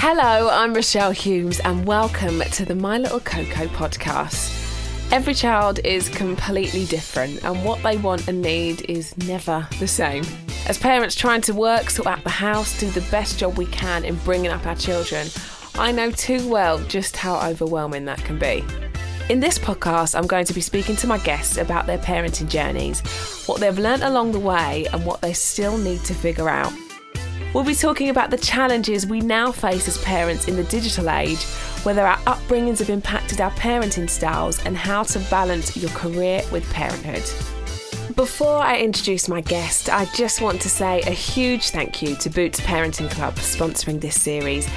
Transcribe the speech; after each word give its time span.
Hello, 0.00 0.48
I'm 0.48 0.74
Rochelle 0.74 1.10
Humes, 1.10 1.58
and 1.58 1.84
welcome 1.84 2.38
to 2.38 2.64
the 2.64 2.76
My 2.76 2.98
Little 2.98 3.18
Coco 3.18 3.66
podcast. 3.66 5.12
Every 5.12 5.34
child 5.34 5.80
is 5.82 6.08
completely 6.08 6.84
different, 6.84 7.42
and 7.42 7.64
what 7.64 7.82
they 7.82 7.96
want 7.96 8.28
and 8.28 8.40
need 8.40 8.88
is 8.88 9.18
never 9.26 9.66
the 9.80 9.88
same. 9.88 10.22
As 10.68 10.78
parents 10.78 11.16
trying 11.16 11.40
to 11.42 11.52
work, 11.52 11.90
sort 11.90 12.06
out 12.06 12.22
the 12.22 12.30
house, 12.30 12.78
do 12.78 12.88
the 12.92 13.04
best 13.10 13.40
job 13.40 13.58
we 13.58 13.66
can 13.66 14.04
in 14.04 14.14
bringing 14.18 14.52
up 14.52 14.66
our 14.66 14.76
children, 14.76 15.26
I 15.74 15.90
know 15.90 16.12
too 16.12 16.48
well 16.48 16.78
just 16.84 17.16
how 17.16 17.44
overwhelming 17.50 18.04
that 18.04 18.22
can 18.24 18.38
be. 18.38 18.64
In 19.28 19.40
this 19.40 19.58
podcast, 19.58 20.16
I'm 20.16 20.28
going 20.28 20.44
to 20.44 20.54
be 20.54 20.60
speaking 20.60 20.94
to 20.94 21.08
my 21.08 21.18
guests 21.18 21.56
about 21.56 21.86
their 21.86 21.98
parenting 21.98 22.48
journeys, 22.48 23.00
what 23.46 23.58
they've 23.58 23.76
learnt 23.76 24.04
along 24.04 24.30
the 24.30 24.38
way, 24.38 24.86
and 24.92 25.04
what 25.04 25.22
they 25.22 25.32
still 25.32 25.76
need 25.76 26.04
to 26.04 26.14
figure 26.14 26.48
out. 26.48 26.72
We'll 27.58 27.66
be 27.66 27.74
talking 27.74 28.08
about 28.08 28.30
the 28.30 28.36
challenges 28.36 29.04
we 29.04 29.20
now 29.20 29.50
face 29.50 29.88
as 29.88 29.98
parents 29.98 30.46
in 30.46 30.54
the 30.54 30.62
digital 30.62 31.10
age, 31.10 31.42
whether 31.82 32.06
our 32.06 32.16
upbringings 32.18 32.78
have 32.78 32.88
impacted 32.88 33.40
our 33.40 33.50
parenting 33.50 34.08
styles, 34.08 34.64
and 34.64 34.76
how 34.76 35.02
to 35.02 35.18
balance 35.28 35.76
your 35.76 35.90
career 35.90 36.42
with 36.52 36.72
parenthood. 36.72 37.24
Before 38.14 38.58
I 38.58 38.78
introduce 38.78 39.26
my 39.26 39.40
guest, 39.40 39.90
I 39.90 40.04
just 40.14 40.40
want 40.40 40.60
to 40.60 40.68
say 40.70 41.00
a 41.00 41.10
huge 41.10 41.70
thank 41.70 42.00
you 42.00 42.14
to 42.18 42.30
Boots 42.30 42.60
Parenting 42.60 43.10
Club 43.10 43.34
for 43.34 43.40
sponsoring 43.40 44.00
this 44.00 44.22
series 44.22 44.68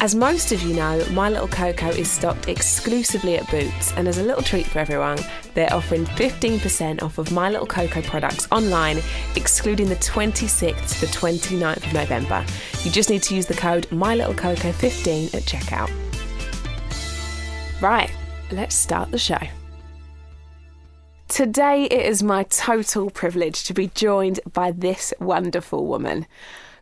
as 0.00 0.14
most 0.14 0.52
of 0.52 0.62
you 0.62 0.74
know, 0.74 1.04
My 1.12 1.28
Little 1.28 1.48
Coco 1.48 1.88
is 1.88 2.10
stocked 2.10 2.48
exclusively 2.48 3.36
at 3.36 3.50
Boots, 3.50 3.92
and 3.96 4.08
as 4.08 4.18
a 4.18 4.22
little 4.22 4.42
treat 4.42 4.66
for 4.66 4.78
everyone, 4.78 5.18
they're 5.54 5.72
offering 5.72 6.04
15% 6.04 7.02
off 7.02 7.18
of 7.18 7.32
My 7.32 7.48
Little 7.48 7.66
Coco 7.66 8.02
products 8.02 8.48
online, 8.50 9.00
excluding 9.36 9.88
the 9.88 9.96
26th 9.96 10.94
to 10.94 11.00
the 11.00 11.06
29th 11.06 11.86
of 11.86 11.92
November. 11.92 12.44
You 12.82 12.90
just 12.90 13.08
need 13.08 13.22
to 13.24 13.34
use 13.34 13.46
the 13.46 13.54
code 13.54 13.86
MyLittleCoco15 13.90 15.34
at 15.34 15.42
checkout. 15.44 15.90
Right, 17.80 18.10
let's 18.50 18.74
start 18.74 19.10
the 19.10 19.18
show. 19.18 19.38
Today, 21.28 21.84
it 21.84 22.06
is 22.06 22.22
my 22.22 22.44
total 22.44 23.10
privilege 23.10 23.64
to 23.64 23.74
be 23.74 23.88
joined 23.88 24.40
by 24.52 24.70
this 24.70 25.12
wonderful 25.18 25.86
woman. 25.86 26.26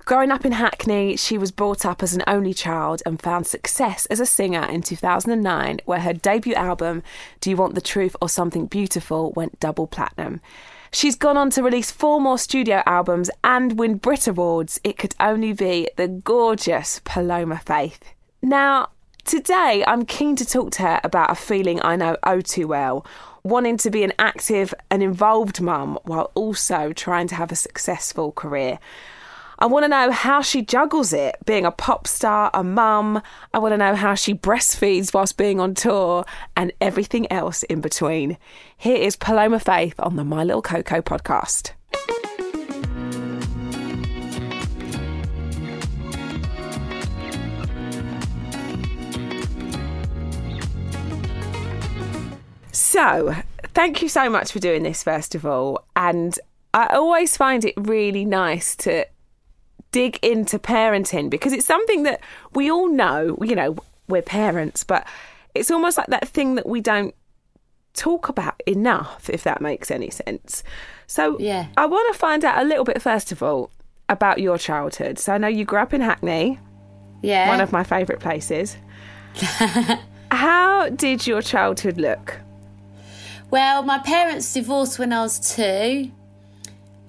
Growing 0.04 0.32
up 0.32 0.44
in 0.44 0.52
Hackney, 0.52 1.16
she 1.16 1.38
was 1.38 1.52
brought 1.52 1.86
up 1.86 2.02
as 2.02 2.12
an 2.12 2.24
only 2.26 2.52
child 2.52 3.02
and 3.06 3.22
found 3.22 3.46
success 3.46 4.04
as 4.06 4.18
a 4.18 4.26
singer 4.26 4.64
in 4.64 4.82
2009, 4.82 5.78
where 5.84 6.00
her 6.00 6.12
debut 6.12 6.54
album, 6.54 7.04
Do 7.40 7.50
You 7.50 7.56
Want 7.56 7.76
the 7.76 7.80
Truth 7.80 8.16
or 8.20 8.28
Something 8.28 8.66
Beautiful, 8.66 9.30
went 9.32 9.60
double 9.60 9.86
platinum. 9.86 10.40
She's 10.92 11.14
gone 11.14 11.36
on 11.36 11.50
to 11.50 11.62
release 11.62 11.92
four 11.92 12.20
more 12.20 12.36
studio 12.36 12.82
albums 12.84 13.30
and 13.44 13.78
win 13.78 13.94
Brit 13.94 14.26
Awards. 14.26 14.80
It 14.82 14.98
could 14.98 15.14
only 15.20 15.52
be 15.52 15.88
the 15.96 16.08
gorgeous 16.08 17.00
Paloma 17.04 17.60
Faith. 17.64 18.12
Now, 18.42 18.88
today 19.24 19.84
I'm 19.86 20.04
keen 20.04 20.34
to 20.36 20.44
talk 20.44 20.72
to 20.72 20.82
her 20.82 21.00
about 21.04 21.30
a 21.30 21.36
feeling 21.36 21.80
I 21.80 21.94
know 21.94 22.16
oh 22.24 22.40
too 22.40 22.66
well 22.66 23.06
wanting 23.44 23.76
to 23.76 23.90
be 23.90 24.04
an 24.04 24.12
active 24.18 24.72
and 24.90 25.02
involved 25.02 25.60
mum 25.60 25.98
while 26.04 26.30
also 26.34 26.92
trying 26.92 27.26
to 27.26 27.34
have 27.34 27.50
a 27.50 27.56
successful 27.56 28.32
career. 28.32 28.78
I 29.62 29.66
want 29.66 29.84
to 29.84 29.88
know 29.88 30.10
how 30.10 30.42
she 30.42 30.62
juggles 30.62 31.12
it, 31.12 31.36
being 31.46 31.64
a 31.64 31.70
pop 31.70 32.08
star, 32.08 32.50
a 32.52 32.64
mum. 32.64 33.22
I 33.54 33.60
want 33.60 33.74
to 33.74 33.76
know 33.76 33.94
how 33.94 34.16
she 34.16 34.34
breastfeeds 34.34 35.14
whilst 35.14 35.36
being 35.36 35.60
on 35.60 35.74
tour 35.74 36.24
and 36.56 36.72
everything 36.80 37.30
else 37.30 37.62
in 37.62 37.80
between. 37.80 38.38
Here 38.76 38.96
is 38.96 39.14
Paloma 39.14 39.60
Faith 39.60 39.94
on 40.00 40.16
the 40.16 40.24
My 40.24 40.42
Little 40.42 40.62
Coco 40.62 41.00
podcast. 41.00 41.74
So, 52.72 53.36
thank 53.74 54.02
you 54.02 54.08
so 54.08 54.28
much 54.28 54.50
for 54.50 54.58
doing 54.58 54.82
this, 54.82 55.04
first 55.04 55.36
of 55.36 55.46
all. 55.46 55.84
And 55.94 56.36
I 56.74 56.86
always 56.96 57.36
find 57.36 57.64
it 57.64 57.74
really 57.76 58.24
nice 58.24 58.74
to 58.76 59.06
dig 59.92 60.18
into 60.22 60.58
parenting 60.58 61.30
because 61.30 61.52
it's 61.52 61.66
something 61.66 62.02
that 62.02 62.20
we 62.54 62.70
all 62.70 62.88
know, 62.88 63.38
you 63.42 63.54
know, 63.54 63.76
we're 64.08 64.22
parents, 64.22 64.82
but 64.82 65.06
it's 65.54 65.70
almost 65.70 65.96
like 65.96 66.08
that 66.08 66.28
thing 66.28 66.56
that 66.56 66.66
we 66.66 66.80
don't 66.80 67.14
talk 67.94 68.28
about 68.28 68.60
enough, 68.66 69.28
if 69.30 69.44
that 69.44 69.60
makes 69.60 69.90
any 69.90 70.10
sense. 70.10 70.64
So 71.06 71.38
yeah. 71.38 71.66
I 71.76 71.86
want 71.86 72.12
to 72.12 72.18
find 72.18 72.44
out 72.44 72.60
a 72.60 72.64
little 72.64 72.84
bit, 72.84 73.00
first 73.00 73.32
of 73.32 73.42
all, 73.42 73.70
about 74.08 74.38
your 74.40 74.58
childhood. 74.58 75.18
So 75.18 75.34
I 75.34 75.38
know 75.38 75.48
you 75.48 75.64
grew 75.64 75.78
up 75.78 75.94
in 75.94 76.00
Hackney. 76.00 76.58
Yeah. 77.22 77.48
One 77.48 77.60
of 77.60 77.70
my 77.70 77.84
favourite 77.84 78.20
places. 78.20 78.76
How 80.30 80.88
did 80.88 81.26
your 81.26 81.42
childhood 81.42 81.98
look? 81.98 82.40
Well, 83.50 83.82
my 83.82 83.98
parents 83.98 84.52
divorced 84.54 84.98
when 84.98 85.12
I 85.12 85.22
was 85.22 85.54
two, 85.54 86.10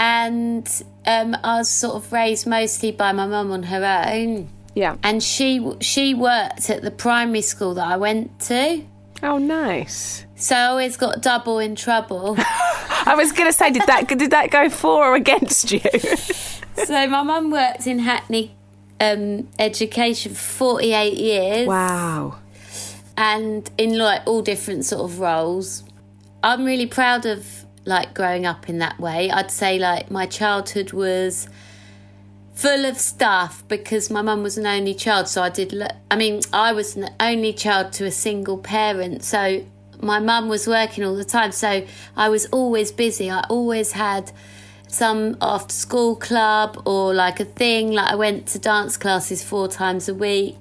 and 0.04 0.84
um, 1.08 1.34
I 1.46 1.60
was 1.60 1.70
sort 1.70 1.96
of 1.96 2.12
raised 2.12 2.46
mostly 2.46 2.92
by 2.92 3.14
my 3.14 3.26
mum 3.26 3.54
on 3.54 3.64
her 3.64 4.04
own. 4.06 4.50
Yeah. 4.76 4.98
And 5.02 5.24
she 5.24 5.66
she 5.80 6.14
worked 6.14 6.70
at 6.70 6.82
the 6.82 6.92
primary 6.92 7.42
school 7.42 7.76
that 7.76 7.88
I 7.88 7.96
went 7.96 8.38
to. 8.42 8.84
Oh, 9.22 9.38
nice. 9.38 10.26
So 10.36 10.58
I 10.58 10.66
always 10.66 10.98
got 10.98 11.22
double 11.22 11.58
in 11.60 11.78
trouble. 11.78 12.36
I 12.38 13.14
was 13.16 13.32
going 13.32 13.48
to 13.48 13.54
say, 13.54 13.72
did 13.72 13.84
that 13.84 14.10
did 14.10 14.32
that 14.32 14.52
go 14.52 14.70
for 14.70 15.06
or 15.06 15.16
against 15.16 15.72
you? 15.72 15.80
so 16.84 17.08
my 17.08 17.24
mum 17.24 17.50
worked 17.50 17.88
in 17.88 18.00
Hackney 18.00 18.54
um, 19.00 19.48
education 19.58 20.34
for 20.34 20.42
forty 20.42 20.92
eight 20.92 21.18
years. 21.18 21.66
Wow. 21.66 22.40
And 23.16 23.72
in 23.78 23.98
like 23.98 24.24
all 24.26 24.42
different 24.42 24.84
sort 24.84 25.10
of 25.10 25.20
roles. 25.20 25.86
I'm 26.44 26.66
really 26.66 26.88
proud 26.88 27.26
of 27.26 27.63
like 27.86 28.14
growing 28.14 28.46
up 28.46 28.70
in 28.70 28.80
that 28.80 29.00
way. 29.00 29.30
I'd 29.30 29.52
say 29.52 29.80
like 29.80 30.10
my 30.10 30.26
childhood 30.26 30.94
was 30.94 31.48
full 32.54 32.86
of 32.86 32.98
stuff 32.98 33.64
because 33.68 34.10
my 34.10 34.22
mum 34.22 34.44
was 34.44 34.58
an 34.58 34.66
only 34.66 34.94
child. 34.94 35.28
So 35.28 35.42
I 35.42 35.50
did, 35.50 35.74
I 36.10 36.16
mean, 36.16 36.42
I 36.54 36.72
was 36.74 36.96
an 36.96 37.10
only 37.20 37.54
child 37.54 37.94
to 37.94 38.06
a 38.06 38.12
single 38.12 38.58
parent. 38.58 39.24
So 39.24 39.66
my 40.02 40.20
mum 40.20 40.50
was 40.50 40.68
working 40.68 41.04
all 41.04 41.16
the 41.16 41.26
time. 41.26 41.52
So 41.52 41.86
I 42.16 42.30
was 42.30 42.46
always 42.48 42.92
busy. 42.92 43.30
I 43.30 43.42
always 43.50 43.94
had 43.94 44.32
some 44.88 45.38
after 45.42 45.74
school 45.74 46.16
club 46.16 46.82
or 46.86 47.14
like 47.14 47.40
a 47.40 47.46
thing. 47.46 47.92
Like 47.92 48.12
I 48.12 48.16
went 48.16 48.48
to 48.48 48.60
dance 48.60 48.98
classes 48.98 49.44
four 49.44 49.68
times 49.68 50.08
a 50.08 50.14
week. 50.14 50.58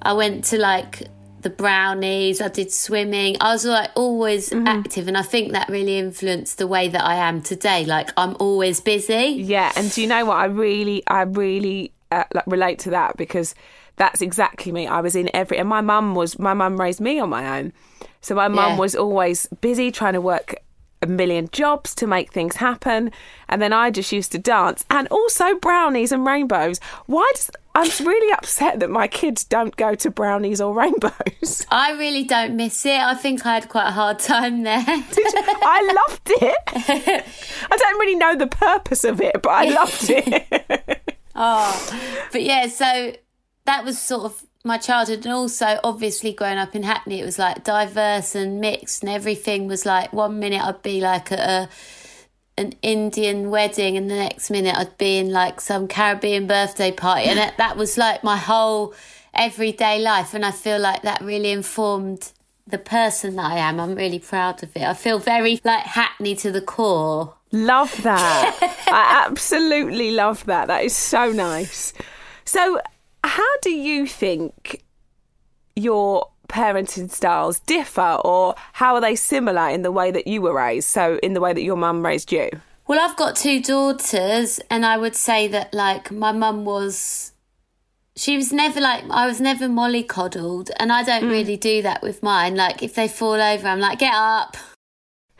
I 0.00 0.12
went 0.14 0.44
to 0.46 0.58
like 0.58 1.08
the 1.44 1.50
brownies, 1.50 2.40
I 2.40 2.48
did 2.48 2.72
swimming. 2.72 3.36
I 3.40 3.52
was 3.52 3.64
like 3.64 3.90
always 3.94 4.50
mm-hmm. 4.50 4.66
active, 4.66 5.06
and 5.06 5.16
I 5.16 5.22
think 5.22 5.52
that 5.52 5.68
really 5.68 5.98
influenced 5.98 6.58
the 6.58 6.66
way 6.66 6.88
that 6.88 7.04
I 7.04 7.14
am 7.14 7.40
today. 7.40 7.84
Like 7.84 8.10
I'm 8.16 8.36
always 8.40 8.80
busy. 8.80 9.36
Yeah, 9.38 9.70
and 9.76 9.92
do 9.92 10.02
you 10.02 10.08
know 10.08 10.24
what? 10.24 10.38
I 10.38 10.46
really, 10.46 11.04
I 11.06 11.22
really 11.22 11.92
uh, 12.10 12.24
like, 12.34 12.46
relate 12.48 12.80
to 12.80 12.90
that 12.90 13.16
because 13.16 13.54
that's 13.96 14.20
exactly 14.20 14.72
me. 14.72 14.88
I 14.88 15.00
was 15.00 15.14
in 15.14 15.30
every, 15.32 15.58
and 15.58 15.68
my 15.68 15.80
mum 15.80 16.14
was, 16.14 16.38
my 16.38 16.54
mum 16.54 16.80
raised 16.80 17.00
me 17.00 17.20
on 17.20 17.30
my 17.30 17.58
own. 17.58 17.72
So 18.20 18.34
my 18.34 18.48
mum 18.48 18.72
yeah. 18.72 18.78
was 18.78 18.96
always 18.96 19.46
busy 19.60 19.92
trying 19.92 20.14
to 20.14 20.20
work 20.20 20.56
a 21.02 21.06
million 21.06 21.48
jobs 21.52 21.94
to 21.96 22.06
make 22.06 22.32
things 22.32 22.56
happen. 22.56 23.12
And 23.48 23.60
then 23.60 23.72
I 23.72 23.90
just 23.90 24.10
used 24.10 24.32
to 24.32 24.38
dance 24.38 24.84
and 24.90 25.06
also 25.08 25.54
brownies 25.56 26.10
and 26.10 26.26
rainbows. 26.26 26.80
Why 27.06 27.30
does 27.34 27.50
I'm 27.76 28.06
really 28.06 28.32
upset 28.32 28.78
that 28.80 28.90
my 28.90 29.08
kids 29.08 29.42
don't 29.42 29.74
go 29.74 29.96
to 29.96 30.10
brownies 30.10 30.60
or 30.60 30.72
rainbows. 30.72 31.66
I 31.70 31.92
really 31.92 32.22
don't 32.22 32.54
miss 32.54 32.86
it. 32.86 33.00
I 33.00 33.14
think 33.14 33.44
I 33.44 33.54
had 33.54 33.68
quite 33.68 33.88
a 33.88 33.92
hard 33.92 34.20
time 34.20 34.62
there. 34.62 34.84
I 34.86 36.04
loved 36.08 36.30
it. 36.30 36.58
I 37.70 37.76
don't 37.76 37.98
really 37.98 38.14
know 38.14 38.36
the 38.36 38.46
purpose 38.46 39.02
of 39.02 39.20
it, 39.20 39.42
but 39.42 39.50
I 39.50 39.64
loved 39.70 40.08
it. 40.08 41.14
oh, 41.34 42.26
but 42.32 42.42
yeah, 42.44 42.68
so 42.68 43.12
that 43.64 43.84
was 43.84 44.00
sort 44.00 44.24
of 44.24 44.44
my 44.64 44.78
childhood 44.78 45.24
and 45.24 45.34
also 45.34 45.78
obviously 45.82 46.32
growing 46.32 46.56
up 46.56 46.74
in 46.74 46.82
Hackney 46.82 47.20
it 47.20 47.24
was 47.24 47.38
like 47.38 47.62
diverse 47.64 48.34
and 48.34 48.62
mixed 48.62 49.02
and 49.02 49.12
everything 49.12 49.66
was 49.66 49.84
like 49.84 50.10
one 50.14 50.38
minute 50.38 50.62
I'd 50.62 50.80
be 50.80 51.02
like 51.02 51.30
at 51.32 51.38
a 51.38 51.68
an 52.56 52.74
Indian 52.82 53.50
wedding 53.50 53.96
and 53.96 54.10
the 54.10 54.14
next 54.14 54.50
minute 54.50 54.76
I'd 54.76 54.96
be 54.96 55.18
in 55.18 55.30
like 55.30 55.60
some 55.60 55.88
Caribbean 55.88 56.46
birthday 56.46 56.92
party 56.92 57.24
and 57.24 57.38
that, 57.38 57.76
was 57.76 57.98
like 57.98 58.22
my 58.22 58.36
whole 58.36 58.94
everyday 59.32 60.00
life 60.00 60.34
and 60.34 60.44
I 60.44 60.52
feel 60.52 60.78
like 60.78 61.02
that 61.02 61.20
really 61.20 61.50
informed 61.50 62.32
the 62.66 62.78
person 62.78 63.36
that 63.36 63.50
I 63.52 63.58
am. 63.58 63.80
I'm 63.80 63.94
really 63.94 64.20
proud 64.20 64.62
of 64.62 64.74
it. 64.76 64.82
I 64.82 64.94
feel 64.94 65.18
very 65.18 65.60
like 65.64 65.82
Hackney 65.82 66.34
to 66.36 66.52
the 66.52 66.60
core. 66.60 67.34
Love 67.50 68.02
that. 68.02 68.56
I 68.86 69.24
absolutely 69.26 70.12
love 70.12 70.44
that. 70.46 70.68
That 70.68 70.84
is 70.84 70.96
so 70.96 71.30
nice. 71.32 71.92
So 72.44 72.80
how 73.24 73.58
do 73.62 73.70
you 73.70 74.06
think 74.06 74.82
your 75.76 76.28
parenting 76.48 77.10
styles 77.10 77.60
differ 77.60 78.18
or 78.24 78.54
how 78.74 78.94
are 78.94 79.00
they 79.00 79.16
similar 79.16 79.68
in 79.68 79.82
the 79.82 79.92
way 79.92 80.10
that 80.10 80.26
you 80.26 80.42
were 80.42 80.54
raised? 80.54 80.88
So, 80.88 81.18
in 81.22 81.34
the 81.34 81.40
way 81.40 81.52
that 81.52 81.62
your 81.62 81.76
mum 81.76 82.04
raised 82.04 82.32
you? 82.32 82.50
Well, 82.86 83.00
I've 83.00 83.16
got 83.16 83.34
two 83.34 83.62
daughters, 83.62 84.60
and 84.70 84.84
I 84.84 84.98
would 84.98 85.16
say 85.16 85.48
that, 85.48 85.72
like, 85.72 86.10
my 86.10 86.32
mum 86.32 86.66
was 86.66 87.32
she 88.16 88.36
was 88.36 88.52
never 88.52 88.80
like 88.80 89.04
I 89.10 89.26
was 89.26 89.40
never 89.40 89.66
mollycoddled, 89.68 90.70
and 90.78 90.92
I 90.92 91.02
don't 91.02 91.28
really 91.28 91.56
do 91.56 91.82
that 91.82 92.02
with 92.02 92.22
mine. 92.22 92.54
Like 92.54 92.82
if 92.82 92.94
they 92.94 93.08
fall 93.08 93.40
over, 93.40 93.66
I'm 93.66 93.80
like, 93.80 93.98
get 93.98 94.14
up. 94.14 94.56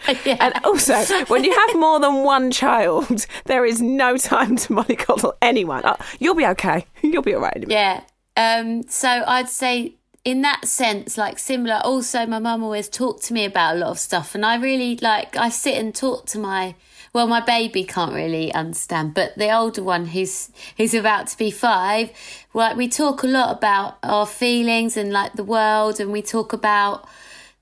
yeah. 0.24 0.36
And 0.40 0.54
also, 0.64 0.94
when 1.26 1.44
you 1.44 1.52
have 1.52 1.76
more 1.78 2.00
than 2.00 2.24
one 2.24 2.50
child, 2.50 3.26
there 3.44 3.64
is 3.64 3.80
no 3.80 4.16
time 4.16 4.56
to 4.56 4.74
mollycoddle 4.74 5.34
anyone. 5.40 5.82
Oh, 5.84 5.96
you'll 6.18 6.34
be 6.34 6.46
okay. 6.46 6.86
You'll 7.02 7.22
be 7.22 7.34
all 7.34 7.42
right. 7.42 7.64
Yeah. 7.68 8.02
Um, 8.36 8.82
so 8.88 9.08
I'd 9.08 9.48
say 9.48 9.94
in 10.24 10.40
that 10.42 10.66
sense, 10.66 11.18
like 11.18 11.38
similar. 11.38 11.80
Also, 11.84 12.26
my 12.26 12.38
mum 12.38 12.62
always 12.62 12.88
talked 12.88 13.24
to 13.24 13.34
me 13.34 13.44
about 13.44 13.76
a 13.76 13.78
lot 13.78 13.90
of 13.90 13.98
stuff, 13.98 14.34
and 14.34 14.44
I 14.44 14.56
really 14.56 14.96
like 14.96 15.36
I 15.36 15.50
sit 15.50 15.76
and 15.76 15.94
talk 15.94 16.26
to 16.26 16.38
my 16.38 16.74
well, 17.12 17.28
my 17.28 17.40
baby 17.40 17.84
can't 17.84 18.12
really 18.12 18.52
understand, 18.52 19.14
but 19.14 19.38
the 19.38 19.54
older 19.54 19.84
one 19.84 20.06
who's 20.06 20.50
who's 20.76 20.94
about 20.94 21.28
to 21.28 21.38
be 21.38 21.50
five, 21.50 22.10
like 22.54 22.76
we 22.76 22.88
talk 22.88 23.22
a 23.22 23.28
lot 23.28 23.56
about 23.56 23.98
our 24.02 24.26
feelings 24.26 24.96
and 24.96 25.12
like 25.12 25.34
the 25.34 25.44
world, 25.44 26.00
and 26.00 26.10
we 26.10 26.22
talk 26.22 26.52
about 26.52 27.06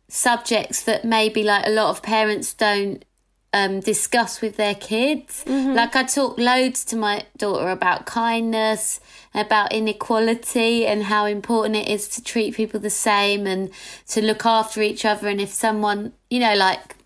subjects 0.08 0.82
that 0.82 1.04
maybe 1.04 1.42
like 1.42 1.66
a 1.66 1.70
lot 1.70 1.90
of 1.90 2.02
parents 2.02 2.54
don't 2.54 3.04
um, 3.52 3.80
discuss 3.80 4.40
with 4.40 4.56
their 4.56 4.74
kids. 4.74 5.44
Mm-hmm. 5.46 5.74
Like 5.74 5.94
I 5.94 6.04
talk 6.04 6.38
loads 6.38 6.84
to 6.86 6.96
my 6.96 7.24
daughter 7.36 7.70
about 7.70 8.06
kindness, 8.06 9.00
about 9.34 9.72
inequality, 9.72 10.86
and 10.86 11.04
how 11.04 11.26
important 11.26 11.76
it 11.76 11.88
is 11.88 12.08
to 12.08 12.22
treat 12.22 12.54
people 12.54 12.80
the 12.80 12.90
same 12.90 13.46
and 13.46 13.70
to 14.08 14.22
look 14.22 14.46
after 14.46 14.80
each 14.82 15.04
other. 15.04 15.28
And 15.28 15.40
if 15.40 15.50
someone, 15.50 16.12
you 16.30 16.40
know, 16.40 16.54
like 16.54 16.96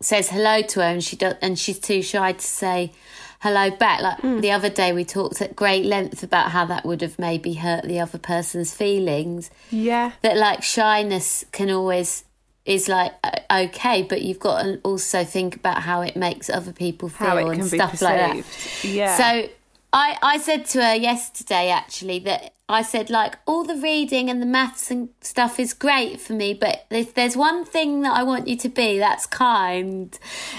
says 0.00 0.30
hello 0.30 0.62
to 0.62 0.80
her 0.80 0.86
and 0.86 1.04
she 1.04 1.16
does, 1.16 1.34
and 1.40 1.58
she's 1.58 1.78
too 1.78 2.02
shy 2.02 2.32
to 2.32 2.44
say 2.44 2.92
hello 3.40 3.70
back. 3.70 4.00
Like 4.00 4.18
mm. 4.18 4.40
the 4.40 4.50
other 4.50 4.70
day, 4.70 4.92
we 4.92 5.04
talked 5.04 5.40
at 5.40 5.54
great 5.54 5.84
length 5.84 6.22
about 6.22 6.50
how 6.50 6.64
that 6.66 6.84
would 6.84 7.00
have 7.02 7.18
maybe 7.18 7.54
hurt 7.54 7.84
the 7.84 8.00
other 8.00 8.18
person's 8.18 8.74
feelings. 8.74 9.50
Yeah, 9.70 10.12
that 10.22 10.36
like 10.36 10.62
shyness 10.62 11.44
can 11.52 11.70
always 11.70 12.24
is 12.64 12.88
like 12.88 13.12
okay, 13.50 14.02
but 14.02 14.22
you've 14.22 14.38
got 14.38 14.62
to 14.62 14.80
also 14.82 15.24
think 15.24 15.56
about 15.56 15.82
how 15.82 16.02
it 16.02 16.16
makes 16.16 16.48
other 16.48 16.72
people 16.72 17.08
feel 17.08 17.50
and 17.50 17.64
stuff 17.64 18.00
like 18.02 18.44
that. 18.44 18.84
Yeah. 18.84 19.16
So 19.16 19.48
I 19.92 20.16
I 20.22 20.38
said 20.38 20.66
to 20.66 20.84
her 20.84 20.94
yesterday 20.94 21.70
actually 21.70 22.20
that 22.20 22.54
I 22.68 22.82
said 22.82 23.10
like 23.10 23.36
all 23.46 23.64
the 23.64 23.74
reading 23.74 24.30
and 24.30 24.40
the 24.40 24.46
maths 24.46 24.90
and 24.90 25.08
stuff 25.20 25.58
is 25.58 25.74
great 25.74 26.20
for 26.20 26.34
me, 26.34 26.54
but 26.54 26.86
if 26.90 27.14
there's 27.14 27.36
one 27.36 27.64
thing 27.64 28.02
that 28.02 28.16
I 28.16 28.22
want 28.22 28.46
you 28.46 28.56
to 28.58 28.68
be, 28.68 28.98
that's 28.98 29.26
kind. 29.26 30.16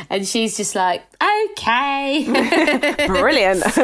And 0.09 0.27
she's 0.27 0.57
just 0.57 0.75
like, 0.75 1.03
okay, 1.51 2.25
brilliant. 3.07 3.63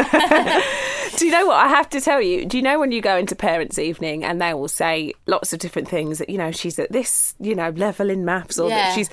do 1.17 1.25
you 1.25 1.31
know 1.31 1.47
what 1.47 1.55
I 1.55 1.69
have 1.69 1.89
to 1.91 2.01
tell 2.01 2.21
you? 2.21 2.45
Do 2.45 2.57
you 2.57 2.63
know 2.63 2.79
when 2.79 2.91
you 2.91 3.01
go 3.01 3.15
into 3.15 3.33
parents' 3.33 3.79
evening 3.79 4.25
and 4.25 4.41
they 4.41 4.53
will 4.53 4.67
say 4.67 5.13
lots 5.25 5.53
of 5.53 5.59
different 5.59 5.87
things 5.87 6.17
that 6.17 6.29
you 6.29 6.37
know 6.37 6.51
she's 6.51 6.77
at 6.79 6.91
this 6.91 7.33
you 7.39 7.55
know 7.55 7.69
level 7.69 8.09
in 8.09 8.25
maths 8.25 8.59
or 8.59 8.69
yeah. 8.69 8.75
that 8.75 8.95
she's 8.95 9.09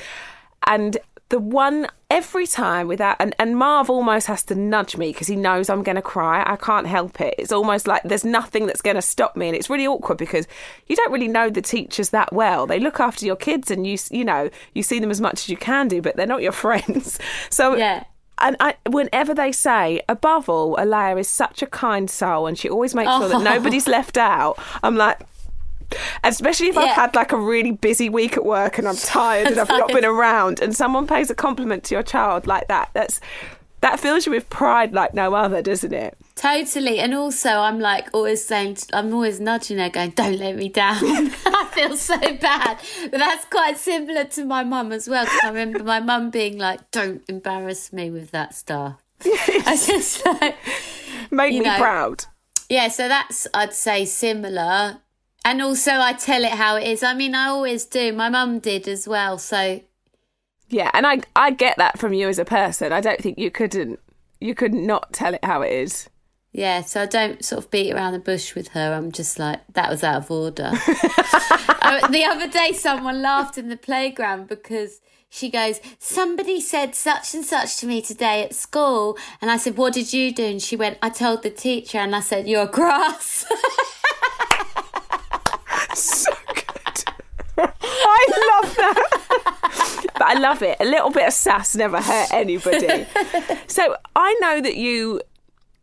and 0.66 0.96
the 1.30 1.38
one 1.38 1.88
every 2.10 2.46
time 2.46 2.86
without 2.86 3.16
and, 3.18 3.34
and 3.38 3.56
Marv 3.56 3.90
almost 3.90 4.26
has 4.26 4.42
to 4.44 4.54
nudge 4.54 4.96
me 4.96 5.10
because 5.10 5.26
he 5.26 5.36
knows 5.36 5.68
I'm 5.68 5.82
going 5.82 5.96
to 5.96 6.02
cry. 6.02 6.44
I 6.46 6.56
can't 6.56 6.86
help 6.86 7.20
it. 7.20 7.34
It's 7.38 7.50
almost 7.50 7.86
like 7.86 8.02
there's 8.04 8.24
nothing 8.24 8.66
that's 8.66 8.82
going 8.82 8.96
to 8.96 9.02
stop 9.02 9.34
me, 9.36 9.48
and 9.48 9.56
it's 9.56 9.70
really 9.70 9.86
awkward 9.86 10.18
because 10.18 10.46
you 10.86 10.96
don't 10.96 11.12
really 11.12 11.28
know 11.28 11.50
the 11.50 11.62
teachers 11.62 12.10
that 12.10 12.32
well. 12.32 12.66
They 12.66 12.78
look 12.78 13.00
after 13.00 13.26
your 13.26 13.36
kids, 13.36 13.70
and 13.70 13.86
you 13.86 13.98
you 14.10 14.24
know 14.24 14.50
you 14.74 14.82
see 14.82 14.98
them 14.98 15.10
as 15.10 15.20
much 15.20 15.34
as 15.34 15.48
you 15.48 15.56
can 15.56 15.88
do, 15.88 16.02
but 16.02 16.16
they're 16.16 16.26
not 16.26 16.42
your 16.42 16.52
friends. 16.64 17.18
So 17.50 17.74
yeah. 17.74 18.04
And 18.38 18.56
I, 18.58 18.74
whenever 18.88 19.32
they 19.32 19.52
say, 19.52 20.02
above 20.08 20.48
all, 20.48 20.76
Alaia 20.76 21.20
is 21.20 21.28
such 21.28 21.62
a 21.62 21.66
kind 21.66 22.10
soul 22.10 22.48
and 22.48 22.58
she 22.58 22.68
always 22.68 22.92
makes 22.92 23.08
sure 23.08 23.28
that 23.28 23.36
oh. 23.36 23.42
nobody's 23.54 23.86
left 23.86 24.16
out, 24.16 24.58
I'm 24.82 24.96
like, 24.96 25.20
especially 26.22 26.68
if 26.68 26.74
yeah. 26.74 26.82
I've 26.82 26.96
had 26.96 27.14
like 27.14 27.32
a 27.32 27.38
really 27.38 27.72
busy 27.72 28.08
week 28.08 28.36
at 28.36 28.44
work 28.44 28.78
and 28.78 28.88
I'm 28.88 28.96
tired 28.96 29.48
and 29.48 29.58
I've 29.58 29.68
not 29.68 29.88
been 29.88 30.04
around 30.14 30.60
and 30.60 30.74
someone 30.74 31.06
pays 31.06 31.30
a 31.30 31.34
compliment 31.34 31.84
to 31.84 31.94
your 31.94 32.02
child 32.02 32.46
like 32.46 32.68
that 32.68 32.90
that's 32.94 33.20
that 33.80 34.00
fills 34.00 34.24
you 34.24 34.32
with 34.32 34.48
pride 34.48 34.94
like 34.94 35.12
no 35.12 35.34
other 35.34 35.60
doesn't 35.60 35.92
it? 35.92 36.16
Totally 36.36 36.98
and 37.00 37.14
also 37.14 37.50
i'm 37.50 37.78
like 37.78 38.08
always 38.12 38.44
saying 38.44 38.78
i'm 38.92 39.12
always 39.12 39.40
nudging 39.40 39.78
her 39.78 39.90
going 39.90 40.10
don't 40.10 40.38
let 40.38 40.56
me 40.56 40.68
down. 40.68 40.98
I 41.02 41.70
feel 41.72 41.96
so 41.96 42.18
bad. 42.18 42.78
But 43.10 43.18
that's 43.18 43.44
quite 43.44 43.76
similar 43.78 44.24
to 44.24 44.44
my 44.44 44.64
mum 44.64 44.90
as 44.90 45.08
well 45.08 45.24
because 45.24 45.40
i 45.44 45.48
remember 45.48 45.84
my 45.84 46.00
mum 46.00 46.30
being 46.30 46.58
like 46.58 46.90
don't 46.90 47.22
embarrass 47.28 47.92
me 47.92 48.10
with 48.10 48.30
that 48.30 48.54
stuff. 48.54 49.02
Yes. 49.24 49.66
i 49.66 49.92
just 49.92 50.26
like 50.26 50.56
make 51.30 51.52
me 51.52 51.60
know, 51.60 51.76
proud. 51.76 52.24
Yeah 52.70 52.88
so 52.88 53.06
that's 53.08 53.46
i'd 53.52 53.74
say 53.74 54.06
similar 54.06 55.00
and 55.44 55.60
also, 55.62 55.92
I 55.92 56.14
tell 56.14 56.44
it 56.44 56.52
how 56.52 56.76
it 56.76 56.86
is. 56.86 57.02
I 57.02 57.14
mean, 57.14 57.34
I 57.34 57.46
always 57.46 57.84
do. 57.84 58.12
My 58.12 58.28
mum 58.28 58.58
did 58.58 58.88
as 58.88 59.06
well. 59.06 59.38
So, 59.38 59.80
yeah, 60.68 60.90
and 60.94 61.06
I 61.06 61.20
I 61.36 61.50
get 61.50 61.76
that 61.76 61.98
from 61.98 62.12
you 62.12 62.28
as 62.28 62.38
a 62.38 62.44
person. 62.44 62.92
I 62.92 63.00
don't 63.00 63.20
think 63.20 63.38
you 63.38 63.50
couldn't 63.50 64.00
you 64.40 64.54
could 64.54 64.74
not 64.74 65.12
tell 65.12 65.34
it 65.34 65.44
how 65.44 65.62
it 65.62 65.72
is. 65.72 66.08
Yeah, 66.52 66.82
so 66.82 67.02
I 67.02 67.06
don't 67.06 67.44
sort 67.44 67.64
of 67.64 67.70
beat 67.70 67.92
around 67.92 68.12
the 68.12 68.20
bush 68.20 68.54
with 68.54 68.68
her. 68.68 68.94
I'm 68.94 69.10
just 69.10 69.38
like 69.38 69.60
that 69.72 69.90
was 69.90 70.04
out 70.04 70.18
of 70.22 70.30
order. 70.30 70.70
uh, 70.72 72.08
the 72.08 72.24
other 72.24 72.48
day, 72.48 72.72
someone 72.72 73.22
laughed 73.22 73.58
in 73.58 73.68
the 73.68 73.76
playground 73.76 74.46
because 74.46 75.00
she 75.34 75.50
goes, 75.50 75.80
Somebody 75.98 76.60
said 76.60 76.94
such 76.94 77.34
and 77.34 77.44
such 77.44 77.78
to 77.78 77.86
me 77.86 78.00
today 78.00 78.44
at 78.44 78.54
school. 78.54 79.18
And 79.42 79.50
I 79.50 79.56
said, 79.56 79.76
What 79.76 79.94
did 79.94 80.12
you 80.12 80.32
do? 80.32 80.44
And 80.44 80.62
she 80.62 80.76
went, 80.76 80.96
I 81.02 81.10
told 81.10 81.42
the 81.42 81.50
teacher. 81.50 81.98
And 81.98 82.14
I 82.14 82.20
said, 82.20 82.46
You're 82.46 82.66
grass. 82.66 83.44
so 85.94 86.32
good. 86.54 87.04
I 87.58 88.60
love 88.62 88.76
that. 88.76 90.00
but 90.14 90.22
I 90.22 90.34
love 90.38 90.62
it. 90.62 90.76
A 90.80 90.84
little 90.84 91.10
bit 91.10 91.26
of 91.28 91.32
sass 91.32 91.74
never 91.76 92.00
hurt 92.00 92.32
anybody. 92.32 93.06
so 93.66 93.96
I 94.16 94.36
know 94.40 94.60
that 94.60 94.76
you, 94.76 95.20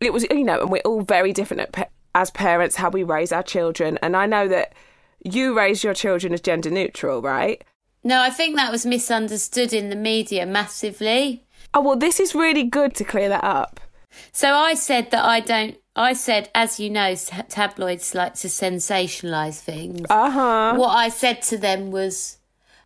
it 0.00 0.12
was, 0.12 0.24
you 0.30 0.44
know, 0.44 0.60
and 0.60 0.70
we're 0.70 0.82
all 0.82 1.02
very 1.02 1.32
different 1.32 1.74
as 2.14 2.30
parents, 2.30 2.76
how 2.76 2.90
we 2.90 3.02
raise 3.02 3.32
our 3.32 3.42
children. 3.42 3.98
And 4.02 4.16
I 4.16 4.26
know 4.26 4.48
that 4.48 4.74
you 5.24 5.56
raise 5.56 5.82
your 5.84 5.94
children 5.94 6.32
as 6.34 6.40
gender 6.40 6.70
neutral, 6.70 7.22
right? 7.22 7.62
No, 8.04 8.20
I 8.20 8.30
think 8.30 8.56
that 8.56 8.72
was 8.72 8.84
misunderstood 8.84 9.72
in 9.72 9.88
the 9.88 9.96
media 9.96 10.44
massively. 10.44 11.44
Oh, 11.72 11.80
well, 11.80 11.96
this 11.96 12.18
is 12.20 12.34
really 12.34 12.64
good 12.64 12.94
to 12.96 13.04
clear 13.04 13.28
that 13.28 13.44
up. 13.44 13.80
So 14.32 14.54
I 14.54 14.74
said 14.74 15.10
that 15.10 15.24
I 15.24 15.40
don't 15.40 15.76
I 15.94 16.14
said, 16.14 16.48
as 16.54 16.80
you 16.80 16.88
know, 16.88 17.14
tabloids 17.14 18.14
like 18.14 18.34
to 18.36 18.48
sensationalise 18.48 19.60
things. 19.60 20.06
Uh 20.08 20.30
huh. 20.30 20.74
What 20.76 20.88
I 20.96 21.08
said 21.10 21.42
to 21.42 21.58
them 21.58 21.90
was, 21.90 22.38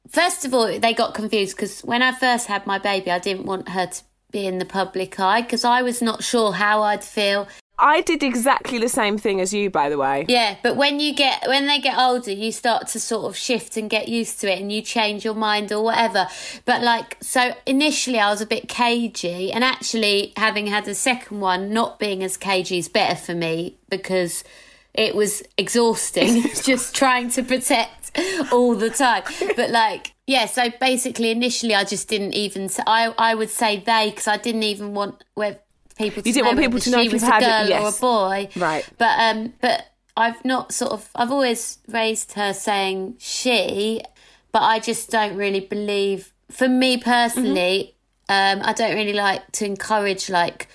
first 0.08 0.44
of 0.44 0.52
all, 0.52 0.78
they 0.78 0.92
got 0.92 1.14
confused 1.14 1.56
because 1.56 1.80
when 1.82 2.02
I 2.02 2.12
first 2.12 2.46
had 2.46 2.66
my 2.66 2.78
baby, 2.78 3.10
I 3.10 3.18
didn't 3.20 3.46
want 3.46 3.68
her 3.70 3.86
to 3.86 4.02
be 4.32 4.46
in 4.46 4.58
the 4.58 4.64
public 4.64 5.20
eye 5.20 5.42
because 5.42 5.64
I 5.64 5.82
was 5.82 6.02
not 6.02 6.25
sure 6.25 6.52
how 6.52 6.82
I'd 6.82 7.04
feel 7.04 7.46
I 7.78 8.00
did 8.00 8.23
exactly 8.23 8.78
the 8.78 8.88
same 8.88 9.18
thing 9.18 9.40
as 9.40 9.52
you, 9.52 9.68
by 9.68 9.90
the 9.90 9.99
way. 9.99 10.25
Yeah, 10.28 10.56
but 10.62 10.76
when 10.76 10.99
you 10.99 11.14
get 11.14 11.47
when 11.47 11.66
they 11.66 11.78
get 11.78 11.99
older, 11.99 12.30
you 12.30 12.50
start 12.50 12.88
to 12.88 13.00
sort 13.00 13.26
of 13.26 13.37
shift 13.37 13.76
and 13.76 13.90
get 13.90 14.09
used 14.09 14.40
to 14.40 14.52
it, 14.52 14.61
and 14.61 14.73
you 14.73 14.80
change 14.80 15.25
your 15.25 15.35
mind 15.35 15.73
or 15.73 15.85
whatever. 15.85 16.26
But 16.64 16.83
like, 16.83 17.18
so 17.21 17.52
initially, 17.66 18.18
I 18.18 18.30
was 18.30 18.40
a 18.40 18.47
bit 18.47 18.68
cagey, 18.68 19.52
and 19.52 19.62
actually, 19.62 20.33
having 20.37 20.66
had 20.68 20.88
a 20.88 20.95
second 20.95 21.40
one, 21.40 21.73
not 21.73 21.99
being 21.99 22.23
as 22.23 22.37
cagey 22.38 22.78
is 22.78 22.88
better 22.88 23.16
for 23.16 23.35
me 23.35 23.76
because 23.90 24.42
it 24.95 25.14
was 25.14 25.42
exhausting 25.59 26.42
just 26.62 26.95
trying 26.95 27.28
to 27.30 27.42
protect 27.42 28.18
all 28.50 28.75
the 28.75 28.88
time. 28.88 29.23
But 29.54 29.68
like, 29.71 30.14
yeah, 30.26 30.47
so 30.47 30.71
basically, 30.80 31.30
initially, 31.30 31.75
I 31.75 31.85
just 31.85 32.09
didn't 32.09 32.33
even. 32.33 32.71
I 32.87 33.14
I 33.18 33.35
would 33.35 33.50
say 33.50 33.80
they 33.80 34.11
because 34.11 34.28
I 34.28 34.38
didn't 34.38 34.62
even 34.62 34.95
want 34.95 35.23
where 35.35 35.59
people. 35.96 36.22
you 36.24 36.32
didn't 36.32 36.46
want 36.46 36.58
people 36.58 36.80
to 36.80 36.90
know 36.90 37.00
if 37.00 37.08
she 37.08 37.14
was 37.14 37.22
a 37.22 37.26
girl 37.26 37.68
yes. 37.68 37.82
or 37.82 37.88
a 37.88 38.00
boy, 38.00 38.48
right? 38.56 38.88
But 38.98 39.18
um, 39.18 39.54
but 39.60 39.86
I've 40.16 40.44
not 40.44 40.72
sort 40.72 40.92
of. 40.92 41.08
I've 41.14 41.30
always 41.30 41.78
raised 41.88 42.32
her 42.34 42.52
saying 42.52 43.16
she, 43.18 44.02
but 44.52 44.62
I 44.62 44.78
just 44.78 45.10
don't 45.10 45.36
really 45.36 45.60
believe. 45.60 46.32
For 46.50 46.68
me 46.68 46.96
personally, 46.96 47.96
mm-hmm. 48.28 48.60
um, 48.60 48.66
I 48.66 48.72
don't 48.72 48.94
really 48.94 49.12
like 49.12 49.50
to 49.52 49.66
encourage 49.66 50.30
like 50.30 50.68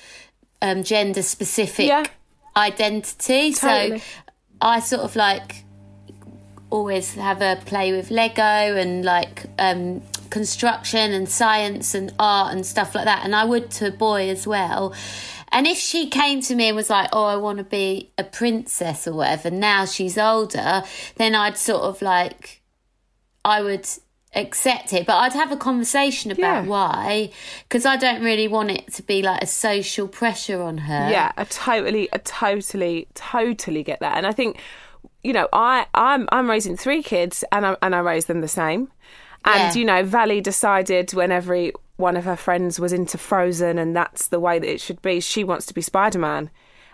um, 0.61 0.83
gender 0.83 1.21
specific 1.21 1.87
yeah. 1.87 2.03
identity. 2.55 3.53
Totally. 3.53 3.99
So 3.99 4.05
I 4.61 4.79
sort 4.79 5.01
of 5.01 5.15
like 5.15 5.63
always 6.69 7.15
have 7.15 7.41
a 7.41 7.61
play 7.65 7.91
with 7.91 8.11
Lego 8.11 8.41
and 8.41 9.03
like 9.03 9.45
um, 9.59 10.01
construction 10.31 11.11
and 11.13 11.29
science 11.29 11.93
and 11.93 12.11
art 12.17 12.53
and 12.53 12.65
stuff 12.65 12.95
like 12.95 13.05
that. 13.05 13.23
And 13.23 13.35
I 13.35 13.45
would 13.45 13.69
to 13.71 13.88
a 13.88 13.91
boy 13.91 14.29
as 14.29 14.47
well. 14.47 14.95
And 15.51 15.67
if 15.67 15.77
she 15.77 16.09
came 16.09 16.41
to 16.43 16.55
me 16.55 16.67
and 16.69 16.75
was 16.75 16.89
like, 16.89 17.09
oh, 17.13 17.25
I 17.25 17.35
want 17.35 17.57
to 17.59 17.63
be 17.65 18.11
a 18.17 18.23
princess 18.23 19.05
or 19.07 19.13
whatever, 19.13 19.51
now 19.51 19.85
she's 19.85 20.17
older, 20.17 20.81
then 21.17 21.35
I'd 21.35 21.57
sort 21.57 21.83
of 21.83 22.01
like, 22.01 22.61
I 23.45 23.61
would 23.61 23.88
accept 24.33 24.93
it 24.93 25.05
but 25.05 25.17
i'd 25.17 25.33
have 25.33 25.51
a 25.51 25.57
conversation 25.57 26.31
about 26.31 26.63
Yeah. 26.63 26.65
why 26.65 27.31
because 27.67 27.85
i 27.85 27.97
don't 27.97 28.23
really 28.23 28.47
want 28.47 28.71
it 28.71 28.88
to 28.93 29.03
be 29.03 29.21
like 29.21 29.41
a 29.43 29.45
social 29.45 30.07
pressure 30.07 30.61
on 30.61 30.77
her 30.77 31.09
Yeah, 31.11 31.33
I 31.35 31.43
totally, 31.43 32.07
I 32.13 32.17
totally, 32.19 33.09
totally 33.13 33.83
get 33.83 34.00
that. 34.00 34.15
And 34.15 34.25
I 34.25 34.31
think, 34.31 34.57
you 35.21 35.33
know, 35.33 35.50
I, 35.51 35.85
I'm, 35.93 36.29
I'm 36.31 36.50
raising 36.50 36.77
three 36.77 37.03
kids, 37.03 37.43
and 37.51 37.65
I, 37.65 37.75
and 37.81 37.93
I 37.93 38.00
raise 38.00 38.27
them 38.27 38.39
the 38.39 38.47
same. 38.47 38.89
And 39.45 39.74
Yeah. 39.75 39.79
you 39.79 39.86
know, 39.86 40.03
Valley 40.03 40.39
decided 40.41 41.13
when 41.13 41.31
every 41.31 41.74
one 41.98 42.15
of 42.17 42.25
her 42.25 42.36
friends 42.36 42.79
was 42.79 42.93
into 42.93 43.17
Frozen, 43.17 43.77
and 43.77 43.95
that's 43.95 44.27
the 44.27 44.39
way 44.39 44.60
that 44.60 44.69
it 44.71 44.81
should 44.81 45.01
be. 45.01 45.19
She 45.19 45.43
wants 45.43 45.65
to 45.67 45.74
be 45.74 45.81
Spider 45.81 46.19
Man, 46.19 46.50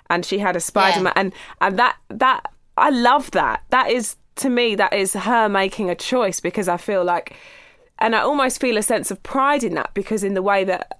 and 0.09 0.25
she 0.25 0.39
had 0.39 0.55
a 0.55 0.59
Spider 0.59 1.01
Man, 1.01 1.13
and 1.15 1.33
and 1.61 1.77
that 1.79 1.97
that 2.09 2.45
I 2.77 2.89
love 2.89 3.31
that. 3.31 3.63
That 3.69 3.89
is 3.89 4.15
to 4.37 4.49
me, 4.49 4.75
that 4.75 4.93
is 4.93 5.13
her 5.13 5.49
making 5.49 5.89
a 5.89 5.95
choice 5.95 6.39
because 6.39 6.67
I 6.67 6.77
feel 6.77 7.03
like, 7.03 7.35
and 7.99 8.15
I 8.15 8.19
almost 8.19 8.61
feel 8.61 8.77
a 8.77 8.83
sense 8.83 9.11
of 9.11 9.21
pride 9.23 9.63
in 9.63 9.73
that 9.75 9.93
because 9.93 10.23
in 10.23 10.33
the 10.35 10.43
way 10.43 10.63
that 10.63 10.99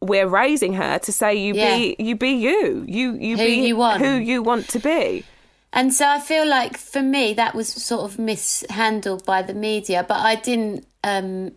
we're 0.00 0.26
raising 0.26 0.74
her 0.74 0.98
to 0.98 1.12
say 1.12 1.34
you 1.34 1.54
be 1.54 1.96
you 1.98 2.16
be 2.16 2.30
you 2.30 2.84
you 2.88 3.14
you 3.14 3.36
Who 3.36 3.44
be 3.44 3.66
you 3.68 3.76
want. 3.76 4.00
who 4.02 4.14
you 4.16 4.42
want 4.42 4.68
to 4.70 4.80
be 4.80 5.24
And 5.72 5.92
so 5.94 6.06
I 6.06 6.20
feel 6.20 6.46
like 6.46 6.76
for 6.76 7.02
me 7.02 7.32
that 7.34 7.54
was 7.54 7.68
sort 7.68 8.02
of 8.02 8.18
mishandled 8.18 9.24
by 9.24 9.42
the 9.42 9.54
media, 9.54 10.04
but 10.06 10.18
I 10.20 10.34
didn't 10.36 10.86
um 11.02 11.52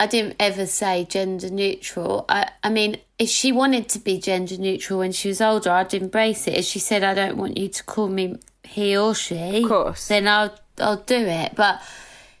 I 0.00 0.06
didn't 0.06 0.36
ever 0.40 0.66
say 0.66 1.04
gender 1.08 1.50
neutral. 1.50 2.24
I 2.28 2.50
I 2.62 2.70
mean, 2.70 2.96
if 3.18 3.28
she 3.28 3.52
wanted 3.52 3.88
to 3.90 3.98
be 4.00 4.18
gender 4.18 4.56
neutral 4.56 4.98
when 4.98 5.12
she 5.12 5.28
was 5.28 5.40
older, 5.40 5.70
I'd 5.70 5.94
embrace 5.94 6.48
it. 6.48 6.54
If 6.54 6.64
she 6.64 6.78
said 6.80 7.04
I 7.04 7.14
don't 7.14 7.36
want 7.36 7.56
you 7.56 7.68
to 7.68 7.84
call 7.84 8.08
me 8.08 8.38
he 8.64 8.96
or 8.96 9.14
she, 9.14 9.62
Of 9.62 9.68
course. 9.68 10.08
then 10.08 10.26
I'll 10.26 10.58
I'll 10.78 10.96
do 10.96 11.16
it. 11.16 11.52
But 11.54 11.80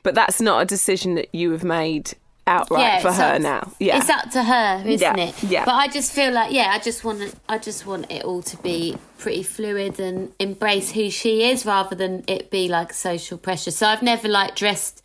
but 0.02 0.14
that's 0.14 0.40
not 0.40 0.60
a 0.62 0.64
decision 0.66 1.14
that 1.14 1.32
you 1.34 1.52
have 1.52 1.64
made 1.64 2.14
outright 2.46 2.82
yeah, 2.82 3.00
for 3.00 3.12
her 3.12 3.38
now 3.38 3.72
yeah 3.78 3.96
it's 3.98 4.10
up 4.10 4.30
to 4.30 4.42
her, 4.42 4.82
isn't 4.86 5.00
Yeah, 5.00 5.16
it? 5.28 5.42
yeah. 5.44 5.64
But 5.64 5.74
I 5.74 5.88
just 5.88 6.12
feel 6.12 6.30
like, 6.32 6.52
yeah, 6.52 6.70
I 6.72 6.78
just 6.78 7.02
want 7.04 7.34
I 7.48 7.56
just 7.58 7.86
want 7.86 8.10
it 8.10 8.22
all 8.24 8.42
to 8.42 8.56
be 8.58 8.96
pretty 9.18 9.42
fluid 9.42 9.98
and 9.98 10.32
embrace 10.38 10.92
who 10.92 11.08
she 11.10 11.44
is, 11.50 11.64
rather 11.64 11.96
than 11.96 12.22
it 12.28 12.50
be 12.50 12.68
like 12.68 12.92
social 12.92 13.38
pressure. 13.38 13.70
So 13.70 13.86
I've 13.86 14.02
never 14.02 14.28
like 14.28 14.54
dressed 14.56 15.02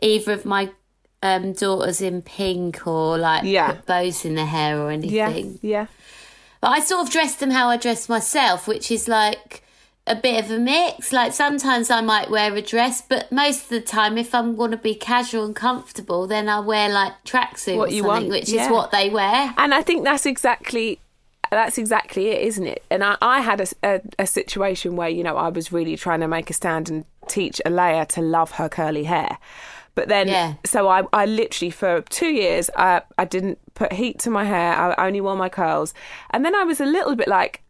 either 0.00 0.32
of 0.32 0.44
my 0.46 0.70
um, 1.22 1.52
daughters 1.52 2.00
in 2.00 2.22
pink 2.22 2.86
or 2.86 3.18
like 3.18 3.44
Yeah. 3.44 3.72
put 3.72 3.84
bows 3.86 4.24
in 4.24 4.34
their 4.36 4.46
hair 4.46 4.80
or 4.80 4.90
yeah 4.92 5.28
anything. 5.28 5.58
yeah 5.60 5.86
But 6.62 6.68
I 6.68 6.80
sort 6.80 7.06
of 7.06 7.12
dress 7.12 7.34
them 7.34 7.50
how 7.50 7.68
I 7.68 7.76
dress 7.76 8.08
myself, 8.08 8.66
which 8.66 8.90
is 8.90 9.06
like 9.06 9.62
a 10.10 10.14
bit 10.20 10.44
of 10.44 10.50
a 10.50 10.58
mix. 10.58 11.12
Like 11.12 11.32
sometimes 11.32 11.90
I 11.90 12.00
might 12.00 12.30
wear 12.30 12.54
a 12.54 12.62
dress, 12.62 13.02
but 13.02 13.30
most 13.30 13.64
of 13.64 13.68
the 13.70 13.80
time, 13.80 14.18
if 14.18 14.34
I'm 14.34 14.56
going 14.56 14.70
to 14.72 14.76
be 14.76 14.94
casual 14.94 15.44
and 15.44 15.54
comfortable, 15.56 16.26
then 16.26 16.48
I 16.48 16.60
wear 16.60 16.88
like 16.88 17.12
tracksuit 17.24 17.74
or 17.74 17.78
What 17.78 17.92
you 17.92 18.02
something, 18.02 18.28
want, 18.28 18.28
which 18.28 18.48
yeah. 18.48 18.66
is 18.66 18.70
what 18.70 18.90
they 18.90 19.08
wear. 19.10 19.54
and 19.56 19.72
I 19.74 19.82
think 19.82 20.04
that's 20.04 20.26
exactly 20.26 20.98
that's 21.50 21.78
exactly 21.78 22.28
it, 22.28 22.42
isn't 22.42 22.66
it? 22.66 22.84
And 22.92 23.02
I, 23.02 23.16
I 23.20 23.40
had 23.40 23.60
a, 23.60 23.66
a, 23.82 24.00
a 24.20 24.26
situation 24.26 24.94
where 24.96 25.08
you 25.08 25.22
know 25.24 25.36
I 25.36 25.48
was 25.48 25.72
really 25.72 25.96
trying 25.96 26.20
to 26.20 26.28
make 26.28 26.48
a 26.50 26.52
stand 26.52 26.88
and 26.90 27.04
teach 27.28 27.60
Alaia 27.66 28.06
to 28.08 28.20
love 28.20 28.52
her 28.52 28.68
curly 28.68 29.04
hair, 29.04 29.38
but 29.96 30.08
then 30.08 30.28
Yeah. 30.28 30.54
so 30.64 30.88
I, 30.88 31.02
I 31.12 31.26
literally 31.26 31.70
for 31.70 32.02
two 32.02 32.28
years 32.30 32.70
I 32.76 33.02
I 33.18 33.24
didn't 33.24 33.58
put 33.74 33.92
heat 33.92 34.18
to 34.20 34.30
my 34.30 34.44
hair. 34.44 34.74
I 34.98 35.06
only 35.06 35.20
wore 35.20 35.36
my 35.36 35.48
curls, 35.48 35.92
and 36.30 36.44
then 36.44 36.54
I 36.54 36.62
was 36.64 36.80
a 36.80 36.86
little 36.86 37.16
bit 37.16 37.26
like, 37.28 37.62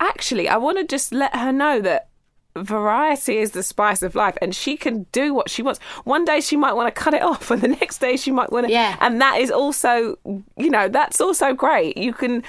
actually, 0.00 0.48
I 0.48 0.56
want 0.56 0.78
to 0.78 0.84
just 0.84 1.12
let 1.12 1.34
her 1.36 1.52
know 1.52 1.80
that 1.80 2.08
variety 2.56 3.36
is 3.36 3.50
the 3.50 3.62
spice 3.62 4.02
of 4.02 4.14
life 4.14 4.36
and 4.40 4.54
she 4.54 4.76
can 4.78 5.04
do 5.12 5.34
what 5.34 5.50
she 5.50 5.62
wants. 5.62 5.78
One 6.04 6.24
day 6.24 6.40
she 6.40 6.56
might 6.56 6.72
want 6.72 6.86
to 6.94 7.00
cut 7.02 7.12
it 7.12 7.20
off 7.22 7.50
and 7.52 7.60
the 7.60 7.68
next 7.68 7.98
day 7.98 8.16
she 8.16 8.30
might 8.30 8.50
want 8.50 8.66
to 8.66 8.72
Yeah. 8.72 8.96
and 9.00 9.20
that 9.20 9.40
is 9.40 9.50
also 9.50 10.16
you 10.56 10.70
know 10.70 10.88
that's 10.88 11.20
also 11.20 11.52
great. 11.52 11.96
You 11.98 12.12
can 12.14 12.42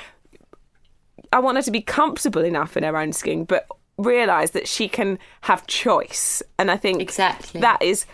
i 1.34 1.40
want 1.40 1.58
her 1.58 1.62
to 1.64 1.72
be 1.72 1.82
comfortable 1.82 2.42
enough 2.46 2.78
in 2.78 2.84
her 2.84 2.96
own 2.96 3.12
skin 3.12 3.44
but 3.44 3.68
realize 3.98 4.52
that 4.52 4.66
she 4.66 4.88
can 4.88 5.20
have 5.42 5.68
choice. 5.68 6.42
And 6.58 6.72
i 6.72 6.78
think 6.78 7.02
Exactly. 7.02 7.60
that 7.60 7.82
is 7.82 8.06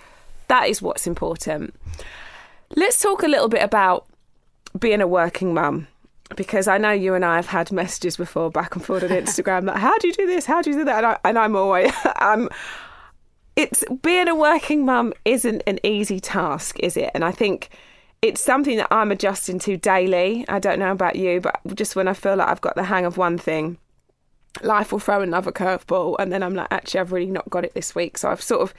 that 0.48 0.68
is 0.68 0.82
what's 0.82 1.06
important. 1.06 1.76
Let's 2.76 3.00
talk 3.00 3.22
a 3.22 3.28
little 3.28 3.50
bit 3.50 3.62
about 3.62 4.08
being 4.80 5.00
a 5.00 5.06
working 5.08 5.54
mum 5.54 5.88
because 6.36 6.68
I 6.68 6.78
know 6.78 6.92
you 6.92 7.14
and 7.14 7.24
I 7.24 7.36
have 7.36 7.48
had 7.48 7.72
messages 7.72 8.18
before 8.18 8.50
back 8.50 8.76
and 8.76 8.84
forth 8.84 9.04
on 9.04 9.10
Instagram 9.10 9.66
that 9.66 9.78
how 9.78 9.98
do 9.98 10.08
you 10.08 10.14
do 10.14 10.26
this? 10.26 10.46
How 10.46 10.62
do 10.62 10.72
you 10.72 10.78
do 10.78 10.86
that? 10.86 10.98
And, 10.98 11.06
I, 11.06 11.20
and 11.24 11.38
I'm 11.38 11.56
always 11.56 11.92
I'm. 12.18 12.50
It's 13.56 13.84
being 14.02 14.28
a 14.28 14.36
working 14.36 14.84
mum 14.84 15.14
isn't 15.26 15.62
an 15.68 15.80
easy 15.84 16.20
task, 16.20 16.80
is 16.80 16.98
it? 16.98 17.12
And 17.14 17.24
I 17.24 17.32
think 17.32 17.70
it's 18.24 18.42
something 18.42 18.78
that 18.78 18.88
I'm 18.90 19.12
adjusting 19.12 19.60
to 19.60 19.78
daily. 19.78 20.44
I 20.50 20.58
don't 20.58 20.80
know 20.80 20.92
about 20.92 21.18
you, 21.18 21.40
but 21.40 21.60
just 21.76 21.96
when 21.96 22.08
I 22.08 22.14
feel 22.14 22.38
like 22.38 22.48
I've 22.48 22.62
got 22.62 22.76
the 22.76 22.84
hang 22.84 23.06
of 23.06 23.18
one 23.18 23.38
thing, 23.38 23.78
life 24.64 24.92
will 24.92 25.00
throw 25.00 25.22
another 25.22 25.52
curveball, 25.52 26.16
and 26.18 26.32
then 26.32 26.42
I'm 26.42 26.56
like, 26.56 26.68
actually, 26.72 27.02
I've 27.02 27.12
really 27.12 27.30
not 27.30 27.48
got 27.50 27.64
it 27.64 27.76
this 27.76 27.94
week. 27.94 28.18
So 28.18 28.30
I've 28.30 28.42
sort 28.42 28.62
of 28.62 28.74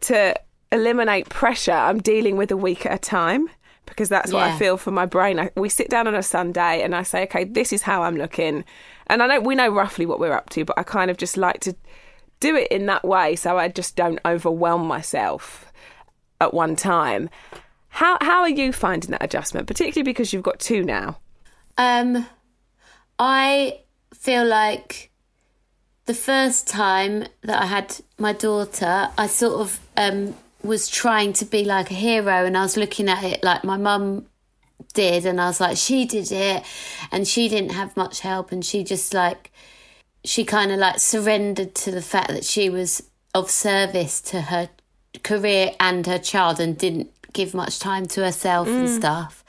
to 0.00 0.34
eliminate 0.72 1.28
pressure. 1.28 1.72
I'm 1.72 2.00
dealing 2.00 2.36
with 2.36 2.50
a 2.50 2.56
week 2.56 2.86
at 2.86 2.94
a 2.94 2.98
time 2.98 3.48
because 3.88 4.08
that's 4.08 4.32
what 4.32 4.42
I 4.42 4.58
feel 4.58 4.76
for 4.76 4.90
my 4.90 5.06
brain. 5.06 5.38
I, 5.38 5.50
we 5.56 5.68
sit 5.68 5.88
down 5.88 6.06
on 6.06 6.14
a 6.14 6.22
Sunday 6.22 6.82
and 6.82 6.94
I 6.94 7.02
say, 7.02 7.24
okay, 7.24 7.44
this 7.44 7.72
is 7.72 7.82
how 7.82 8.02
I'm 8.02 8.16
looking, 8.16 8.64
and 9.06 9.22
I 9.22 9.26
know 9.26 9.40
we 9.40 9.54
know 9.54 9.68
roughly 9.68 10.06
what 10.06 10.20
we're 10.20 10.32
up 10.32 10.50
to, 10.50 10.64
but 10.64 10.78
I 10.78 10.82
kind 10.82 11.10
of 11.10 11.16
just 11.16 11.36
like 11.36 11.60
to 11.60 11.74
do 12.40 12.54
it 12.54 12.68
in 12.68 12.86
that 12.86 13.04
way 13.04 13.34
so 13.34 13.58
I 13.58 13.68
just 13.68 13.96
don't 13.96 14.20
overwhelm 14.24 14.86
myself 14.86 15.72
at 16.40 16.54
one 16.54 16.76
time. 16.76 17.28
How 17.88 18.18
how 18.20 18.42
are 18.42 18.48
you 18.48 18.72
finding 18.72 19.10
that 19.10 19.22
adjustment, 19.22 19.66
particularly 19.66 20.04
because 20.04 20.32
you've 20.32 20.42
got 20.42 20.60
two 20.60 20.84
now? 20.84 21.18
Um, 21.76 22.26
I 23.18 23.80
feel 24.14 24.44
like 24.44 25.10
the 26.06 26.14
first 26.14 26.66
time 26.66 27.26
that 27.42 27.62
I 27.62 27.66
had 27.66 27.96
my 28.18 28.32
daughter, 28.32 29.08
I 29.16 29.26
sort 29.26 29.60
of 29.60 29.80
um, 29.96 30.34
was 30.62 30.88
trying 30.88 31.32
to 31.34 31.44
be 31.44 31.64
like 31.64 31.90
a 31.90 31.94
hero, 31.94 32.44
and 32.44 32.56
I 32.56 32.62
was 32.62 32.76
looking 32.76 33.08
at 33.08 33.22
it 33.24 33.42
like 33.42 33.64
my 33.64 33.76
mum 33.76 34.26
did, 34.94 35.26
and 35.26 35.40
I 35.40 35.46
was 35.46 35.60
like, 35.60 35.76
she 35.76 36.04
did 36.04 36.30
it, 36.32 36.64
and 37.12 37.26
she 37.26 37.48
didn't 37.48 37.72
have 37.72 37.96
much 37.96 38.20
help, 38.20 38.52
and 38.52 38.64
she 38.64 38.84
just 38.84 39.14
like, 39.14 39.52
she 40.24 40.44
kind 40.44 40.72
of 40.72 40.78
like 40.78 40.98
surrendered 40.98 41.74
to 41.76 41.90
the 41.90 42.02
fact 42.02 42.28
that 42.28 42.44
she 42.44 42.68
was 42.68 43.02
of 43.34 43.50
service 43.50 44.20
to 44.20 44.40
her 44.42 44.68
career 45.22 45.72
and 45.78 46.06
her 46.06 46.18
child, 46.18 46.60
and 46.60 46.76
didn't 46.76 47.10
give 47.32 47.54
much 47.54 47.78
time 47.78 48.06
to 48.06 48.24
herself 48.24 48.68
and 48.68 48.88
mm. 48.88 48.96
stuff. 48.96 49.44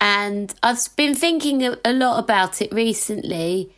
And 0.00 0.54
I've 0.62 0.88
been 0.96 1.14
thinking 1.14 1.64
a, 1.64 1.78
a 1.84 1.92
lot 1.92 2.18
about 2.18 2.60
it 2.60 2.72
recently 2.72 3.72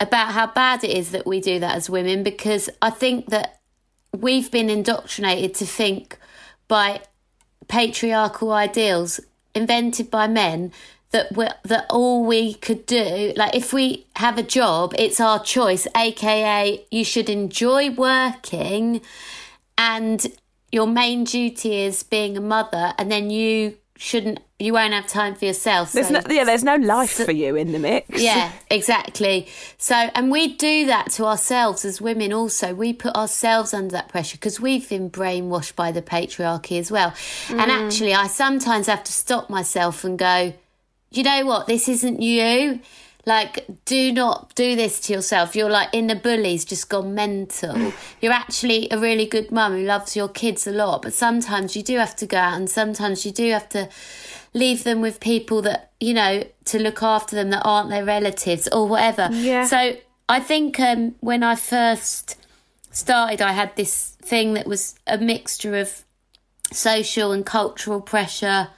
about 0.00 0.32
how 0.32 0.46
bad 0.48 0.84
it 0.84 0.90
is 0.90 1.12
that 1.12 1.26
we 1.26 1.40
do 1.40 1.58
that 1.60 1.76
as 1.76 1.88
women 1.88 2.22
because 2.22 2.68
I 2.82 2.90
think 2.90 3.30
that 3.30 3.60
we've 4.20 4.50
been 4.50 4.70
indoctrinated 4.70 5.54
to 5.54 5.66
think 5.66 6.18
by 6.68 7.00
patriarchal 7.68 8.52
ideals 8.52 9.20
invented 9.54 10.10
by 10.10 10.26
men 10.26 10.72
that 11.10 11.34
we 11.36 11.46
that 11.64 11.86
all 11.90 12.24
we 12.24 12.54
could 12.54 12.84
do 12.86 13.32
like 13.36 13.54
if 13.54 13.72
we 13.72 14.06
have 14.16 14.36
a 14.36 14.42
job 14.42 14.94
it's 14.98 15.20
our 15.20 15.42
choice 15.42 15.86
aka 15.96 16.84
you 16.90 17.04
should 17.04 17.30
enjoy 17.30 17.90
working 17.90 19.00
and 19.78 20.26
your 20.72 20.86
main 20.86 21.24
duty 21.24 21.82
is 21.82 22.02
being 22.02 22.36
a 22.36 22.40
mother 22.40 22.92
and 22.98 23.10
then 23.10 23.30
you 23.30 23.76
shouldn't 23.96 24.40
you 24.58 24.72
won't 24.72 24.92
have 24.92 25.06
time 25.06 25.34
for 25.34 25.44
yourself 25.44 25.92
There's 25.92 26.08
so 26.08 26.14
no, 26.14 26.22
yeah, 26.28 26.44
there's 26.44 26.64
no 26.64 26.76
life 26.76 27.12
for 27.24 27.32
you 27.32 27.54
in 27.54 27.72
the 27.72 27.78
mix. 27.78 28.20
yeah, 28.20 28.50
exactly. 28.70 29.48
So, 29.78 29.94
and 29.94 30.30
we 30.30 30.54
do 30.56 30.86
that 30.86 31.10
to 31.12 31.26
ourselves 31.26 31.84
as 31.84 32.00
women 32.00 32.32
also. 32.32 32.74
We 32.74 32.92
put 32.92 33.14
ourselves 33.14 33.74
under 33.74 33.92
that 33.92 34.08
pressure 34.08 34.36
because 34.36 34.60
we've 34.60 34.88
been 34.88 35.10
brainwashed 35.10 35.74
by 35.74 35.92
the 35.92 36.02
patriarchy 36.02 36.78
as 36.78 36.90
well. 36.90 37.14
And 37.50 37.70
mm. 37.70 37.86
actually, 37.86 38.14
I 38.14 38.26
sometimes 38.26 38.86
have 38.86 39.04
to 39.04 39.12
stop 39.12 39.50
myself 39.50 40.02
and 40.02 40.18
go, 40.18 40.54
you 41.10 41.22
know 41.22 41.44
what? 41.44 41.66
This 41.66 41.88
isn't 41.88 42.22
you. 42.22 42.80
Like, 43.26 43.64
do 43.86 44.12
not 44.12 44.54
do 44.54 44.76
this 44.76 45.00
to 45.00 45.14
yourself. 45.14 45.56
You're 45.56 45.70
like 45.70 45.88
in 45.92 46.08
the 46.08 46.14
bullies, 46.14 46.64
just 46.64 46.90
gone 46.90 47.14
mental. 47.14 47.92
You're 48.20 48.32
actually 48.32 48.88
a 48.90 48.98
really 48.98 49.26
good 49.26 49.50
mum 49.50 49.72
who 49.72 49.82
loves 49.82 50.14
your 50.14 50.28
kids 50.28 50.66
a 50.66 50.72
lot, 50.72 51.02
but 51.02 51.14
sometimes 51.14 51.74
you 51.74 51.82
do 51.82 51.96
have 51.96 52.14
to 52.16 52.26
go 52.26 52.36
out 52.36 52.54
and 52.54 52.68
sometimes 52.68 53.24
you 53.24 53.32
do 53.32 53.50
have 53.50 53.68
to 53.70 53.88
leave 54.52 54.84
them 54.84 55.00
with 55.00 55.20
people 55.20 55.62
that, 55.62 55.92
you 56.00 56.12
know, 56.12 56.44
to 56.66 56.78
look 56.78 57.02
after 57.02 57.34
them 57.34 57.50
that 57.50 57.62
aren't 57.64 57.88
their 57.88 58.04
relatives 58.04 58.68
or 58.68 58.86
whatever. 58.86 59.28
Yeah. 59.32 59.64
So 59.64 59.96
I 60.28 60.40
think 60.40 60.78
um, 60.78 61.14
when 61.20 61.42
I 61.42 61.54
first 61.54 62.36
started, 62.90 63.40
I 63.40 63.52
had 63.52 63.74
this 63.76 64.16
thing 64.20 64.54
that 64.54 64.66
was 64.66 64.96
a 65.06 65.18
mixture 65.18 65.76
of 65.76 66.04
social 66.72 67.32
and 67.32 67.44
cultural 67.44 68.00
pressure 68.00 68.68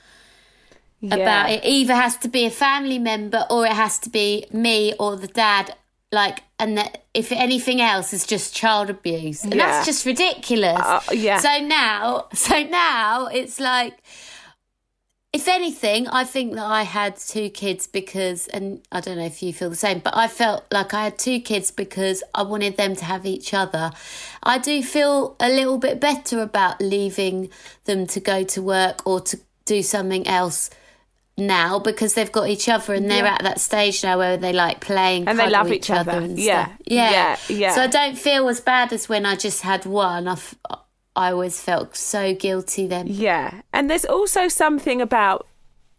Yeah. 1.10 1.22
about 1.22 1.50
it 1.50 1.64
either 1.64 1.94
has 1.94 2.16
to 2.18 2.28
be 2.28 2.44
a 2.46 2.50
family 2.50 2.98
member 2.98 3.44
or 3.50 3.66
it 3.66 3.72
has 3.72 3.98
to 4.00 4.10
be 4.10 4.46
me 4.52 4.94
or 4.98 5.16
the 5.16 5.28
dad 5.28 5.74
like 6.12 6.42
and 6.58 6.78
that 6.78 7.04
if 7.14 7.32
anything 7.32 7.80
else 7.80 8.12
is 8.12 8.24
just 8.26 8.54
child 8.54 8.88
abuse 8.90 9.42
and 9.44 9.54
Yeah. 9.54 9.66
that's 9.66 9.86
just 9.86 10.06
ridiculous 10.06 10.78
Uh, 10.80 11.00
yeah. 11.12 11.38
so 11.38 11.58
now 11.66 12.26
so 12.32 12.62
now 12.62 13.26
it's 13.26 13.58
like 13.60 13.94
if 15.32 15.48
anything 15.48 16.06
i 16.08 16.24
think 16.24 16.54
that 16.54 16.64
i 16.64 16.82
had 16.84 17.16
two 17.16 17.50
kids 17.50 17.86
because 17.86 18.46
and 18.48 18.80
i 18.92 19.00
don't 19.00 19.18
know 19.18 19.24
if 19.26 19.42
you 19.42 19.52
feel 19.52 19.68
the 19.68 19.76
same 19.76 19.98
but 19.98 20.16
i 20.16 20.28
felt 20.28 20.64
like 20.72 20.94
i 20.94 21.04
had 21.04 21.18
two 21.18 21.40
kids 21.40 21.70
because 21.70 22.22
i 22.34 22.42
wanted 22.42 22.76
them 22.76 22.94
to 22.96 23.04
have 23.04 23.26
each 23.26 23.52
other 23.52 23.90
i 24.44 24.56
do 24.56 24.82
feel 24.82 25.36
a 25.40 25.48
little 25.48 25.76
bit 25.78 26.00
better 26.00 26.40
about 26.40 26.80
leaving 26.80 27.50
them 27.84 28.06
to 28.06 28.20
go 28.20 28.44
to 28.44 28.62
work 28.62 29.06
or 29.06 29.20
to 29.20 29.38
do 29.66 29.82
something 29.82 30.26
else 30.26 30.70
now 31.38 31.78
because 31.78 32.14
they've 32.14 32.32
got 32.32 32.48
each 32.48 32.68
other 32.68 32.94
and 32.94 33.10
they're 33.10 33.26
at 33.26 33.42
that 33.42 33.60
stage 33.60 34.02
now 34.02 34.16
where 34.16 34.36
they 34.38 34.52
like 34.54 34.80
playing 34.80 35.28
And 35.28 35.38
they 35.38 35.50
love 35.50 35.70
each 35.70 35.90
other. 35.90 36.12
and 36.12 36.38
Yeah. 36.38 36.64
stuff. 36.66 36.76
yeah 36.86 37.10
Yeah, 37.10 37.36
yeah. 37.54 37.74
so 37.74 37.82
i 37.82 37.86
don't 37.86 38.16
feel 38.16 38.48
as 38.48 38.60
bad 38.60 38.92
as 38.92 39.08
when 39.08 39.26
i 39.26 39.36
just 39.36 39.60
had 39.62 39.84
one 39.84 40.28
i, 40.28 40.36
I 41.14 41.32
always 41.32 41.60
felt 41.60 41.94
so 41.94 42.34
guilty 42.34 42.86
then 42.86 43.06
Yeah. 43.08 43.60
And 43.72 43.90
there's 43.90 44.04
also 44.06 44.48
something 44.48 45.02
about 45.02 45.46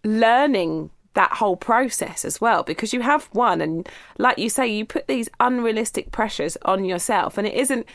learning 0.04 0.90
that 1.14 1.34
whole 1.34 1.56
process 1.58 2.24
as 2.26 2.40
well 2.40 2.64
because 2.64 2.94
you 2.94 3.02
have 3.02 3.26
one 3.34 3.60
and 3.62 3.88
like 4.20 4.38
you 4.38 4.50
say 4.50 4.68
you 4.68 4.86
put 4.86 5.08
these 5.08 5.28
unrealistic 5.40 6.12
pressures 6.12 6.58
on 6.64 6.86
yourself 6.86 7.38
and 7.38 7.48
it 7.48 7.56
isn't 7.56 7.88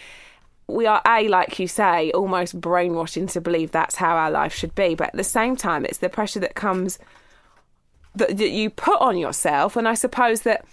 we 0.66 0.86
are 0.86 1.00
a 1.06 1.28
like 1.28 1.58
you 1.60 1.68
say 1.68 2.10
almost 2.12 2.60
brainwashing 2.60 3.28
to 3.28 3.40
believe 3.40 3.70
that's 3.70 3.94
how 3.96 4.16
our 4.16 4.30
life 4.30 4.52
should 4.52 4.74
be 4.74 4.94
but 4.96 5.08
at 5.08 5.14
the 5.16 5.22
same 5.24 5.54
time 5.54 5.84
it's 5.84 5.98
the 5.98 6.08
pressure 6.08 6.40
that 6.40 6.56
comes 6.56 6.98
that, 8.14 8.36
that 8.36 8.50
you 8.50 8.70
put 8.70 9.00
on 9.00 9.16
yourself 9.18 9.76
and 9.76 9.88
i 9.88 9.94
suppose 9.94 10.42
that 10.42 10.64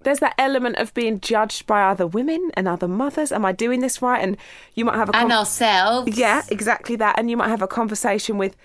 there's 0.00 0.20
that 0.20 0.34
element 0.38 0.76
of 0.76 0.92
being 0.92 1.18
judged 1.18 1.66
by 1.66 1.82
other 1.82 2.06
women 2.06 2.50
and 2.54 2.68
other 2.68 2.88
mothers 2.88 3.32
am 3.32 3.44
i 3.44 3.52
doing 3.52 3.80
this 3.80 4.02
right 4.02 4.22
and 4.22 4.36
you 4.74 4.84
might 4.84 4.96
have 4.96 5.08
a 5.08 5.16
and 5.16 5.32
ourselves 5.32 6.16
yeah, 6.18 6.42
exactly 6.50 6.96
that. 6.96 7.18
And 7.18 7.30
you 7.30 7.36
might 7.36 7.48
have 7.48 7.62
a 7.62 7.66
conversation 7.66 8.36
with 8.38 8.56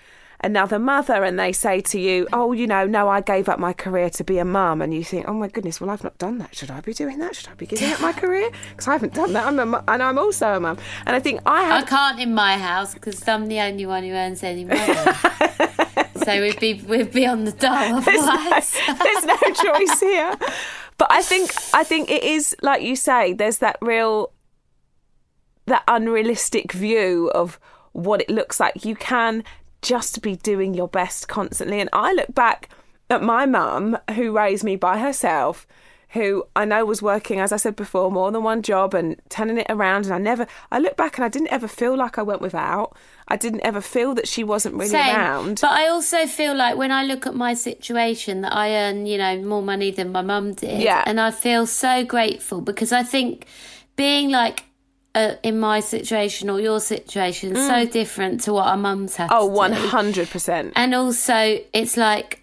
another 0.42 0.78
mother 0.78 1.22
and 1.24 1.38
they 1.38 1.52
say 1.52 1.80
to 1.82 2.00
you, 2.00 2.26
Oh, 2.32 2.52
you 2.52 2.66
know, 2.66 2.86
no, 2.86 3.08
I 3.08 3.20
gave 3.20 3.48
up 3.48 3.58
my 3.58 3.72
career 3.72 4.08
to 4.10 4.24
be 4.24 4.38
a 4.38 4.44
mum. 4.44 4.80
And 4.80 4.92
you 4.94 5.04
think, 5.04 5.28
Oh 5.28 5.34
my 5.34 5.48
goodness, 5.48 5.80
well, 5.80 5.90
I've 5.90 6.02
not 6.04 6.16
done 6.18 6.38
that. 6.38 6.54
Should 6.54 6.70
I 6.70 6.80
be 6.80 6.94
doing 6.94 7.18
that? 7.18 7.36
Should 7.36 7.48
I 7.48 7.54
be 7.54 7.66
giving 7.66 7.92
up 7.92 8.00
my 8.00 8.12
career? 8.22 8.50
Because 8.70 8.88
I 8.88 8.92
haven't 8.92 9.14
done 9.14 9.32
that. 9.34 9.46
I'm 9.46 9.58
a 9.58 9.66
mu- 9.66 9.80
and 9.86 10.02
I'm 10.02 10.18
also 10.18 10.54
a 10.54 10.60
mum. 10.60 10.78
And 11.06 11.14
I 11.14 11.20
think 11.20 11.40
I 11.46 11.78
I 11.78 11.82
can't 11.82 12.18
in 12.20 12.34
my 12.34 12.56
house 12.56 12.94
because 12.94 13.26
I'm 13.28 13.48
the 13.48 13.60
only 13.60 13.86
one 13.86 14.02
who 14.02 14.12
earns 14.12 14.42
any 14.42 14.64
money. 14.64 14.80
so 16.24 16.40
we'd 16.40 16.60
be 16.60 16.74
we'd 16.86 17.12
be 17.12 17.26
on 17.26 17.44
the 17.44 17.52
dole 17.52 17.70
otherwise. 17.72 18.76
there's 19.02 19.24
no 19.24 19.36
choice 19.36 20.00
here. 20.00 20.36
But 20.98 21.10
I 21.10 21.22
think 21.22 21.50
I 21.72 21.84
think 21.84 22.10
it 22.10 22.22
is 22.22 22.54
like 22.62 22.82
you 22.82 22.96
say. 22.96 23.32
There's 23.32 23.58
that 23.58 23.78
real, 23.80 24.32
that 25.66 25.82
unrealistic 25.88 26.72
view 26.72 27.30
of 27.34 27.58
what 27.92 28.20
it 28.20 28.30
looks 28.30 28.60
like. 28.60 28.84
You 28.84 28.94
can 28.96 29.44
just 29.82 30.20
be 30.22 30.36
doing 30.36 30.74
your 30.74 30.88
best 30.88 31.28
constantly. 31.28 31.80
And 31.80 31.90
I 31.92 32.12
look 32.12 32.34
back 32.34 32.68
at 33.08 33.22
my 33.22 33.46
mum, 33.46 33.98
who 34.14 34.32
raised 34.32 34.62
me 34.62 34.76
by 34.76 34.98
herself, 34.98 35.66
who 36.12 36.44
I 36.56 36.64
know 36.64 36.84
was 36.84 37.00
working, 37.00 37.38
as 37.38 37.52
I 37.52 37.56
said 37.56 37.76
before, 37.76 38.10
more 38.10 38.32
than 38.32 38.42
one 38.42 38.62
job 38.62 38.94
and 38.94 39.20
turning 39.28 39.58
it 39.58 39.66
around. 39.68 40.06
And 40.06 40.14
I 40.14 40.18
never, 40.18 40.46
I 40.72 40.80
look 40.80 40.96
back 40.96 41.16
and 41.16 41.24
I 41.24 41.28
didn't 41.28 41.52
ever 41.52 41.68
feel 41.68 41.96
like 41.96 42.18
I 42.18 42.22
went 42.22 42.40
without. 42.40 42.96
I 43.28 43.36
didn't 43.36 43.60
ever 43.60 43.80
feel 43.80 44.14
that 44.14 44.26
she 44.26 44.42
wasn't 44.42 44.74
really 44.74 44.88
Same. 44.88 45.14
around. 45.14 45.60
But 45.60 45.70
I 45.70 45.86
also 45.86 46.26
feel 46.26 46.56
like 46.56 46.76
when 46.76 46.90
I 46.90 47.04
look 47.04 47.28
at 47.28 47.36
my 47.36 47.54
situation 47.54 48.40
that 48.40 48.52
I 48.52 48.74
earn, 48.74 49.06
you 49.06 49.18
know, 49.18 49.40
more 49.42 49.62
money 49.62 49.92
than 49.92 50.10
my 50.10 50.22
mum 50.22 50.54
did. 50.54 50.82
Yeah. 50.82 51.04
And 51.06 51.20
I 51.20 51.30
feel 51.30 51.64
so 51.64 52.04
grateful 52.04 52.60
because 52.60 52.90
I 52.90 53.04
think 53.04 53.46
being 53.94 54.30
like 54.30 54.64
uh, 55.14 55.34
in 55.44 55.60
my 55.60 55.78
situation 55.78 56.50
or 56.50 56.60
your 56.60 56.80
situation 56.80 57.54
is 57.54 57.66
so 57.68 57.84
different 57.86 58.40
to 58.42 58.52
what 58.52 58.66
our 58.66 58.76
mums 58.76 59.14
had 59.14 59.28
oh, 59.32 59.46
one 59.46 59.72
hundred 59.72 60.28
percent. 60.28 60.72
And 60.74 60.92
also, 60.92 61.60
it's 61.72 61.96
like 61.96 62.39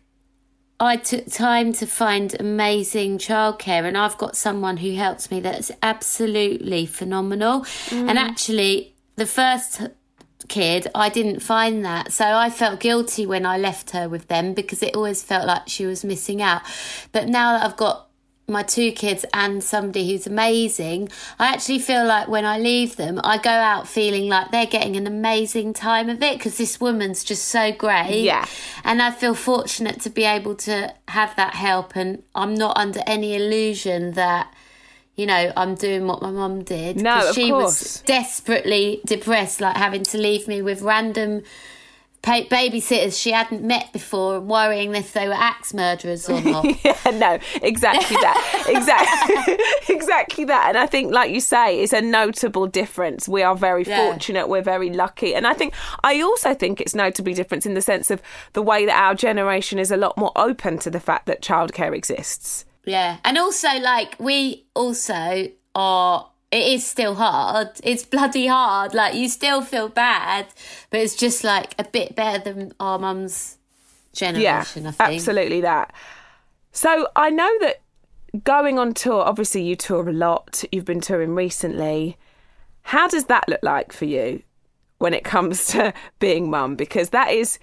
I 0.80 0.98
took 0.98 1.26
time 1.28 1.74
to 1.74 1.88
find 1.88 2.40
amazing 2.40 3.18
childcare, 3.18 3.84
and 3.84 3.98
I've 3.98 4.18
got 4.18 4.36
someone 4.36 4.78
who 4.78 4.94
helps 4.94 5.32
me 5.32 5.40
that's 5.40 5.72
absolutely 5.82 6.86
phenomenal. 6.86 7.66
And 7.90 8.10
mm. 8.10 8.16
actually, 8.16 8.94
the 9.16 9.26
first 9.26 9.82
kid, 10.48 10.88
I 10.94 11.10
didn't 11.10 11.40
find 11.40 11.84
that. 11.84 12.12
So 12.14 12.26
I 12.26 12.50
felt 12.50 12.80
guilty 12.80 13.26
when 13.26 13.46
I 13.46 13.58
left 13.58 13.92
her 13.92 14.08
with 14.08 14.28
them 14.28 14.54
because 14.54 14.84
it 14.84 14.96
always 14.96 15.24
felt 15.24 15.48
like 15.48 15.64
she 15.68 15.86
was 15.86 16.04
missing 16.04 16.42
out. 16.42 16.62
But 17.12 17.28
now 17.28 17.54
that 17.54 17.66
I've 17.66 17.78
got 17.78 18.07
my 18.50 18.64
two 18.64 18.94
kids 18.94 19.26
and 19.34 19.62
somebody 19.62 20.10
who's 20.10 20.26
amazing, 20.26 21.10
I 21.38 21.48
actually 21.48 21.80
feel 21.80 22.06
like 22.06 22.30
when 22.30 22.46
I 22.46 22.58
leave 22.58 22.96
them, 22.96 23.20
I 23.22 23.38
go 23.38 23.50
out 23.50 23.90
feeling 23.90 24.30
like 24.30 24.52
they're 24.52 24.66
getting 24.66 24.96
an 24.96 25.06
amazing 25.06 25.74
time 25.74 26.10
of 26.10 26.24
it 26.24 26.38
because 26.38 26.58
this 26.58 26.80
woman's 26.80 27.26
just 27.26 27.46
so 27.46 27.74
great. 27.74 28.22
Yeah. 28.22 28.46
And 28.86 29.02
I 29.02 29.12
feel 29.12 29.34
fortunate 29.34 30.00
to 30.02 30.10
be 30.10 30.24
able 30.24 30.56
to 30.56 30.94
have 31.10 31.36
that 31.36 31.56
help. 31.56 31.98
And 31.98 32.24
I'm 32.34 32.54
not 32.54 32.78
under 32.78 33.02
any 33.06 33.36
illusion 33.36 34.14
that, 34.14 34.54
you 35.18 35.26
know, 35.26 35.52
I'm 35.58 35.76
doing 35.76 36.08
what 36.08 36.22
my 36.22 36.32
mum 36.32 36.64
did. 36.64 37.02
No, 37.02 37.28
of 37.28 37.36
she 37.36 37.50
course. 37.50 37.64
was 37.64 38.02
desperately 38.06 39.02
depressed, 39.06 39.60
like 39.60 39.76
having 39.76 40.04
to 40.04 40.18
leave 40.18 40.48
me 40.48 40.62
with 40.62 40.82
random 40.82 41.44
babysitters 42.24 43.22
she 43.22 43.32
hadn't 43.32 43.64
met 43.64 43.94
before 43.94 44.38
and 44.38 44.48
worrying 44.50 44.94
if 44.96 45.14
they 45.14 45.28
were 45.28 45.34
axe 45.34 45.74
murderers 45.74 46.28
or 46.30 46.42
not. 46.42 46.66
yeah, 46.86 46.98
no, 47.12 47.40
exactly 47.62 48.18
that. 48.18 48.66
exactly, 48.68 49.58
exactly 49.96 50.46
that. 50.46 50.66
And 50.70 50.78
I 50.78 50.88
think, 50.88 51.14
like 51.14 51.32
you 51.32 51.40
say, 51.40 51.80
it's 51.80 51.94
a 51.94 52.02
notable 52.02 52.68
difference. 52.68 53.28
We 53.30 53.44
are 53.44 53.56
very 53.56 53.84
Yeah. 53.84 54.10
fortunate. 54.10 54.50
We're 54.50 54.62
very 54.62 54.90
lucky. 54.90 55.34
And 55.36 55.48
I 55.48 55.54
think, 55.54 55.74
I 56.04 56.22
also 56.22 56.54
think 56.54 56.82
it's 56.82 56.94
notably 56.96 57.34
different 57.34 57.66
in 57.66 57.74
the 57.76 57.82
sense 57.82 58.12
of 58.12 58.22
the 58.54 58.62
way 58.62 58.86
that 58.86 59.00
our 59.00 59.16
generation 59.16 59.80
is 59.80 59.92
a 59.92 59.98
lot 59.98 60.18
more 60.18 60.32
open 60.36 60.78
to 60.80 60.90
the 60.90 61.00
fact 61.00 61.28
that 61.28 61.42
childcare 61.42 61.96
exists. 61.96 62.66
Yeah. 62.86 63.18
And 63.24 63.38
also, 63.38 63.70
like, 63.80 64.16
we 64.20 64.66
also 64.76 65.50
are. 65.76 66.30
It 66.52 66.66
is 66.66 66.86
still 66.86 67.16
hard. 67.16 67.70
It's 67.84 68.06
bloody 68.06 68.48
hard. 68.48 68.94
Like, 68.94 69.16
you 69.16 69.28
still 69.28 69.62
feel 69.62 69.90
bad, 69.90 70.48
but 70.90 71.02
it's 71.02 71.16
just 71.16 71.44
like 71.44 71.76
a 71.78 71.84
bit 71.84 72.16
better 72.16 72.42
than 72.54 72.74
our 72.80 72.98
mum's 72.98 73.58
Yeah, 74.34 74.64
generation, 74.64 74.86
I 74.88 74.92
think. 74.92 75.14
absolutely 75.14 75.62
that. 75.62 75.94
So 76.72 77.08
I 77.16 77.30
know 77.30 77.50
that 77.60 77.82
going 78.44 78.80
on 78.80 78.94
tour, 78.94 79.24
obviously 79.24 79.64
you 79.64 79.76
tour 79.76 80.08
a 80.08 80.14
lot. 80.14 80.64
You've 80.72 80.86
been 80.86 81.02
touring 81.02 81.36
recently. 81.36 82.18
How 82.84 83.08
does 83.08 83.26
that 83.26 83.50
look 83.50 83.62
like 83.64 83.92
for 83.92 84.06
you 84.06 84.42
when 85.00 85.14
it 85.14 85.24
comes 85.26 85.68
to 85.68 85.94
being 86.20 86.50
mum? 86.50 86.76
Because 86.76 87.10
that 87.10 87.32
is, 87.32 87.60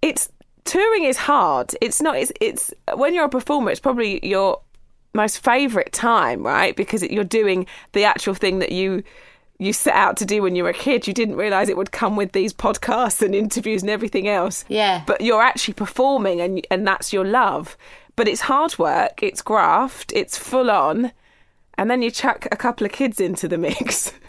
it's 0.00 0.28
touring 0.64 1.04
is 1.04 1.16
hard. 1.16 1.74
It's 1.80 2.00
not. 2.00 2.16
It's 2.16 2.32
it's 2.40 2.72
when 2.94 3.14
you're 3.14 3.24
a 3.24 3.28
performer, 3.28 3.70
it's 3.70 3.80
probably 3.80 4.24
your 4.24 4.60
most 5.16 5.42
favourite 5.42 5.92
time, 5.92 6.44
right? 6.44 6.76
Because 6.76 7.02
you're 7.02 7.24
doing 7.24 7.66
the 7.92 8.04
actual 8.04 8.34
thing 8.34 8.60
that 8.60 8.72
you 8.72 9.02
you 9.58 9.72
set 9.72 9.94
out 9.94 10.18
to 10.18 10.26
do 10.26 10.42
when 10.42 10.54
you 10.54 10.64
were 10.64 10.70
a 10.70 10.74
kid. 10.74 11.06
You 11.06 11.14
didn't 11.14 11.36
realise 11.36 11.68
it 11.68 11.78
would 11.78 11.90
come 11.90 12.14
with 12.14 12.32
these 12.32 12.52
podcasts 12.52 13.22
and 13.22 13.34
interviews 13.34 13.82
and 13.82 13.90
everything 13.90 14.28
else. 14.28 14.64
Yeah. 14.68 15.02
But 15.06 15.22
you're 15.22 15.42
actually 15.42 15.74
performing, 15.74 16.40
and 16.40 16.66
and 16.70 16.86
that's 16.86 17.12
your 17.12 17.24
love. 17.24 17.76
But 18.14 18.28
it's 18.28 18.42
hard 18.42 18.78
work. 18.78 19.22
It's 19.22 19.42
graft. 19.42 20.12
It's 20.14 20.38
full 20.38 20.70
on, 20.70 21.12
and 21.76 21.90
then 21.90 22.02
you 22.02 22.10
chuck 22.10 22.46
a 22.52 22.56
couple 22.56 22.86
of 22.86 22.92
kids 22.92 23.20
into 23.20 23.48
the 23.48 23.58
mix. 23.58 24.12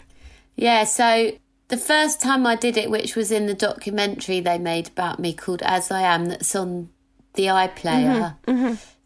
Yeah, 0.60 0.82
so 0.82 1.30
the 1.68 1.76
first 1.76 2.20
time 2.20 2.44
I 2.44 2.56
did 2.56 2.76
it, 2.76 2.90
which 2.90 3.14
was 3.14 3.30
in 3.30 3.46
the 3.46 3.54
documentary 3.54 4.40
they 4.40 4.58
made 4.58 4.88
about 4.88 5.20
me 5.20 5.32
called 5.32 5.62
As 5.62 5.92
I 5.92 6.02
Am, 6.02 6.26
that's 6.26 6.56
on 6.56 6.88
the 7.34 7.44
iPlayer, 7.44 8.34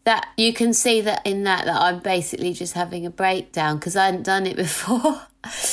that 0.05 0.27
you 0.37 0.53
can 0.53 0.73
see 0.73 1.01
that 1.01 1.21
in 1.25 1.43
that 1.43 1.65
that 1.65 1.79
I'm 1.81 1.99
basically 1.99 2.53
just 2.53 2.73
having 2.73 3.05
a 3.05 3.09
breakdown 3.09 3.77
because 3.77 3.95
I 3.95 4.05
hadn't 4.05 4.23
done 4.23 4.45
it 4.45 4.55
before. 4.65 5.21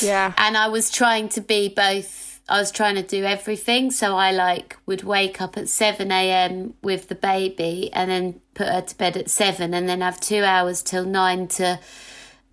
Yeah. 0.02 0.32
and 0.36 0.56
I 0.56 0.68
was 0.68 0.90
trying 0.90 1.28
to 1.30 1.40
be 1.40 1.68
both. 1.68 2.40
I 2.48 2.58
was 2.58 2.72
trying 2.72 2.96
to 2.96 3.02
do 3.02 3.22
everything, 3.24 3.92
so 3.92 4.16
I 4.16 4.32
like 4.32 4.76
would 4.84 5.04
wake 5.04 5.40
up 5.40 5.56
at 5.56 5.68
seven 5.68 6.10
a.m. 6.10 6.74
with 6.82 7.06
the 7.08 7.14
baby, 7.14 7.90
and 7.92 8.10
then 8.10 8.40
put 8.54 8.66
her 8.66 8.80
to 8.80 8.98
bed 8.98 9.16
at 9.16 9.30
seven, 9.30 9.72
and 9.72 9.88
then 9.88 10.00
have 10.00 10.20
two 10.20 10.42
hours 10.42 10.82
till 10.82 11.04
nine 11.04 11.46
to 11.48 11.78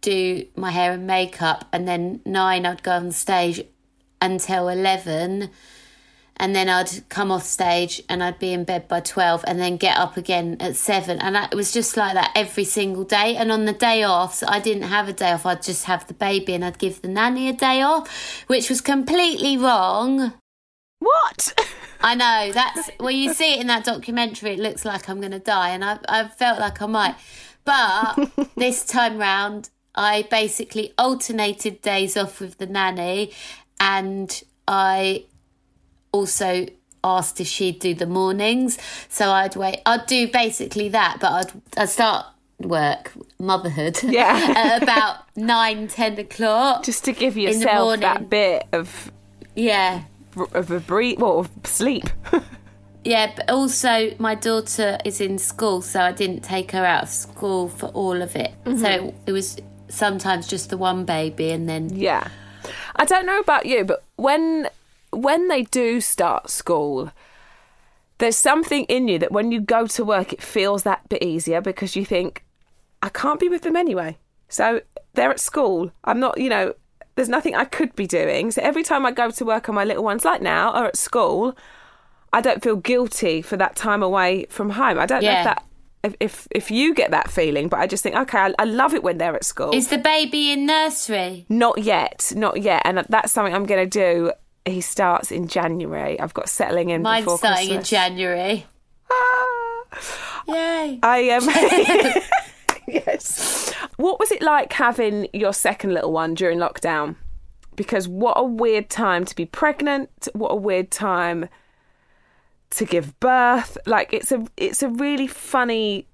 do 0.02 0.46
my 0.56 0.70
hair 0.70 0.92
and 0.92 1.08
makeup, 1.08 1.66
and 1.74 1.88
then 1.88 2.22
nine 2.26 2.66
I'd 2.68 2.84
go 2.84 2.92
on 2.92 3.12
stage 3.12 3.64
until 4.22 4.70
eleven, 4.70 5.50
and 6.38 6.56
then 6.56 6.70
I'd 6.70 7.08
come 7.10 7.32
off 7.32 7.44
stage 7.44 8.02
and 8.10 8.24
I'd 8.24 8.40
be 8.40 8.54
in 8.54 8.64
bed 8.64 8.88
by 8.88 9.00
twelve, 9.00 9.44
and 9.48 9.60
then 9.60 9.78
get 9.78 9.98
up 9.98 10.18
again 10.18 10.58
at 10.60 10.76
seven, 10.76 11.20
and 11.20 11.38
I, 11.38 11.46
it 11.46 11.56
was 11.56 11.72
just 11.72 11.98
like 11.98 12.14
that 12.14 12.32
every 12.36 12.64
single 12.64 13.04
day. 13.04 13.36
And 13.36 13.52
on 13.52 13.66
the 13.66 13.74
day 13.74 14.04
off, 14.04 14.36
so 14.36 14.48
I 14.50 14.60
didn't 14.60 14.84
have 14.84 15.08
a 15.08 15.14
day 15.14 15.32
off. 15.32 15.46
I'd 15.46 15.64
just 15.64 15.86
have 15.86 16.08
the 16.08 16.14
baby, 16.14 16.54
and 16.54 16.64
I'd 16.64 16.80
give 16.80 17.02
the 17.02 17.08
nanny 17.08 17.50
a 17.50 17.54
day 17.54 17.82
off, 17.82 18.44
which 18.48 18.70
was 18.70 18.82
completely 18.82 19.58
wrong. 19.58 20.34
What? 21.00 21.68
I 22.02 22.16
know 22.16 22.52
that's 22.54 22.90
when 23.00 23.16
you 23.16 23.34
see 23.34 23.56
it 23.56 23.62
in 23.62 23.68
that 23.68 23.86
documentary. 23.86 24.52
It 24.52 24.60
looks 24.60 24.86
like 24.86 25.10
I'm 25.10 25.20
going 25.20 25.32
to 25.32 25.40
die, 25.40 25.70
and 25.70 25.84
I 25.84 26.00
I 26.08 26.28
felt 26.28 26.60
like 26.60 26.82
I 26.82 26.86
might. 26.86 27.16
But 27.66 28.30
this 28.56 28.86
time 28.86 29.18
round, 29.18 29.70
I 29.94 30.28
basically 30.30 30.94
alternated 30.98 31.82
days 31.82 32.16
off 32.16 32.40
with 32.40 32.60
the 32.60 32.68
nanny 32.68 33.34
and 33.80 34.44
I 34.68 35.26
also 36.18 36.66
asked 37.04 37.40
if 37.40 37.48
she'd 37.48 37.80
do 37.80 37.94
the 37.94 38.06
mornings. 38.06 38.78
So 39.10 39.32
I'd 39.32 39.56
wait. 39.56 39.82
I'd 39.86 40.06
do 40.08 40.28
basically 40.28 40.90
that, 40.90 41.18
but 41.22 41.32
I'd, 41.32 41.52
I'd 41.82 41.90
start 41.90 42.26
work, 42.60 43.12
motherhood, 43.40 44.00
Yeah. 44.04 44.54
at 44.56 44.84
about 44.84 45.16
nine, 45.36 45.88
ten 45.88 46.18
o'clock. 46.20 46.84
Just 46.84 47.06
to 47.06 47.14
give 47.14 47.38
yourself 47.38 48.00
that 48.02 48.30
bit 48.30 48.66
of 48.74 49.12
yeah. 49.56 50.04
of 50.54 50.72
a 50.72 50.80
breathe, 50.80 51.20
well, 51.20 51.40
of 51.40 51.50
sleep. 51.64 52.10
Yeah, 53.04 53.32
but 53.38 53.50
also 53.50 54.14
my 54.20 54.36
daughter 54.36 54.98
is 55.06 55.22
in 55.22 55.38
school, 55.38 55.82
so 55.82 56.02
I 56.02 56.12
didn't 56.12 56.42
take 56.42 56.72
her 56.72 56.84
out 56.84 57.04
of 57.04 57.10
school 57.10 57.70
for 57.70 57.86
all 57.88 58.22
of 58.22 58.36
it. 58.36 58.52
So 58.66 58.72
mm-hmm. 58.72 59.18
it 59.26 59.32
was 59.32 59.58
sometimes 59.88 60.46
just 60.46 60.70
the 60.72 60.78
one 60.78 61.06
baby, 61.06 61.52
and 61.52 61.70
then 61.70 61.96
Yeah. 61.96 62.28
I 62.98 63.06
don't 63.06 63.26
know 63.26 63.40
about 63.40 63.66
you, 63.66 63.86
but 63.86 64.04
when 64.18 64.68
when 65.18 65.48
they 65.48 65.64
do 65.64 66.00
start 66.02 66.50
school, 66.50 67.12
there's 68.20 68.38
something 68.38 68.84
in 68.86 69.08
you 69.08 69.20
that 69.20 69.32
when 69.32 69.52
you 69.52 69.62
go 69.62 69.88
to 69.88 70.04
work 70.04 70.34
it 70.34 70.42
feels 70.42 70.84
that 70.84 71.08
bit 71.10 71.24
easier 71.24 71.62
because 71.62 71.96
you 71.96 72.06
think 72.06 72.44
I 73.02 73.10
can't 73.10 73.40
be 73.40 73.50
with 73.50 73.62
them 73.62 73.76
anyway. 73.76 74.18
So 74.50 74.82
they're 75.14 75.30
at 75.30 75.40
school. 75.40 75.92
I'm 76.04 76.20
not, 76.20 76.40
you 76.40 76.50
know, 76.50 76.74
there's 77.16 77.30
nothing 77.30 77.56
I 77.56 77.66
could 77.66 77.96
be 77.96 78.08
doing. 78.08 78.52
So 78.52 78.62
every 78.62 78.84
time 78.84 79.06
I 79.06 79.12
go 79.12 79.30
to 79.30 79.46
work 79.46 79.68
and 79.68 79.76
my 79.76 79.84
little 79.84 80.04
ones 80.04 80.26
like 80.26 80.42
now 80.42 80.72
are 80.72 80.86
at 80.86 80.98
school, 80.98 81.58
I 82.34 82.42
don't 82.42 82.64
feel 82.64 82.76
guilty 82.76 83.42
for 83.42 83.58
that 83.58 83.76
time 83.76 84.02
away 84.04 84.46
from 84.50 84.72
home. 84.72 85.00
I 85.00 85.06
don't 85.06 85.24
know 85.24 85.32
if 85.32 85.44
that 85.44 85.64
if, 86.04 86.16
if 86.20 86.48
if 86.52 86.72
you 86.72 86.94
get 86.94 87.12
that 87.12 87.30
feeling, 87.30 87.68
but 87.70 87.80
I 87.80 87.88
just 87.88 88.04
think 88.04 88.16
okay, 88.16 88.38
I, 88.38 88.54
I 88.60 88.66
love 88.66 88.94
it 88.94 89.04
when 89.04 89.18
they're 89.18 89.36
at 89.36 89.44
school. 89.44 89.74
is 89.74 89.88
the 89.88 89.98
baby 89.98 90.52
in 90.52 90.66
nursery? 90.66 91.46
Not 91.50 91.80
yet, 91.80 92.32
not 92.36 92.62
yet, 92.62 92.84
and 92.86 93.04
that's 93.10 93.32
something 93.32 93.54
I'm 93.54 93.66
going 93.66 93.90
to 93.90 93.90
do. 93.90 94.32
He 94.68 94.82
starts 94.82 95.32
in 95.32 95.48
January. 95.48 96.20
I've 96.20 96.34
got 96.34 96.50
settling 96.50 96.90
in 96.90 97.02
Mine's 97.02 97.26
before 97.26 97.38
starting 97.38 97.72
in 97.72 97.84
January. 97.84 98.66
Ah. 99.10 99.78
Yay! 100.48 101.00
I 101.04 101.18
am. 101.20 101.44
yes. 102.88 103.74
What 103.98 104.20
was 104.20 104.32
it 104.32 104.42
like 104.42 104.74
having 104.74 105.28
your 105.34 105.54
second 105.54 105.94
little 105.94 106.12
one 106.12 106.34
during 106.34 106.60
lockdown? 106.60 107.16
Because 107.76 108.08
what 108.08 108.34
a 108.38 108.44
weird 108.44 108.90
time 108.90 109.26
to 109.26 109.36
be 109.36 109.46
pregnant. 109.46 110.28
What 110.34 110.52
a 110.52 110.56
weird 110.56 110.92
time 110.92 111.50
to 112.72 112.86
give 112.86 113.20
birth. 113.20 113.78
Like 113.86 114.14
it's 114.14 114.32
a 114.32 114.46
it's 114.58 114.84
a 114.84 114.90
really 114.90 115.28
funny, 115.28 116.08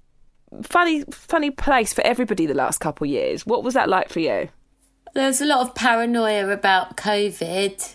funny, 0.62 1.04
funny 1.10 1.50
place 1.50 1.92
for 1.92 2.02
everybody 2.02 2.46
the 2.46 2.54
last 2.54 2.78
couple 2.78 3.06
of 3.06 3.10
years. 3.10 3.46
What 3.46 3.64
was 3.64 3.74
that 3.74 3.88
like 3.88 4.08
for 4.08 4.20
you? 4.20 4.48
There 5.14 5.26
was 5.28 5.40
a 5.40 5.46
lot 5.46 5.60
of 5.60 5.74
paranoia 5.74 6.52
about 6.52 6.96
COVID, 6.96 7.94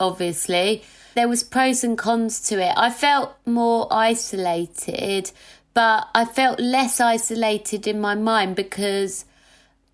obviously. 0.00 0.82
There 1.14 1.28
was 1.28 1.42
pros 1.42 1.82
and 1.82 1.96
cons 1.96 2.40
to 2.48 2.62
it. 2.62 2.74
I 2.76 2.90
felt 2.90 3.36
more 3.46 3.88
isolated, 3.90 5.30
but 5.72 6.08
I 6.14 6.24
felt 6.24 6.60
less 6.60 7.00
isolated 7.00 7.86
in 7.86 8.00
my 8.00 8.14
mind 8.14 8.56
because 8.56 9.24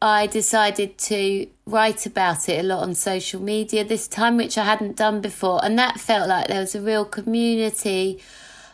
I 0.01 0.27
decided 0.27 0.99
to 0.99 1.47
write 1.65 2.07
about 2.07 2.49
it 2.49 2.65
a 2.65 2.67
lot 2.67 2.83
on 2.83 2.97
social 2.97 3.41
media 3.41 3.85
this 3.85 4.09
time, 4.09 4.37
which 4.37 4.59
I 4.59 4.65
hadn't 4.65 4.97
done 4.97 5.21
before. 5.21 5.65
And 5.65 5.79
that 5.79 6.01
felt 6.01 6.29
like 6.29 6.49
there 6.49 6.59
was 6.59 6.75
a 6.75 6.81
real 6.81 7.05
community 7.05 8.21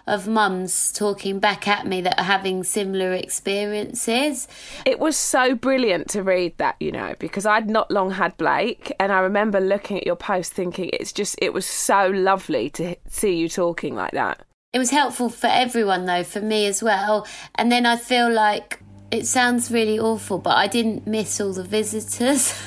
of 0.08 0.26
mums 0.26 0.92
talking 0.92 1.38
back 1.38 1.68
at 1.68 1.86
me 1.86 2.00
that 2.00 2.18
are 2.18 2.24
having 2.24 2.64
similar 2.64 3.12
experiences. 3.12 4.48
It 4.84 4.98
was 4.98 5.16
so 5.16 5.54
brilliant 5.54 6.08
to 6.10 6.22
read 6.22 6.56
that, 6.58 6.76
you 6.80 6.92
know, 6.92 7.14
because 7.18 7.46
I'd 7.46 7.68
not 7.68 7.90
long 7.90 8.10
had 8.12 8.36
Blake, 8.36 8.92
and 8.98 9.12
I 9.12 9.20
remember 9.20 9.60
looking 9.60 9.98
at 9.98 10.06
your 10.06 10.16
post 10.16 10.52
thinking 10.52 10.90
it's 10.92 11.12
just, 11.12 11.36
it 11.40 11.52
was 11.52 11.66
so 11.66 12.08
lovely 12.08 12.70
to 12.70 12.96
see 13.08 13.36
you 13.36 13.48
talking 13.48 13.94
like 13.94 14.12
that. 14.12 14.44
It 14.72 14.78
was 14.78 14.90
helpful 14.90 15.30
for 15.30 15.46
everyone, 15.46 16.04
though, 16.04 16.24
for 16.24 16.40
me 16.40 16.66
as 16.66 16.82
well. 16.82 17.26
And 17.54 17.72
then 17.72 17.86
I 17.86 17.96
feel 17.96 18.30
like 18.30 18.80
it 19.10 19.26
sounds 19.26 19.70
really 19.70 19.98
awful, 19.98 20.38
but 20.38 20.56
I 20.56 20.66
didn't 20.66 21.06
miss 21.06 21.40
all 21.40 21.52
the 21.52 21.64
visitors. 21.64 22.58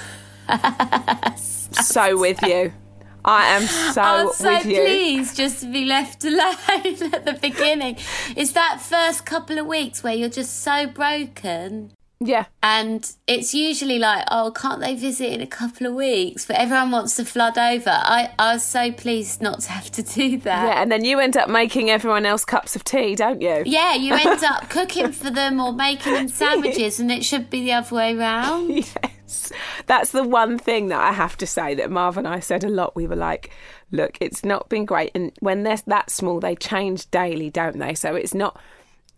So 1.71 2.17
with 2.19 2.41
you. 2.43 2.73
I 3.23 3.55
am 3.55 3.63
so, 3.63 4.01
I 4.01 4.23
was 4.23 4.37
so 4.37 4.59
pleased 4.59 5.35
just 5.35 5.61
to 5.61 5.71
be 5.71 5.85
left 5.85 6.23
alone 6.25 7.13
at 7.13 7.25
the 7.25 7.37
beginning. 7.41 7.97
It's 8.35 8.51
that 8.53 8.81
first 8.81 9.25
couple 9.25 9.57
of 9.57 9.65
weeks 9.65 10.03
where 10.03 10.13
you're 10.13 10.29
just 10.29 10.61
so 10.61 10.87
broken. 10.87 11.91
Yeah. 12.23 12.45
And 12.61 13.11
it's 13.25 13.53
usually 13.53 13.97
like, 13.97 14.25
oh, 14.29 14.51
can't 14.51 14.79
they 14.79 14.95
visit 14.95 15.33
in 15.33 15.41
a 15.41 15.47
couple 15.47 15.87
of 15.87 15.93
weeks? 15.93 16.45
But 16.45 16.57
everyone 16.57 16.91
wants 16.91 17.15
to 17.15 17.25
flood 17.25 17.57
over. 17.57 17.89
I, 17.89 18.31
I 18.37 18.53
was 18.53 18.63
so 18.63 18.91
pleased 18.91 19.41
not 19.41 19.61
to 19.61 19.71
have 19.71 19.89
to 19.91 20.03
do 20.03 20.37
that. 20.39 20.67
Yeah, 20.67 20.81
and 20.81 20.91
then 20.91 21.03
you 21.03 21.19
end 21.19 21.35
up 21.35 21.49
making 21.49 21.89
everyone 21.89 22.27
else 22.27 22.45
cups 22.45 22.75
of 22.75 22.83
tea, 22.83 23.15
don't 23.15 23.41
you? 23.41 23.63
Yeah, 23.65 23.95
you 23.95 24.13
end 24.13 24.43
up 24.43 24.69
cooking 24.69 25.11
for 25.11 25.31
them 25.31 25.59
or 25.59 25.73
making 25.73 26.13
them 26.13 26.27
sandwiches, 26.27 26.99
and 26.99 27.11
it 27.11 27.25
should 27.25 27.49
be 27.49 27.61
the 27.61 27.73
other 27.73 27.95
way 27.95 28.15
round. 28.15 28.93
Yes. 29.31 29.51
That's 29.85 30.11
the 30.11 30.23
one 30.23 30.57
thing 30.57 30.87
that 30.87 31.01
I 31.01 31.13
have 31.13 31.37
to 31.37 31.47
say 31.47 31.73
that 31.75 31.89
Marv 31.91 32.17
and 32.17 32.27
I 32.27 32.39
said 32.39 32.63
a 32.63 32.69
lot. 32.69 32.95
We 32.95 33.07
were 33.07 33.15
like, 33.15 33.51
look, 33.91 34.17
it's 34.19 34.43
not 34.43 34.69
been 34.69 34.85
great. 34.85 35.11
And 35.15 35.31
when 35.39 35.63
they're 35.63 35.79
that 35.87 36.09
small, 36.09 36.39
they 36.39 36.55
change 36.55 37.09
daily, 37.11 37.49
don't 37.49 37.79
they? 37.79 37.93
So 37.93 38.15
it's 38.15 38.33
not, 38.33 38.59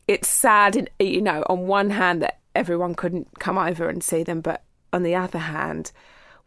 it's 0.08 0.28
sad, 0.28 0.90
you 1.00 1.22
know, 1.22 1.44
on 1.48 1.68
one 1.68 1.90
hand 1.92 2.22
that 2.22 2.40
everyone 2.56 2.96
couldn't 2.96 3.40
come 3.40 3.58
over 3.58 3.90
and 3.90 4.04
see 4.04 4.24
them. 4.24 4.42
But 4.42 4.64
on 4.92 5.04
the 5.04 5.16
other 5.16 5.40
hand, 5.40 5.92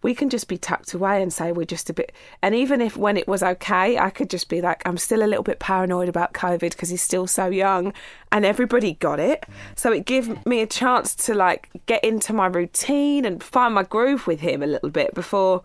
we 0.03 0.15
can 0.15 0.29
just 0.29 0.47
be 0.49 0.59
tucked 0.59 0.93
away 0.95 1.23
and 1.23 1.33
say 1.33 1.53
we're 1.53 1.65
just 1.65 1.91
a 1.91 1.95
bit. 1.95 2.13
And 2.43 2.55
even 2.55 2.81
if 2.81 2.97
when 2.97 3.17
it 3.17 3.27
was 3.27 3.43
okay, 3.43 3.99
I 3.99 4.11
could 4.11 4.31
just 4.31 4.49
be 4.49 4.61
like, 4.61 4.83
I'm 4.87 4.99
still 4.99 5.23
a 5.23 5.27
little 5.27 5.43
bit 5.43 5.59
paranoid 5.59 6.09
about 6.09 6.35
COVID 6.35 6.71
because 6.71 6.91
he's 6.91 7.03
still 7.03 7.27
so 7.27 7.47
young, 7.47 7.93
and 8.31 8.45
everybody 8.45 8.95
got 8.95 9.19
it. 9.19 9.45
So 9.75 9.93
it 9.93 10.05
gave 10.05 10.45
me 10.47 10.61
a 10.61 10.67
chance 10.67 11.15
to 11.27 11.35
like 11.35 11.71
get 11.87 12.05
into 12.05 12.33
my 12.33 12.47
routine 12.47 13.25
and 13.25 13.43
find 13.43 13.75
my 13.75 13.83
groove 13.83 14.27
with 14.27 14.41
him 14.41 14.63
a 14.63 14.67
little 14.67 14.91
bit 14.91 15.15
before 15.15 15.63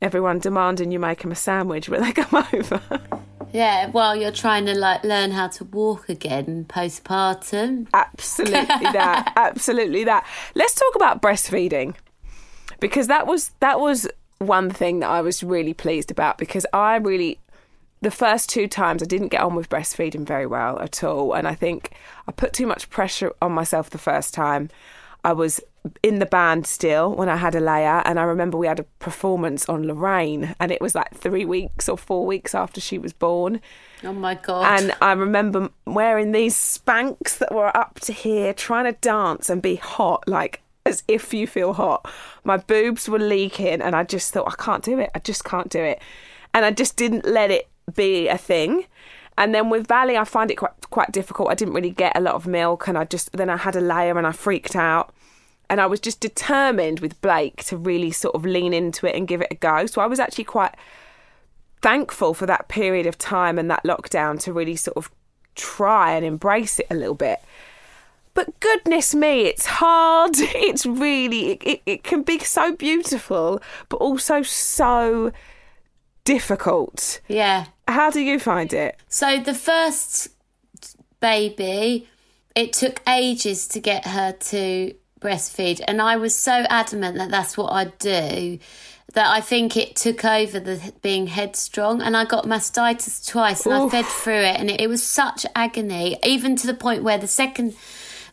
everyone 0.00 0.40
demanding 0.40 0.90
you 0.90 0.98
make 0.98 1.22
him 1.22 1.30
a 1.30 1.36
sandwich 1.36 1.88
when 1.88 2.02
they 2.02 2.12
come 2.12 2.44
over. 2.52 2.80
Yeah, 3.52 3.90
while 3.90 4.16
you're 4.16 4.32
trying 4.32 4.66
to 4.66 4.74
like 4.74 5.04
learn 5.04 5.30
how 5.30 5.48
to 5.48 5.64
walk 5.64 6.08
again 6.08 6.64
postpartum. 6.68 7.86
absolutely 7.92 8.66
that 8.66 9.32
absolutely 9.36 10.04
that 10.04 10.26
let's 10.54 10.74
talk 10.74 10.94
about 10.96 11.20
breastfeeding 11.20 11.94
because 12.82 13.06
that 13.06 13.26
was 13.26 13.52
that 13.60 13.80
was 13.80 14.06
one 14.38 14.68
thing 14.70 15.00
that 15.00 15.08
I 15.08 15.22
was 15.22 15.42
really 15.42 15.72
pleased 15.72 16.10
about 16.10 16.36
because 16.36 16.66
I 16.74 16.96
really 16.96 17.38
the 18.02 18.10
first 18.10 18.50
two 18.50 18.66
times 18.66 19.02
I 19.02 19.06
didn't 19.06 19.28
get 19.28 19.40
on 19.40 19.54
with 19.54 19.70
breastfeeding 19.70 20.26
very 20.26 20.46
well 20.46 20.78
at 20.80 21.02
all 21.04 21.32
and 21.32 21.46
I 21.48 21.54
think 21.54 21.92
I 22.28 22.32
put 22.32 22.52
too 22.52 22.66
much 22.66 22.90
pressure 22.90 23.32
on 23.40 23.52
myself 23.52 23.88
the 23.90 23.98
first 23.98 24.34
time 24.34 24.68
I 25.24 25.32
was 25.32 25.60
in 26.02 26.18
the 26.18 26.26
band 26.26 26.66
still 26.66 27.12
when 27.14 27.28
I 27.28 27.36
had 27.36 27.54
Alaia 27.54 28.02
and 28.04 28.18
I 28.18 28.24
remember 28.24 28.58
we 28.58 28.66
had 28.66 28.80
a 28.80 28.84
performance 28.98 29.68
on 29.68 29.86
Lorraine 29.86 30.54
and 30.58 30.72
it 30.72 30.80
was 30.80 30.96
like 30.96 31.14
3 31.14 31.44
weeks 31.44 31.88
or 31.88 31.96
4 31.96 32.26
weeks 32.26 32.54
after 32.54 32.80
she 32.80 32.98
was 32.98 33.12
born 33.12 33.60
Oh 34.04 34.12
my 34.12 34.34
god. 34.34 34.80
and 34.80 34.92
I 35.00 35.12
remember 35.12 35.70
wearing 35.86 36.32
these 36.32 36.56
Spanx 36.56 37.38
that 37.38 37.54
were 37.54 37.76
up 37.76 38.00
to 38.00 38.12
here, 38.12 38.52
trying 38.52 38.86
to 38.92 38.98
dance 39.00 39.48
and 39.48 39.62
be 39.62 39.76
hot, 39.76 40.26
like 40.26 40.60
as 40.84 41.02
if 41.08 41.32
you 41.32 41.46
feel 41.46 41.74
hot. 41.74 42.10
My 42.44 42.56
boobs 42.56 43.08
were 43.08 43.18
leaking, 43.18 43.80
and 43.80 43.94
I 43.94 44.04
just 44.04 44.32
thought, 44.32 44.48
I 44.48 44.62
can't 44.62 44.84
do 44.84 44.98
it. 44.98 45.10
I 45.14 45.18
just 45.18 45.44
can't 45.44 45.68
do 45.70 45.80
it. 45.80 46.00
And 46.54 46.64
I 46.64 46.70
just 46.70 46.96
didn't 46.96 47.24
let 47.24 47.50
it 47.50 47.68
be 47.94 48.28
a 48.28 48.38
thing. 48.38 48.86
And 49.38 49.54
then 49.54 49.70
with 49.70 49.86
Valley, 49.86 50.16
I 50.16 50.24
find 50.24 50.50
it 50.50 50.56
quite 50.56 50.72
quite 50.90 51.10
difficult. 51.10 51.50
I 51.50 51.54
didn't 51.54 51.74
really 51.74 51.90
get 51.90 52.16
a 52.16 52.20
lot 52.20 52.34
of 52.34 52.46
milk, 52.46 52.88
and 52.88 52.98
I 52.98 53.04
just 53.04 53.32
then 53.32 53.48
I 53.48 53.56
had 53.56 53.76
a 53.76 53.80
layer, 53.80 54.18
and 54.18 54.26
I 54.26 54.32
freaked 54.32 54.76
out. 54.76 55.14
And 55.70 55.80
I 55.80 55.86
was 55.86 56.00
just 56.00 56.20
determined 56.20 57.00
with 57.00 57.18
Blake 57.22 57.64
to 57.64 57.78
really 57.78 58.10
sort 58.10 58.34
of 58.34 58.44
lean 58.44 58.74
into 58.74 59.06
it 59.06 59.16
and 59.16 59.26
give 59.26 59.40
it 59.40 59.48
a 59.50 59.54
go. 59.54 59.86
So 59.86 60.02
I 60.02 60.06
was 60.06 60.20
actually 60.20 60.44
quite 60.44 60.74
thankful 61.80 62.34
for 62.34 62.44
that 62.44 62.68
period 62.68 63.06
of 63.06 63.16
time 63.16 63.58
and 63.58 63.70
that 63.70 63.82
lockdown 63.82 64.38
to 64.40 64.52
really 64.52 64.76
sort 64.76 64.96
of 64.96 65.10
try 65.54 66.12
and 66.12 66.26
embrace 66.26 66.78
it 66.78 66.86
a 66.90 66.94
little 66.94 67.14
bit. 67.14 67.40
But 68.34 68.58
goodness 68.60 69.14
me, 69.14 69.42
it's 69.42 69.66
hard. 69.66 70.36
It's 70.38 70.86
really, 70.86 71.52
it, 71.52 71.62
it, 71.62 71.82
it 71.86 72.04
can 72.04 72.22
be 72.22 72.38
so 72.38 72.74
beautiful, 72.74 73.60
but 73.88 73.96
also 73.96 74.42
so 74.42 75.32
difficult. 76.24 77.20
yeah. 77.28 77.66
How 77.88 78.10
do 78.10 78.20
you 78.20 78.38
find 78.38 78.72
it? 78.72 78.96
So 79.08 79.40
the 79.40 79.54
first 79.54 80.28
baby, 81.20 82.08
it 82.54 82.72
took 82.72 83.02
ages 83.06 83.66
to 83.68 83.80
get 83.80 84.06
her 84.06 84.32
to 84.32 84.94
breastfeed, 85.20 85.80
and 85.86 86.00
I 86.00 86.16
was 86.16 86.34
so 86.34 86.64
adamant 86.70 87.18
that 87.18 87.30
that's 87.30 87.56
what 87.56 87.72
I'd 87.72 87.98
do 87.98 88.58
that 89.14 89.26
I 89.26 89.40
think 89.40 89.76
it 89.76 89.94
took 89.94 90.24
over 90.24 90.58
the 90.58 90.92
being 91.02 91.26
headstrong, 91.26 92.00
and 92.00 92.16
I 92.16 92.24
got 92.24 92.44
mastitis 92.44 93.28
twice, 93.28 93.66
and 93.66 93.74
I 93.74 93.88
fed 93.88 94.06
through 94.06 94.34
it, 94.34 94.58
and 94.58 94.70
it, 94.70 94.80
it 94.80 94.88
was 94.88 95.02
such 95.02 95.44
agony, 95.54 96.16
even 96.22 96.56
to 96.56 96.66
the 96.66 96.74
point 96.74 97.02
where 97.02 97.18
the 97.18 97.26
second 97.26 97.74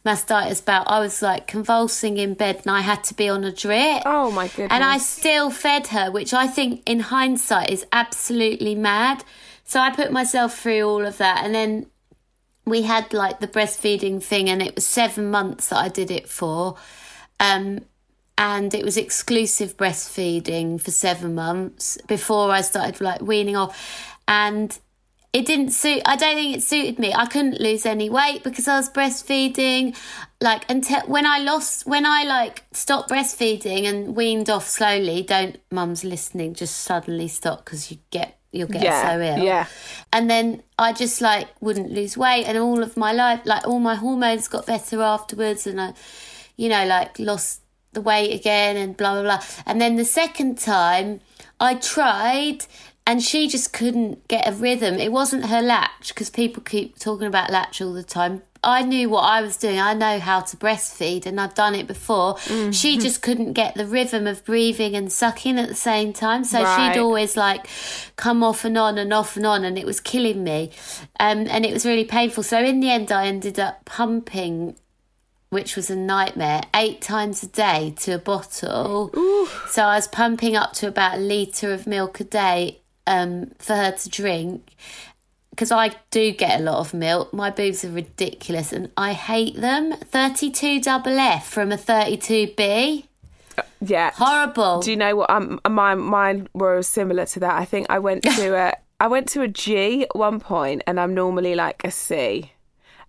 mastitis 0.05 0.63
bout, 0.63 0.85
I 0.87 0.99
was 0.99 1.21
like 1.21 1.47
convulsing 1.47 2.17
in 2.17 2.33
bed 2.33 2.61
and 2.65 2.71
I 2.71 2.81
had 2.81 3.03
to 3.05 3.13
be 3.13 3.29
on 3.29 3.43
a 3.43 3.51
drip. 3.51 4.03
Oh 4.05 4.31
my 4.31 4.47
goodness. 4.47 4.69
And 4.71 4.83
I 4.83 4.97
still 4.97 5.49
fed 5.49 5.87
her, 5.87 6.11
which 6.11 6.33
I 6.33 6.47
think 6.47 6.83
in 6.85 6.99
hindsight 6.99 7.69
is 7.69 7.85
absolutely 7.91 8.75
mad. 8.75 9.23
So 9.65 9.79
I 9.79 9.91
put 9.91 10.11
myself 10.11 10.57
through 10.57 10.83
all 10.83 11.05
of 11.05 11.17
that. 11.17 11.43
And 11.43 11.53
then 11.53 11.85
we 12.65 12.83
had 12.83 13.13
like 13.13 13.39
the 13.39 13.47
breastfeeding 13.47 14.21
thing, 14.21 14.49
and 14.49 14.61
it 14.61 14.75
was 14.75 14.85
seven 14.85 15.29
months 15.29 15.69
that 15.69 15.77
I 15.77 15.89
did 15.89 16.11
it 16.11 16.29
for. 16.29 16.75
Um, 17.39 17.81
and 18.37 18.73
it 18.73 18.85
was 18.85 18.95
exclusive 18.95 19.75
breastfeeding 19.75 20.79
for 20.79 20.91
seven 20.91 21.35
months 21.35 21.97
before 22.07 22.51
I 22.51 22.61
started 22.61 23.01
like 23.01 23.21
weaning 23.21 23.57
off. 23.57 24.17
And 24.27 24.77
it 25.31 25.45
didn't 25.45 25.71
suit 25.71 26.01
i 26.05 26.15
don't 26.15 26.35
think 26.35 26.57
it 26.57 26.63
suited 26.63 26.97
me. 26.99 27.13
I 27.13 27.25
couldn't 27.27 27.59
lose 27.61 27.85
any 27.85 28.09
weight 28.09 28.43
because 28.43 28.67
i 28.67 28.77
was 28.77 28.89
breastfeeding 28.89 29.95
like 30.41 30.69
until 30.71 31.01
when 31.01 31.25
i 31.25 31.37
lost 31.39 31.85
when 31.85 32.05
i 32.05 32.23
like 32.23 32.63
stopped 32.71 33.09
breastfeeding 33.09 33.87
and 33.87 34.15
weaned 34.15 34.49
off 34.49 34.67
slowly 34.67 35.21
don't 35.21 35.59
mums 35.71 36.03
listening 36.03 36.53
just 36.55 36.77
suddenly 36.77 37.27
stop 37.27 37.63
because 37.65 37.91
you 37.91 37.97
get 38.09 38.39
you'll 38.51 38.67
get 38.67 38.81
Yeah, 38.81 39.01
so 39.17 39.21
ill. 39.21 39.43
yeah. 39.43 39.67
and 40.11 40.29
then 40.29 40.63
i 40.79 40.93
just 40.93 41.21
like 41.21 41.47
wouldn't 41.61 41.91
lose 41.91 42.17
weight 42.17 42.45
and 42.45 42.57
all 42.57 42.81
of 42.81 42.97
my 42.97 43.11
life 43.11 43.41
like 43.45 43.67
all 43.67 43.79
my 43.79 43.95
hormones 43.95 44.47
got 44.47 44.65
better 44.65 45.01
afterwards 45.01 45.67
and 45.67 45.79
i 45.79 45.93
you 46.57 46.69
know 46.69 46.85
like 46.85 47.19
lost 47.19 47.61
the 47.93 48.01
weight 48.01 48.33
again 48.33 48.77
and 48.77 48.95
blah 48.97 49.13
blah 49.13 49.23
blah. 49.23 49.41
And 49.65 49.79
then 49.81 49.95
the 49.95 50.05
second 50.05 50.57
time 50.57 51.19
i 51.59 51.75
tried 51.75 52.65
and 53.05 53.23
she 53.23 53.47
just 53.47 53.73
couldn't 53.73 54.27
get 54.27 54.47
a 54.47 54.51
rhythm 54.51 54.95
it 54.95 55.11
wasn't 55.11 55.45
her 55.45 55.61
latch 55.61 56.09
because 56.09 56.29
people 56.29 56.61
keep 56.63 56.97
talking 56.99 57.27
about 57.27 57.49
latch 57.49 57.81
all 57.81 57.93
the 57.93 58.03
time 58.03 58.41
I 58.63 58.81
knew 58.81 59.09
what 59.09 59.21
I 59.21 59.41
was 59.41 59.55
doing. 59.55 59.79
I 59.79 59.93
know 59.93 60.19
how 60.19 60.41
to 60.41 60.57
breastfeed 60.57 61.25
and 61.25 61.39
I've 61.39 61.53
done 61.53 61.75
it 61.75 61.87
before. 61.87 62.35
Mm-hmm. 62.35 62.71
She 62.71 62.97
just 62.97 63.21
couldn't 63.21 63.53
get 63.53 63.75
the 63.75 63.85
rhythm 63.85 64.27
of 64.27 64.43
breathing 64.43 64.95
and 64.95 65.11
sucking 65.11 65.57
at 65.57 65.69
the 65.69 65.75
same 65.75 66.11
time. 66.11 66.43
So 66.43 66.61
Right. 66.61 66.93
she'd 66.93 66.99
always 66.99 67.37
like 67.37 67.67
come 68.17 68.43
off 68.43 68.65
and 68.65 68.77
on 68.77 68.97
and 68.97 69.13
off 69.13 69.37
and 69.37 69.45
on 69.45 69.63
and 69.63 69.77
it 69.77 69.85
was 69.85 70.01
killing 70.01 70.43
me. 70.43 70.71
Um, 71.19 71.47
and 71.49 71.65
it 71.65 71.71
was 71.71 71.85
really 71.85 72.03
painful. 72.03 72.43
So 72.43 72.61
in 72.61 72.81
the 72.81 72.89
end, 72.89 73.11
I 73.11 73.27
ended 73.27 73.59
up 73.59 73.85
pumping 73.85 74.75
which 75.49 75.75
was 75.75 75.89
a 75.89 75.95
nightmare, 75.95 76.61
eight 76.75 77.01
times 77.01 77.41
a 77.41 77.47
day 77.47 77.91
to 77.97 78.11
a 78.11 78.19
bottle. 78.19 79.09
So 79.67 79.83
I 79.83 79.95
was 79.95 80.07
pumping 80.07 80.55
up 80.55 80.73
to 80.73 80.87
about 80.87 81.15
a 81.15 81.17
litre 81.17 81.73
of 81.73 81.87
milk 81.87 82.19
a 82.19 82.23
day 82.23 82.81
um, 83.09 83.51
for 83.57 83.75
her 83.75 83.91
to 83.91 84.09
drink. 84.09 84.75
Because 85.49 85.71
I 85.71 85.91
do 86.09 86.31
get 86.31 86.61
a 86.61 86.63
lot 86.63 86.79
of 86.79 86.93
milk. 86.93 87.33
My 87.33 87.49
boobs 87.49 87.83
are 87.83 87.89
ridiculous 87.89 88.71
and 88.71 88.89
I 88.95 89.11
hate 89.11 89.55
them. 89.57 89.91
32 89.91 90.79
double 90.79 91.19
F 91.19 91.49
from 91.49 91.73
a 91.73 91.77
32B. 91.77 93.03
yeah. 93.81 94.11
Horrible. 94.15 94.79
Do 94.79 94.91
you 94.91 94.95
know 94.95 95.17
what? 95.17 95.29
Um, 95.29 95.59
mine, 95.69 95.99
mine 95.99 96.47
were 96.53 96.81
similar 96.81 97.25
to 97.25 97.41
that. 97.41 97.59
I 97.59 97.65
think 97.65 97.87
I 97.89 97.99
went 97.99 98.23
to 98.23 98.55
a, 98.55 98.73
I 99.01 99.07
went 99.07 99.27
to 99.29 99.41
a 99.41 99.49
G 99.49 100.03
at 100.03 100.15
one 100.15 100.39
point, 100.39 100.83
and 100.87 100.99
I'm 100.99 101.13
normally 101.13 101.55
like 101.55 101.83
a 101.83 101.91
C, 101.91 102.51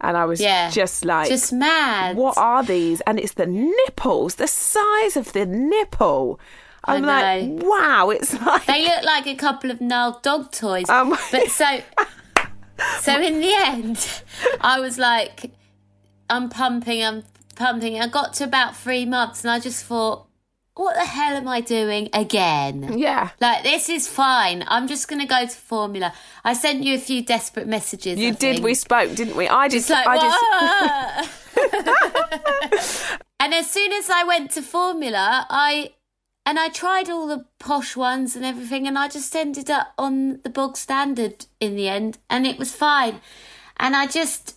and 0.00 0.16
I 0.16 0.24
was 0.24 0.40
yeah. 0.40 0.70
just 0.70 1.04
like, 1.04 1.28
Just 1.28 1.52
mad. 1.52 2.16
what 2.16 2.38
are 2.38 2.62
these? 2.64 3.00
And 3.02 3.18
it's 3.18 3.34
the 3.34 3.46
nipples, 3.46 4.36
the 4.36 4.46
size 4.46 5.16
of 5.16 5.32
the 5.32 5.46
nipple. 5.46 6.40
I'm 6.84 7.02
like, 7.02 7.44
wow, 7.62 8.10
it's 8.10 8.32
like 8.46 8.66
They 8.66 8.84
look 8.84 9.02
like 9.04 9.26
a 9.26 9.34
couple 9.34 9.70
of 9.70 9.80
gnarled 9.80 10.22
dog 10.22 10.50
toys. 10.52 10.88
Um, 10.88 11.10
but 11.30 11.48
so, 11.50 11.80
so 13.00 13.20
in 13.20 13.40
the 13.40 13.52
end, 13.54 14.22
I 14.60 14.80
was 14.80 14.98
like, 14.98 15.50
I'm 16.28 16.48
pumping, 16.48 17.04
I'm 17.04 17.24
pumping. 17.56 18.00
I 18.00 18.08
got 18.08 18.32
to 18.34 18.44
about 18.44 18.76
three 18.76 19.04
months, 19.04 19.44
and 19.44 19.50
I 19.50 19.60
just 19.60 19.84
thought, 19.84 20.26
what 20.74 20.94
the 20.94 21.04
hell 21.04 21.36
am 21.36 21.46
I 21.46 21.60
doing 21.60 22.08
again? 22.14 22.96
yeah. 22.96 23.30
Like 23.40 23.62
this 23.64 23.88
is 23.90 24.08
fine. 24.08 24.64
I'm 24.66 24.88
just 24.88 25.08
gonna 25.08 25.26
go 25.26 25.42
to 25.44 25.48
formula. 25.54 26.14
I 26.42 26.54
sent 26.54 26.82
you 26.84 26.94
a 26.94 26.98
few 26.98 27.22
desperate 27.22 27.66
messages. 27.66 28.18
You 28.18 28.28
I 28.28 28.30
did. 28.30 28.38
think. 28.38 28.64
We 28.64 28.72
spoke, 28.74 29.14
didn't 29.14 29.36
we? 29.36 29.46
I 29.48 29.68
just, 29.68 29.90
It's 29.90 30.06
like, 30.06 30.06
I 30.08 31.28
just, 32.78 33.20
and 33.40 33.52
as 33.52 33.70
soon 33.70 33.92
as 33.92 34.08
I 34.08 34.24
went 34.24 34.52
to 34.52 34.62
formula, 34.62 35.46
I 35.50 35.90
and 36.46 36.58
I 36.58 36.68
tried 36.68 37.08
all 37.10 37.26
the 37.26 37.46
posh 37.58 37.96
ones 37.96 38.34
and 38.36 38.44
everything, 38.44 38.86
and 38.86 38.98
I 38.98 39.08
just 39.08 39.34
ended 39.36 39.70
up 39.70 39.92
on 39.98 40.40
the 40.42 40.50
bog 40.50 40.76
standard 40.76 41.46
in 41.60 41.76
the 41.76 41.88
end, 41.88 42.18
and 42.28 42.46
it 42.46 42.58
was 42.58 42.74
fine. 42.74 43.20
And 43.78 43.94
I 43.96 44.06
just 44.06 44.56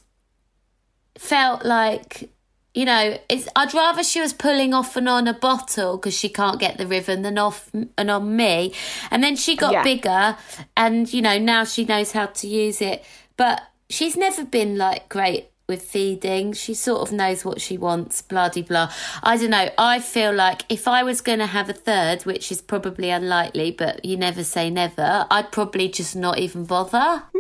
felt 1.18 1.64
like, 1.64 2.30
you 2.74 2.86
know, 2.86 3.18
it's, 3.30 3.48
I'd 3.56 3.74
rather 3.74 4.04
she 4.04 4.20
was 4.20 4.34
pulling 4.34 4.74
off 4.74 4.96
and 4.96 5.08
on 5.08 5.28
a 5.28 5.34
bottle 5.34 5.98
because 5.98 6.18
she 6.18 6.30
can't 6.30 6.60
get 6.60 6.78
the 6.78 6.88
rhythm 6.88 7.22
than 7.22 7.38
off 7.38 7.70
and 7.74 8.12
on 8.12 8.36
me. 8.36 8.74
And 9.12 9.24
then 9.24 9.36
she 9.36 9.56
got 9.56 9.72
Yeah. 9.74 9.84
bigger, 9.84 10.38
and 10.76 11.12
you 11.14 11.22
know 11.22 11.38
now 11.38 11.64
she 11.64 11.86
knows 11.86 12.12
how 12.14 12.26
to 12.28 12.48
use 12.48 12.82
it. 12.82 13.04
But 13.38 13.62
she's 13.90 14.18
never 14.18 14.44
been 14.44 14.78
like 14.78 15.10
great 15.10 15.50
with 15.74 15.82
feeding. 15.82 16.54
She 16.54 16.76
sort 16.76 17.02
of 17.02 17.12
knows 17.12 17.44
what 17.44 17.60
she 17.60 17.80
wants, 17.80 18.22
blah 18.22 18.50
de 18.50 18.62
blah. 18.62 18.92
I 19.24 19.38
don't 19.38 19.50
know. 19.50 19.70
I 19.76 20.00
feel 20.00 20.32
like 20.32 20.66
if 20.70 20.88
I 20.88 21.02
was 21.02 21.20
going 21.20 21.40
to 21.40 21.48
have 21.48 21.68
a 21.68 21.74
third, 21.74 22.24
which 22.26 22.52
is 22.52 22.62
probably 22.62 23.10
unlikely, 23.10 23.72
but 23.72 24.06
you 24.06 24.16
never 24.16 24.44
say 24.44 24.70
never, 24.70 25.26
I'd 25.32 25.52
probably 25.52 25.90
just 25.90 26.16
not 26.16 26.38
even 26.38 26.66
bother. 26.66 27.24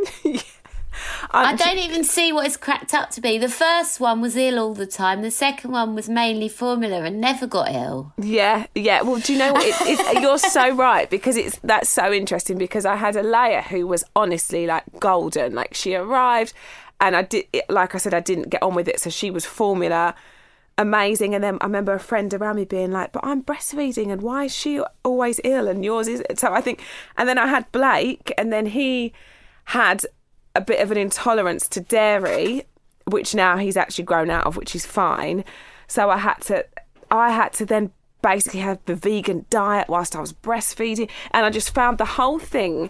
I 1.32 1.56
don't 1.56 1.78
even 1.78 2.04
see 2.04 2.32
what 2.32 2.46
it's 2.46 2.58
cracked 2.58 2.94
up 2.94 3.12
to 3.12 3.22
be. 3.22 3.38
The 3.38 3.50
first 3.50 4.00
one 4.00 4.20
was 4.20 4.36
ill 4.36 4.60
all 4.60 4.74
the 4.74 4.86
time. 4.86 5.22
The 5.22 5.32
second 5.32 5.72
one 5.72 5.96
was 5.96 6.10
mainly 6.10 6.50
formula 6.50 7.04
and 7.04 7.22
never 7.22 7.48
got 7.48 7.72
ill. 7.72 8.14
Yeah, 8.18 8.68
yeah. 8.76 9.02
Well, 9.02 9.20
do 9.20 9.34
you 9.34 9.40
know 9.40 9.54
what? 9.54 9.66
It, 9.66 9.76
it's, 9.82 10.14
you're 10.22 10.38
so 10.38 10.76
right 10.76 11.10
because 11.10 11.36
it's 11.38 11.58
that's 11.64 11.90
so 11.90 12.12
interesting 12.12 12.58
because 12.58 12.86
I 12.86 12.96
had 12.96 13.16
Alaia 13.16 13.64
who 13.64 13.88
was 13.88 14.04
honestly 14.16 14.68
like 14.68 14.84
golden. 15.00 15.54
Like 15.54 15.74
she 15.74 15.96
arrived, 15.96 16.54
and 17.04 17.18
I 17.18 17.24
did, 17.24 17.46
like 17.68 17.96
I 17.96 17.98
said, 17.98 18.14
I 18.14 18.22
didn't 18.22 18.50
get 18.50 18.64
on 18.64 18.76
with 18.76 18.88
it, 18.88 18.98
so 18.98 19.10
she 19.10 19.30
was 19.30 19.46
formula, 19.46 20.16
amazing. 20.78 21.36
And 21.36 21.44
then 21.44 21.58
I 21.60 21.66
remember 21.66 21.94
a 21.94 22.00
friend 22.00 22.34
around 22.34 22.56
me 22.56 22.64
being 22.64 22.92
like, 22.92 23.12
"But 23.12 23.26
I'm 23.26 23.44
breastfeeding, 23.44 24.10
and 24.10 24.22
why 24.22 24.46
is 24.46 24.56
she 24.56 24.82
always 25.04 25.42
ill 25.44 25.68
and 25.68 25.84
yours 25.84 26.08
is?" 26.08 26.24
So 26.36 26.54
I 26.54 26.62
think, 26.62 26.82
and 27.18 27.28
then 27.28 27.38
I 27.38 27.48
had 27.48 27.70
Blake, 27.74 28.32
and 28.38 28.54
then 28.54 28.68
he 28.68 29.12
had 29.66 30.06
a 30.56 30.62
bit 30.62 30.80
of 30.80 30.92
an 30.92 30.98
intolerance 30.98 31.68
to 31.70 31.82
dairy, 31.82 32.64
which 33.06 33.36
now 33.36 33.58
he's 33.58 33.76
actually 33.76 34.06
grown 34.06 34.30
out 34.30 34.46
of, 34.46 34.56
which 34.56 34.74
is 34.74 34.86
fine. 34.86 35.44
So 35.88 36.10
I 36.10 36.18
had 36.18 36.40
to, 36.44 36.66
I 37.12 37.32
had 37.32 37.52
to 37.54 37.66
then 37.66 37.92
basically 38.22 38.62
have 38.62 38.80
the 38.86 38.96
vegan 38.96 39.46
diet 39.50 39.90
whilst 39.90 40.16
I 40.16 40.22
was 40.22 40.32
breastfeeding, 40.32 41.10
and 41.32 41.46
I 41.46 41.50
just 41.50 41.74
found 41.74 41.98
the 41.98 42.06
whole 42.06 42.40
thing 42.40 42.90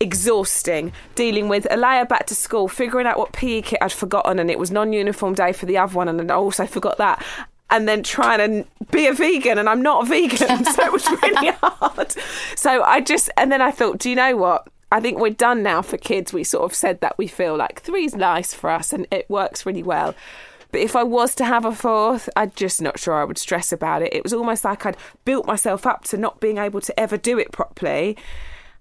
exhausting. 0.00 0.92
Dealing 1.14 1.48
with 1.48 1.64
Alaia 1.70 2.08
back 2.08 2.26
to 2.26 2.34
school, 2.34 2.66
figuring 2.66 3.06
out 3.06 3.18
what 3.18 3.32
PE 3.32 3.62
kit 3.62 3.78
I'd 3.80 3.92
forgotten, 3.92 4.38
and 4.38 4.50
it 4.50 4.58
was 4.58 4.70
non-uniform 4.70 5.34
day 5.34 5.52
for 5.52 5.66
the 5.66 5.78
other 5.78 5.94
one, 5.94 6.08
and 6.08 6.18
then 6.18 6.30
I 6.30 6.34
also 6.34 6.66
forgot 6.66 6.98
that. 6.98 7.24
And 7.68 7.86
then 7.86 8.02
trying 8.02 8.38
to 8.38 8.68
be 8.90 9.06
a 9.06 9.12
vegan, 9.12 9.58
and 9.58 9.68
I'm 9.68 9.82
not 9.82 10.04
a 10.04 10.08
vegan, 10.08 10.64
so 10.72 10.84
it 10.84 10.92
was 10.92 11.08
really 11.08 11.52
hard. 11.62 12.14
So 12.56 12.82
I 12.82 13.00
just, 13.00 13.30
and 13.36 13.52
then 13.52 13.62
I 13.62 13.70
thought, 13.70 13.98
do 13.98 14.10
you 14.10 14.16
know 14.16 14.36
what? 14.36 14.66
I 14.92 14.98
think 14.98 15.20
we're 15.20 15.30
done 15.30 15.62
now 15.62 15.82
for 15.82 15.96
kids. 15.96 16.32
We 16.32 16.42
sort 16.42 16.64
of 16.64 16.74
said 16.74 17.00
that 17.00 17.16
we 17.16 17.28
feel 17.28 17.56
like 17.56 17.80
three's 17.80 18.16
nice 18.16 18.52
for 18.52 18.70
us 18.70 18.92
and 18.92 19.06
it 19.12 19.30
works 19.30 19.64
really 19.64 19.84
well. 19.84 20.16
But 20.72 20.80
if 20.80 20.96
I 20.96 21.04
was 21.04 21.34
to 21.36 21.44
have 21.44 21.64
a 21.64 21.72
fourth, 21.72 22.28
I'm 22.36 22.52
just 22.54 22.82
not 22.82 22.98
sure 22.98 23.14
I 23.14 23.24
would 23.24 23.38
stress 23.38 23.72
about 23.72 24.02
it. 24.02 24.12
It 24.12 24.22
was 24.22 24.32
almost 24.32 24.64
like 24.64 24.84
I'd 24.86 24.96
built 25.24 25.46
myself 25.46 25.86
up 25.86 26.04
to 26.04 26.16
not 26.16 26.40
being 26.40 26.58
able 26.58 26.80
to 26.80 26.98
ever 26.98 27.16
do 27.16 27.38
it 27.38 27.52
properly. 27.52 28.16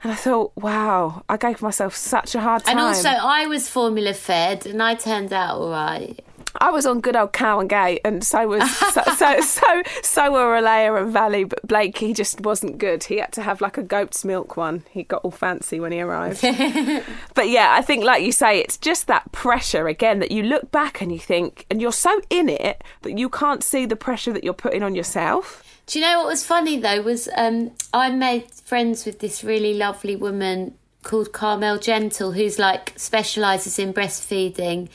And 0.02 0.14
I 0.14 0.16
thought, 0.16 0.54
wow, 0.56 1.24
I 1.28 1.36
gave 1.36 1.62
myself 1.62 1.96
such 1.96 2.34
a 2.34 2.40
hard 2.40 2.64
time. 2.64 2.78
And 2.78 2.88
also, 2.88 3.10
I 3.10 3.48
was 3.48 3.68
formula 3.68 4.14
fed 4.14 4.66
and 4.66 4.82
I 4.82 4.96
turned 4.96 5.34
out 5.34 5.58
all 5.58 5.72
right. 5.72 6.20
I 6.56 6.72
was 6.72 6.86
on 6.86 7.00
good 7.00 7.16
old 7.16 7.34
Cow 7.34 7.60
and 7.60 7.70
Gate, 7.70 8.02
and 8.04 8.24
so 8.24 8.48
was 8.48 8.70
so 8.94 9.02
so 9.16 9.40
so, 9.42 9.84
so 10.02 10.32
were 10.32 10.60
Alaia 10.60 11.02
and 11.02 11.12
Valley. 11.12 11.44
But 11.44 11.66
Blake, 11.68 11.98
he 11.98 12.14
just 12.14 12.42
wasn't 12.42 12.78
good. 12.78 13.04
He 13.04 13.18
had 13.18 13.32
to 13.34 13.42
have 13.42 13.62
like 13.62 13.78
a 13.78 13.84
goat's 13.84 14.26
milk 14.26 14.58
one. 14.58 14.84
He 14.90 15.04
got 15.04 15.24
all 15.24 15.32
fancy 15.32 15.80
when 15.80 15.92
he 15.92 16.02
arrived. 16.02 16.42
but 17.34 17.50
yeah, 17.50 17.74
I 17.74 17.82
think 17.82 18.04
like 18.04 18.24
you 18.24 18.32
say, 18.32 18.60
it's 18.60 18.78
just 18.78 19.08
that 19.08 19.32
pressure 19.32 19.88
again 19.88 20.20
that 20.20 20.32
you 20.32 20.44
look 20.44 20.72
back 20.72 21.02
and 21.02 21.12
you 21.12 21.20
think, 21.20 21.66
and 21.70 21.82
you're 21.82 21.92
so 21.92 22.20
in 22.30 22.50
it 22.50 22.84
that 23.04 23.18
you 23.18 23.30
can't 23.30 23.64
see 23.64 23.86
the 23.86 23.96
pressure 23.96 24.34
that 24.34 24.44
you're 24.44 24.54
putting 24.54 24.84
on 24.84 24.96
yourself. 24.96 25.64
Do 25.90 25.98
you 25.98 26.06
know 26.06 26.20
what 26.20 26.28
was 26.28 26.46
funny 26.46 26.80
though? 26.80 27.02
Was 27.02 27.28
um, 27.36 27.72
I 27.92 28.12
made 28.12 28.52
friends 28.52 29.08
with 29.08 29.18
this 29.18 29.44
really 29.44 29.74
lovely 29.74 30.16
woman 30.16 30.76
called 31.02 31.34
Carmel 31.34 31.80
Gentle, 31.80 32.34
who's 32.34 32.60
like 32.60 32.94
specialises 32.96 33.80
in 33.80 33.92
breastfeeding, 33.92 34.90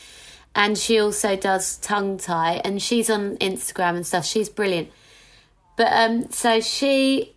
and 0.54 0.78
she 0.78 1.00
also 1.00 1.34
does 1.34 1.78
tongue 1.78 2.16
tie, 2.16 2.60
and 2.64 2.80
she's 2.80 3.10
on 3.10 3.36
Instagram 3.38 3.96
and 3.96 4.06
stuff. 4.06 4.24
She's 4.24 4.48
brilliant. 4.48 4.88
But 5.76 5.92
um, 5.92 6.30
so 6.30 6.60
she 6.60 7.34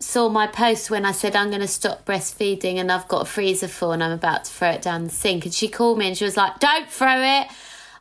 saw 0.00 0.28
my 0.28 0.46
post 0.46 0.90
when 0.90 1.06
I 1.06 1.12
said 1.12 1.34
I'm 1.34 1.48
going 1.48 1.62
to 1.62 1.66
stop 1.66 2.04
breastfeeding 2.04 2.76
and 2.76 2.92
I've 2.92 3.08
got 3.08 3.22
a 3.22 3.24
freezer 3.24 3.68
full 3.68 3.92
and 3.92 4.04
I'm 4.04 4.12
about 4.12 4.44
to 4.44 4.52
throw 4.52 4.68
it 4.72 4.82
down 4.82 5.04
the 5.04 5.10
sink, 5.10 5.46
and 5.46 5.54
she 5.54 5.68
called 5.68 5.96
me 5.96 6.08
and 6.08 6.18
she 6.18 6.26
was 6.26 6.36
like, 6.36 6.58
"Don't 6.58 6.90
throw 6.90 7.22
it." 7.22 7.46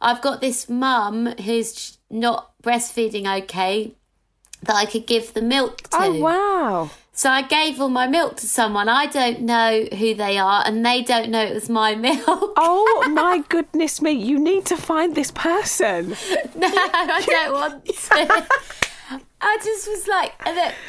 I've 0.01 0.21
got 0.21 0.41
this 0.41 0.67
mum 0.67 1.27
who's 1.27 1.97
not 2.09 2.51
breastfeeding 2.61 3.25
okay 3.43 3.93
that 4.63 4.75
I 4.75 4.85
could 4.85 5.05
give 5.07 5.33
the 5.33 5.41
milk 5.41 5.83
to. 5.89 5.97
Oh 5.99 6.19
wow. 6.19 6.89
So 7.13 7.31
I 7.31 7.41
gave 7.41 7.81
all 7.81 7.89
my 7.89 8.05
milk 8.05 8.37
to 8.37 8.45
someone. 8.45 8.87
I 8.87 9.07
don't 9.07 9.41
know 9.41 9.85
who 9.97 10.13
they 10.13 10.37
are, 10.37 10.61
and 10.65 10.85
they 10.85 11.01
don't 11.01 11.29
know 11.31 11.43
it 11.43 11.53
was 11.53 11.67
my 11.69 11.95
milk. 12.09 12.53
Oh 12.55 13.09
my 13.11 13.43
goodness 13.49 14.01
me! 14.01 14.11
You 14.11 14.37
need 14.39 14.65
to 14.67 14.77
find 14.77 15.15
this 15.15 15.31
person. 15.31 16.09
no, 16.55 16.67
I 16.67 17.23
don't 17.25 17.53
want 17.53 17.85
to. 17.85 18.47
I 19.39 19.57
just 19.63 19.87
was 19.87 20.07
like, 20.07 20.33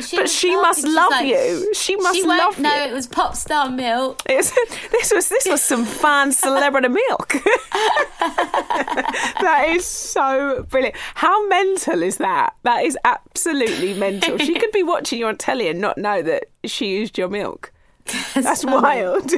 she 0.00 0.16
But 0.16 0.22
was 0.22 0.34
she 0.34 0.56
must 0.56 0.84
love 0.84 1.10
like, 1.10 1.26
you. 1.26 1.72
She 1.74 1.96
must 1.96 2.16
she 2.16 2.26
won't 2.26 2.38
love 2.38 2.58
know 2.58 2.74
you. 2.74 2.90
it 2.90 2.92
was 2.92 3.06
pop 3.06 3.36
star 3.36 3.70
milk. 3.70 4.22
It's, 4.26 4.50
this 4.90 5.12
was 5.14 5.28
this 5.28 5.46
was 5.46 5.62
some 5.62 5.84
fan 5.84 6.32
celebrity 6.32 6.88
milk. 6.88 7.28
that 8.20 9.64
is 9.68 9.84
so 9.84 10.66
brilliant. 10.68 10.96
How 11.14 11.46
mental 11.48 12.02
is 12.02 12.16
that? 12.16 12.54
That 12.64 12.84
is 12.84 12.98
absolutely 13.04 13.94
mental. 13.94 14.38
She 14.38 14.54
could 14.58 14.72
be 14.72 14.82
watching 14.82 15.18
you 15.18 15.26
on 15.26 15.36
telly 15.36 15.68
and 15.68 15.80
not 15.80 15.98
know 15.98 16.22
that 16.22 16.46
she 16.64 16.88
used 16.88 17.18
your 17.18 17.28
milk. 17.28 17.72
That's 18.34 18.64
wild. 18.64 19.30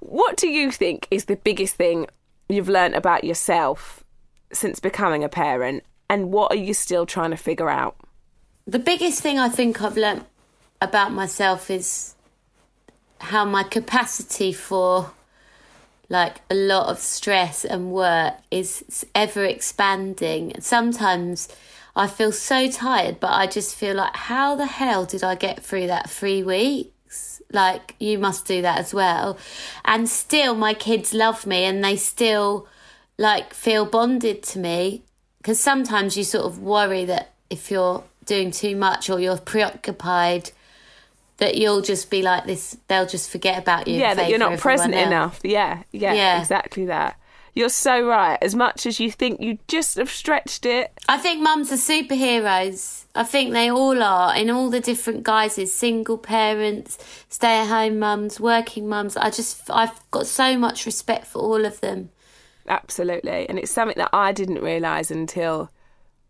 what 0.00 0.36
do 0.36 0.48
you 0.48 0.70
think 0.70 1.06
is 1.10 1.26
the 1.26 1.36
biggest 1.36 1.76
thing 1.76 2.06
you've 2.48 2.68
learned 2.68 2.94
about 2.94 3.24
yourself 3.24 4.02
since 4.52 4.80
becoming 4.80 5.22
a 5.24 5.28
parent, 5.28 5.84
and 6.12 6.30
what 6.30 6.52
are 6.52 6.56
you 6.56 6.74
still 6.74 7.06
trying 7.06 7.30
to 7.30 7.38
figure 7.38 7.70
out? 7.70 7.96
The 8.66 8.78
biggest 8.78 9.22
thing 9.22 9.38
I 9.38 9.48
think 9.48 9.80
I've 9.80 9.96
learnt 9.96 10.26
about 10.78 11.10
myself 11.10 11.70
is 11.70 12.14
how 13.18 13.46
my 13.46 13.62
capacity 13.62 14.52
for 14.52 15.12
like 16.10 16.42
a 16.50 16.54
lot 16.54 16.88
of 16.88 16.98
stress 16.98 17.64
and 17.64 17.92
work 17.92 18.34
is 18.50 19.06
ever 19.14 19.42
expanding. 19.42 20.52
Sometimes 20.60 21.48
I 21.96 22.08
feel 22.08 22.30
so 22.30 22.70
tired, 22.70 23.18
but 23.18 23.32
I 23.32 23.46
just 23.46 23.74
feel 23.74 23.96
like, 23.96 24.14
how 24.14 24.54
the 24.54 24.66
hell 24.66 25.06
did 25.06 25.24
I 25.24 25.34
get 25.34 25.62
through 25.62 25.86
that 25.86 26.10
three 26.10 26.42
weeks? 26.42 27.40
Like, 27.50 27.94
you 27.98 28.18
must 28.18 28.46
do 28.46 28.60
that 28.60 28.78
as 28.78 28.92
well. 28.92 29.38
And 29.86 30.06
still, 30.06 30.54
my 30.54 30.74
kids 30.74 31.14
love 31.14 31.46
me 31.46 31.64
and 31.64 31.82
they 31.82 31.96
still 31.96 32.68
like 33.16 33.54
feel 33.54 33.86
bonded 33.86 34.42
to 34.42 34.58
me. 34.58 35.04
Because 35.42 35.58
sometimes 35.58 36.16
you 36.16 36.22
sort 36.22 36.46
of 36.46 36.60
worry 36.60 37.04
that 37.06 37.32
if 37.50 37.68
you're 37.70 38.04
doing 38.26 38.52
too 38.52 38.76
much 38.76 39.10
or 39.10 39.18
you're 39.18 39.36
preoccupied, 39.38 40.52
that 41.38 41.56
you'll 41.56 41.82
just 41.82 42.10
be 42.10 42.22
like 42.22 42.46
this, 42.46 42.76
they'll 42.86 43.06
just 43.06 43.28
forget 43.28 43.58
about 43.58 43.88
you. 43.88 43.98
yeah, 43.98 44.14
that 44.14 44.30
you're 44.30 44.38
not 44.38 44.58
present 44.60 44.94
everyone 44.94 45.12
enough. 45.12 45.40
Yeah, 45.42 45.82
yeah, 45.90 46.12
Yeah. 46.14 46.40
exactly 46.40 46.86
that. 46.86 47.18
You're 47.54 47.68
so 47.68 48.06
right. 48.06 48.38
As 48.40 48.54
much 48.54 48.86
as 48.86 48.98
you 49.00 49.10
think 49.10 49.40
you 49.40 49.58
just 49.68 49.96
have 49.96 50.08
stretched 50.08 50.64
it, 50.64 50.90
I 51.08 51.18
think 51.18 51.42
mums 51.42 51.70
are 51.72 51.76
superheroes. 51.76 53.04
I 53.14 53.24
think 53.24 53.52
they 53.52 53.70
all 53.70 54.02
are 54.02 54.34
in 54.34 54.48
all 54.48 54.70
the 54.70 54.80
different 54.80 55.22
guises 55.24 55.74
single 55.74 56.16
parents, 56.16 56.96
stay 57.28 57.58
at 57.58 57.66
home 57.66 57.98
mums, 57.98 58.40
working 58.40 58.88
mums. 58.88 59.16
I 59.18 59.28
just, 59.30 59.68
I've 59.68 60.00
got 60.12 60.26
so 60.26 60.56
much 60.56 60.86
respect 60.86 61.26
for 61.26 61.40
all 61.40 61.66
of 61.66 61.80
them. 61.80 62.10
Absolutely. 62.68 63.48
And 63.48 63.58
it's 63.58 63.70
something 63.70 63.98
that 63.98 64.10
I 64.12 64.32
didn't 64.32 64.62
realise 64.62 65.10
until 65.10 65.70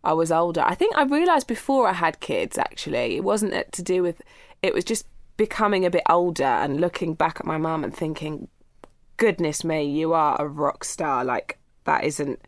I 0.03 0.13
was 0.13 0.31
older. 0.31 0.61
I 0.61 0.75
think 0.75 0.95
I 0.97 1.03
realised 1.03 1.47
before 1.47 1.87
I 1.87 1.93
had 1.93 2.19
kids, 2.19 2.57
actually. 2.57 3.15
It 3.15 3.23
wasn't 3.23 3.71
to 3.71 3.81
do 3.81 4.03
with, 4.03 4.21
it 4.61 4.73
was 4.73 4.83
just 4.83 5.05
becoming 5.37 5.85
a 5.85 5.89
bit 5.89 6.03
older 6.09 6.43
and 6.43 6.81
looking 6.81 7.13
back 7.13 7.39
at 7.39 7.45
my 7.45 7.57
mum 7.57 7.83
and 7.83 7.95
thinking, 7.95 8.49
goodness 9.17 9.63
me, 9.63 9.83
you 9.83 10.13
are 10.13 10.35
a 10.39 10.47
rock 10.47 10.83
star. 10.83 11.23
Like, 11.23 11.57
that 11.85 12.03
isn't. 12.03 12.41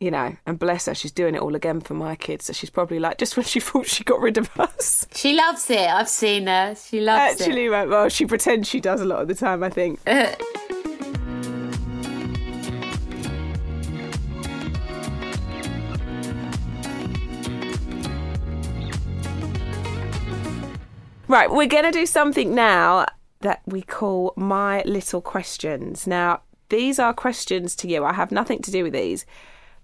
You 0.00 0.10
know, 0.10 0.36
and 0.44 0.58
bless 0.58 0.84
her, 0.86 0.94
she's 0.94 1.12
doing 1.12 1.34
it 1.34 1.40
all 1.40 1.54
again 1.54 1.80
for 1.80 1.94
my 1.94 2.14
kids. 2.16 2.46
So 2.46 2.52
she's 2.52 2.68
probably 2.68 2.98
like, 2.98 3.16
just 3.16 3.36
when 3.38 3.46
she 3.46 3.60
thought 3.60 3.86
she 3.86 4.04
got 4.04 4.20
rid 4.20 4.36
of 4.36 4.50
us. 4.58 5.06
She 5.14 5.34
loves 5.34 5.70
it. 5.70 5.78
I've 5.78 6.08
seen 6.08 6.46
her. 6.46 6.74
She 6.74 7.00
loves 7.00 7.40
it. 7.40 7.44
Actually, 7.44 7.68
well, 7.68 7.88
well, 7.88 8.08
she 8.08 8.26
pretends 8.26 8.68
she 8.68 8.80
does 8.80 9.00
a 9.00 9.04
lot 9.04 9.22
of 9.22 9.28
the 9.28 9.34
time, 9.34 9.62
I 9.62 9.70
think. 9.70 10.00
Right, 21.34 21.50
we're 21.50 21.66
going 21.66 21.82
to 21.82 21.90
do 21.90 22.06
something 22.06 22.54
now 22.54 23.06
that 23.40 23.60
we 23.66 23.82
call 23.82 24.34
My 24.36 24.84
Little 24.84 25.20
Questions. 25.20 26.06
Now, 26.06 26.42
these 26.68 27.00
are 27.00 27.12
questions 27.12 27.74
to 27.74 27.88
you. 27.88 28.04
I 28.04 28.12
have 28.12 28.30
nothing 28.30 28.62
to 28.62 28.70
do 28.70 28.84
with 28.84 28.92
these, 28.92 29.26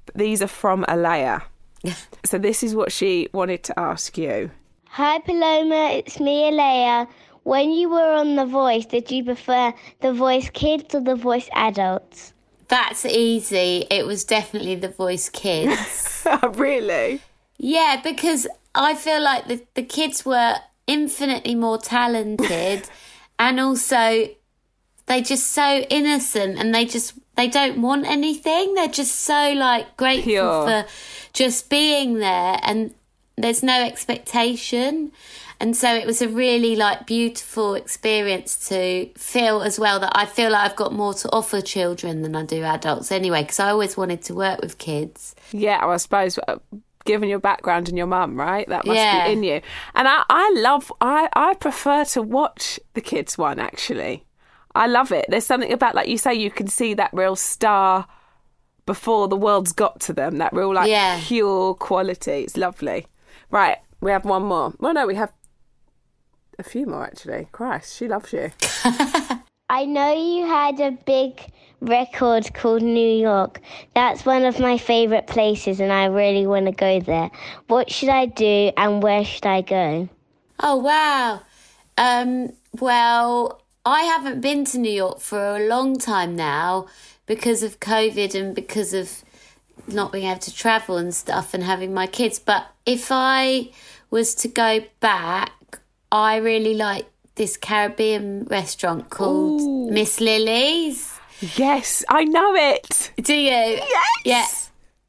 but 0.07 0.15
these 0.15 0.43
are 0.43 0.47
from 0.47 0.85
Alaia. 0.85 1.43
so, 2.25 2.39
this 2.39 2.63
is 2.63 2.77
what 2.77 2.93
she 2.93 3.31
wanted 3.33 3.65
to 3.65 3.77
ask 3.77 4.17
you. 4.17 4.53
Hi 4.91 5.19
Paloma, 5.19 5.91
it's 5.91 6.21
me, 6.21 6.53
Alaia. 6.53 7.09
When 7.43 7.73
you 7.73 7.89
were 7.89 8.13
on 8.13 8.37
The 8.37 8.47
Voice, 8.47 8.87
did 8.87 9.11
you 9.11 9.25
prefer 9.25 9.75
The 10.03 10.13
Voice 10.13 10.51
Kids 10.51 10.95
or 10.95 11.01
The 11.01 11.17
Voice 11.17 11.49
Adults? 11.53 12.33
That's 12.69 13.05
easy. 13.05 13.89
It 13.91 14.07
was 14.07 14.23
definitely 14.23 14.77
the 14.77 14.91
voice 14.91 15.29
kids. 15.29 16.25
really? 16.55 17.21
Yeah, 17.59 18.01
because 18.05 18.47
I 18.77 18.95
feel 18.95 19.21
like 19.21 19.49
the, 19.49 19.67
the 19.75 19.83
kids 19.83 20.25
were 20.25 20.55
infinitely 20.91 21.55
more 21.55 21.79
talented 21.79 22.89
and 23.39 23.61
also 23.61 24.29
they're 25.07 25.23
just 25.23 25.53
so 25.53 25.79
innocent 25.89 26.59
and 26.59 26.75
they 26.75 26.85
just 26.85 27.15
they 27.37 27.49
don't 27.49 27.81
want 27.81 28.07
anything. 28.07 28.75
They're 28.75 28.89
just 28.89 29.21
so 29.21 29.53
like 29.53 29.97
grateful 29.97 30.25
Pure. 30.33 30.67
for 30.67 30.87
just 31.33 31.71
being 31.71 32.19
there 32.19 32.59
and 32.63 32.95
there's 33.37 33.63
no 33.63 33.83
expectation. 33.83 35.13
And 35.59 35.77
so 35.77 35.95
it 35.95 36.07
was 36.07 36.23
a 36.23 36.29
really 36.29 36.77
like 36.77 37.07
beautiful 37.07 37.75
experience 37.75 38.69
to 38.69 39.11
feel 39.17 39.63
as 39.63 39.79
well 39.79 40.01
that 40.01 40.13
I 40.15 40.27
feel 40.27 40.51
like 40.51 40.71
I've 40.71 40.77
got 40.77 40.93
more 40.93 41.13
to 41.15 41.31
offer 41.33 41.61
children 41.61 42.23
than 42.23 42.35
I 42.35 42.45
do 42.45 42.63
adults 42.63 43.13
anyway 43.13 43.43
because 43.43 43.61
I 43.61 43.71
always 43.71 43.97
wanted 43.97 44.23
to 44.23 44.35
work 44.35 44.61
with 44.61 44.79
kids. 44.79 45.35
Yeah, 45.53 45.85
well, 45.85 45.95
I 45.95 45.99
suppose 45.99 46.39
uh, 46.47 46.59
given 47.11 47.29
your 47.29 47.41
background 47.41 47.89
and 47.89 47.99
your 47.99 48.07
mum, 48.07 48.39
right? 48.39 48.67
That 48.69 48.87
must 48.87 48.97
Yeah. 48.97 49.27
be 49.27 49.33
in 49.33 49.43
you. 49.43 49.61
And 49.97 50.07
I, 50.07 50.23
I 50.31 50.53
love, 50.57 50.93
I, 51.01 51.29
I 51.35 51.55
prefer 51.55 52.05
to 52.15 52.23
watch 52.23 52.79
the 52.95 53.01
kids 53.01 53.37
one 53.37 53.59
actually. 53.59 54.25
I 54.77 54.87
love 54.87 55.11
it. 55.11 55.27
There's 55.29 55.45
something 55.47 55.73
about, 55.73 55.95
like 55.97 56.09
you 56.09 56.19
say, 56.19 56.33
you 56.35 56.51
can 56.51 56.69
see 56.69 56.95
that 56.95 57.11
real 57.13 57.35
star 57.35 58.07
before 58.87 59.27
the 59.29 59.37
world's 59.47 59.73
got 59.73 59.99
to 60.03 60.13
them. 60.13 60.39
That 60.39 60.53
real, 60.53 60.73
like, 60.73 60.89
Yeah. 60.89 61.19
pure 61.23 61.75
quality. 61.75 62.43
It's 62.45 62.57
lovely. 62.57 63.07
Right, 63.51 63.79
we 64.01 64.13
have 64.13 64.25
one 64.25 64.45
more. 64.45 64.73
Well, 64.79 64.95
no, 64.95 65.07
we 65.09 65.17
have 65.17 65.33
a 66.59 66.63
few 66.63 66.87
more 66.87 67.05
actually. 67.05 67.49
Christ, 67.51 67.97
she 67.97 68.07
loves 68.07 68.33
you. 68.33 68.53
I 69.81 69.85
know 69.87 70.13
you 70.13 70.47
had 70.47 70.79
a 70.81 70.93
big 70.93 71.33
record 71.81 72.53
called 72.55 72.83
New 72.83 73.17
York. 73.19 73.61
That's 73.95 74.25
one 74.25 74.45
of 74.45 74.61
my 74.61 74.79
favorite 74.79 75.27
places 75.27 75.81
and 75.81 75.93
I 75.93 76.07
really 76.07 76.47
want 76.47 76.67
to 76.67 76.73
go 76.73 77.01
there. 77.01 77.31
What 77.67 77.91
should 77.91 78.09
I 78.09 78.27
do 78.27 78.73
and 78.77 79.03
where 79.03 79.25
should 79.25 79.47
I 79.47 79.63
go? 79.63 80.09
Oh 80.61 80.77
wow. 80.77 81.41
Um, 81.97 82.53
well, 82.79 83.63
I 83.85 84.03
haven't 84.03 84.41
been 84.41 84.65
to 84.67 84.79
New 84.79 84.93
York 84.93 85.21
for 85.21 85.57
a 85.57 85.67
long 85.67 85.99
time 85.99 86.37
now 86.37 86.87
because 87.27 87.63
of 87.63 87.81
COVID 87.81 88.35
and 88.35 88.55
because 88.55 88.93
of 88.93 89.23
not 89.87 90.13
being 90.13 90.27
able 90.27 90.41
to 90.41 90.55
travel 90.55 90.97
and 90.97 91.15
stuff 91.15 91.55
and 91.55 91.63
having 91.63 91.95
my 91.95 92.07
kids. 92.07 92.39
But 92.39 92.67
if 92.85 93.09
I 93.11 93.71
was 94.11 94.35
to 94.37 94.49
go 94.49 94.85
back, 95.01 95.81
I 96.13 96.37
really 96.37 96.75
like 96.75 97.07
this 97.37 97.57
Caribbean 97.57 98.45
restaurant 98.45 99.11
called 99.11 99.61
Ooh. 99.61 99.91
Miss 99.91 100.21
Lily's. 100.21 101.20
Yes, 101.57 102.05
I 102.09 102.25
know 102.25 102.55
it. 102.55 103.13
Do 103.17 103.35
you? 103.35 103.51
Yes. 103.51 103.87
Yeah. 104.25 104.47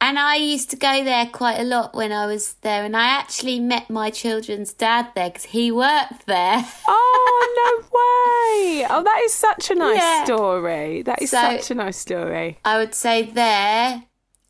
And 0.03 0.17
I 0.17 0.35
used 0.35 0.71
to 0.71 0.75
go 0.77 1.03
there 1.03 1.27
quite 1.27 1.59
a 1.59 1.63
lot 1.63 1.93
when 1.93 2.11
I 2.11 2.25
was 2.25 2.53
there, 2.61 2.83
and 2.83 2.97
I 2.97 3.05
actually 3.05 3.59
met 3.59 3.89
my 3.89 4.09
children's 4.09 4.73
dad 4.73 5.09
there 5.13 5.29
because 5.29 5.45
he 5.45 5.71
worked 5.71 6.25
there. 6.25 6.65
Oh 6.87 7.81
no 7.83 8.81
way! 8.81 8.87
Oh, 8.89 9.03
that 9.03 9.21
is 9.25 9.33
such 9.33 9.69
a 9.69 9.75
nice 9.75 9.97
Yeah. 9.97 10.23
story. 10.23 11.03
That 11.03 11.21
is 11.21 11.29
So- 11.29 11.37
such 11.41 11.69
a 11.69 11.75
nice 11.75 11.97
story. 11.97 12.57
I 12.65 12.77
would 12.79 12.95
say 12.95 13.21
there. 13.23 14.03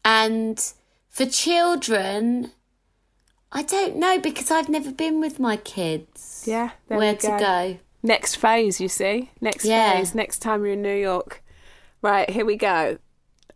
And 0.05 0.57
for 1.09 1.25
children, 1.25 2.51
I 3.51 3.63
don't 3.63 3.97
know 3.97 4.19
because 4.19 4.51
I've 4.51 4.69
never 4.69 4.91
been 4.91 5.19
with 5.19 5.37
my 5.39 5.57
kids. 5.57 6.43
Yeah, 6.47 6.71
Where 6.87 6.99
we 6.99 7.15
to 7.17 7.27
go? 7.39 7.77
Next 8.03 8.35
phase, 8.35 8.79
you 8.79 8.87
see. 8.87 9.31
Next 9.41 9.65
Yeah. 9.65 9.93
phase. 9.97 10.15
Next 10.15 10.39
time 10.39 10.63
you're 10.63 10.73
in 10.73 10.81
New 10.81 10.95
York. 10.95 11.40
Right, 12.01 12.29
here 12.29 12.45
we 12.45 12.57
go. 12.57 12.97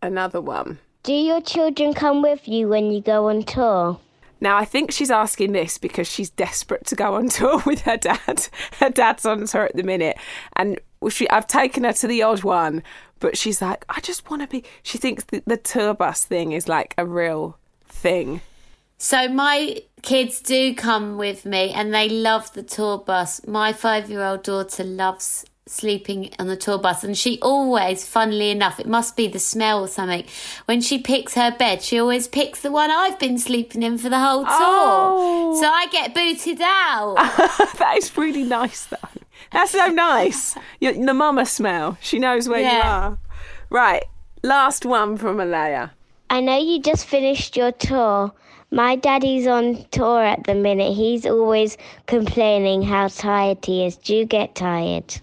Another 0.01 0.41
one. 0.41 0.79
Do 1.03 1.13
your 1.13 1.41
children 1.41 1.93
come 1.93 2.21
with 2.21 2.47
you 2.47 2.67
when 2.67 2.91
you 2.91 3.01
go 3.01 3.29
on 3.29 3.43
tour? 3.43 3.99
Now, 4.41 4.57
I 4.57 4.65
think 4.65 4.91
she's 4.91 5.09
asking 5.09 5.53
this 5.53 5.77
because 5.77 6.07
she's 6.07 6.29
desperate 6.29 6.85
to 6.87 6.95
go 6.95 7.15
on 7.15 7.29
tour 7.29 7.61
with 7.65 7.81
her 7.81 7.97
dad. 7.97 8.47
Her 8.79 8.89
dad's 8.89 9.25
on 9.25 9.45
tour 9.47 9.65
at 9.65 9.75
the 9.75 9.83
minute, 9.83 10.17
and 10.55 10.79
she, 11.09 11.29
I've 11.29 11.47
taken 11.47 11.83
her 11.83 11.93
to 11.93 12.07
the 12.07 12.21
odd 12.21 12.43
one, 12.43 12.83
but 13.19 13.37
she's 13.37 13.61
like, 13.61 13.85
I 13.89 13.99
just 14.01 14.29
want 14.29 14.41
to 14.41 14.47
be. 14.47 14.63
She 14.83 14.97
thinks 14.97 15.23
the, 15.25 15.41
the 15.45 15.57
tour 15.57 15.93
bus 15.93 16.25
thing 16.25 16.51
is 16.51 16.67
like 16.67 16.93
a 16.97 17.05
real 17.05 17.57
thing. 17.87 18.41
So 18.97 19.27
my 19.27 19.81
kids 20.01 20.39
do 20.39 20.73
come 20.73 21.17
with 21.17 21.45
me 21.45 21.71
and 21.71 21.93
they 21.93 22.09
love 22.09 22.53
the 22.53 22.63
tour 22.63 22.97
bus. 22.97 23.45
My 23.45 23.73
five 23.73 24.09
year 24.09 24.23
old 24.23 24.43
daughter 24.43 24.83
loves 24.83 25.45
sleeping 25.67 26.29
on 26.37 26.45
the 26.45 26.55
tour 26.55 26.77
bus 26.77 27.03
and 27.03 27.17
she 27.17 27.39
always 27.41 28.07
funnily 28.07 28.51
enough 28.51 28.79
it 28.79 28.85
must 28.87 29.17
be 29.17 29.27
the 29.27 29.39
smell 29.39 29.83
or 29.83 29.87
something 29.87 30.23
when 30.65 30.79
she 30.79 30.99
picks 30.99 31.33
her 31.33 31.49
bed 31.57 31.81
she 31.81 31.99
always 31.99 32.27
picks 32.27 32.61
the 32.61 32.71
one 32.71 32.91
i've 32.91 33.17
been 33.17 33.39
sleeping 33.39 33.81
in 33.81 33.97
for 33.97 34.07
the 34.09 34.19
whole 34.19 34.43
tour 34.43 34.51
Oh. 34.51 35.59
so 35.59 35.67
i 35.67 35.87
get 35.87 36.13
booted 36.13 36.61
out 36.61 37.15
that 37.79 37.95
is 37.97 38.15
really 38.15 38.43
nice, 38.43 38.85
though. 38.85 38.97
That's 39.51 39.71
so 39.71 39.87
nice. 39.87 40.55
you 40.79 40.93
the 41.03 41.13
mama 41.15 41.45
smell. 41.47 41.97
She 41.99 42.19
knows 42.19 42.47
where 42.47 42.59
you 42.61 42.81
are. 42.81 43.17
Right, 43.71 44.03
last 44.43 44.85
one 44.85 45.17
from 45.17 45.37
Alaia 45.37 45.91
I 46.29 46.41
know 46.41 46.57
you 46.57 46.79
just 46.81 47.05
finished 47.07 47.57
your 47.57 47.71
tour. 47.71 48.31
My 48.71 48.95
daddy's 48.95 49.47
on 49.47 49.85
tour 49.91 50.23
at 50.23 50.43
the 50.43 50.53
minute. 50.55 50.93
He's 50.93 51.25
always 51.25 51.77
complaining 52.07 52.81
how 52.81 53.07
tired 53.07 53.63
he 53.65 53.85
is. 53.85 53.95
Do 53.97 54.15
you 54.15 54.25
get 54.25 54.55
tired? 54.55 55.13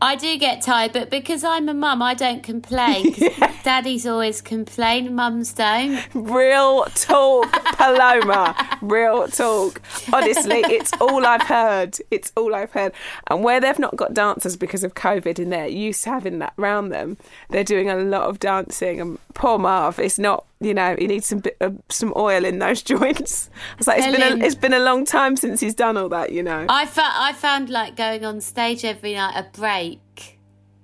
I 0.00 0.14
do 0.16 0.36
get 0.38 0.62
tired 0.62 0.92
but 0.92 1.10
because 1.10 1.42
i'm 1.44 1.68
a 1.68 1.74
mum 1.74 2.00
i 2.02 2.14
don't 2.14 2.42
complain 2.42 3.12
'cause 3.14 3.32
daddies 3.64 4.06
always 4.06 4.40
complain 4.40 5.14
mums 5.14 5.52
don't 5.52 5.98
Real 6.14 6.84
talk, 6.94 7.50
Paloma. 7.76 8.54
Real 8.80 9.28
talk. 9.28 9.80
Honestly, 10.12 10.60
it's 10.66 10.92
all 11.00 11.24
I've 11.26 11.42
heard. 11.42 11.96
It's 12.10 12.32
all 12.36 12.54
I've 12.54 12.72
heard. 12.72 12.92
And 13.28 13.42
where 13.44 13.60
they've 13.60 13.78
not 13.78 13.96
got 13.96 14.14
dancers 14.14 14.56
because 14.56 14.84
of 14.84 14.94
COVID 14.94 15.38
and 15.38 15.52
they're 15.52 15.66
used 15.66 16.04
to 16.04 16.10
having 16.10 16.38
that 16.38 16.52
round 16.56 16.92
them, 16.92 17.16
they're 17.50 17.64
doing 17.64 17.88
a 17.90 17.96
lot 17.96 18.22
of 18.22 18.38
dancing. 18.38 19.00
And 19.00 19.18
poor 19.34 19.58
Marv, 19.58 19.98
it's 19.98 20.18
not, 20.18 20.44
you 20.60 20.74
know, 20.74 20.96
he 20.98 21.06
needs 21.06 21.26
some 21.26 21.42
of, 21.60 21.72
uh, 21.74 21.76
some 21.88 22.12
oil 22.16 22.44
in 22.44 22.58
those 22.58 22.82
joints. 22.94 23.50
I 23.54 23.76
was 23.78 23.86
like, 23.86 23.98
it's 23.98 24.16
been, 24.16 24.42
a, 24.42 24.44
it's 24.44 24.54
been 24.54 24.74
a 24.74 24.80
long 24.80 25.04
time 25.04 25.36
since 25.36 25.60
he's 25.60 25.74
done 25.74 25.96
all 25.96 26.08
that, 26.08 26.32
you 26.32 26.42
know. 26.42 26.66
I, 26.68 26.88
I 26.96 27.32
found 27.32 27.70
like 27.70 27.96
going 27.96 28.24
on 28.24 28.40
stage 28.40 28.84
every 28.84 29.14
night 29.14 29.34
a 29.36 29.48
break 29.58 30.38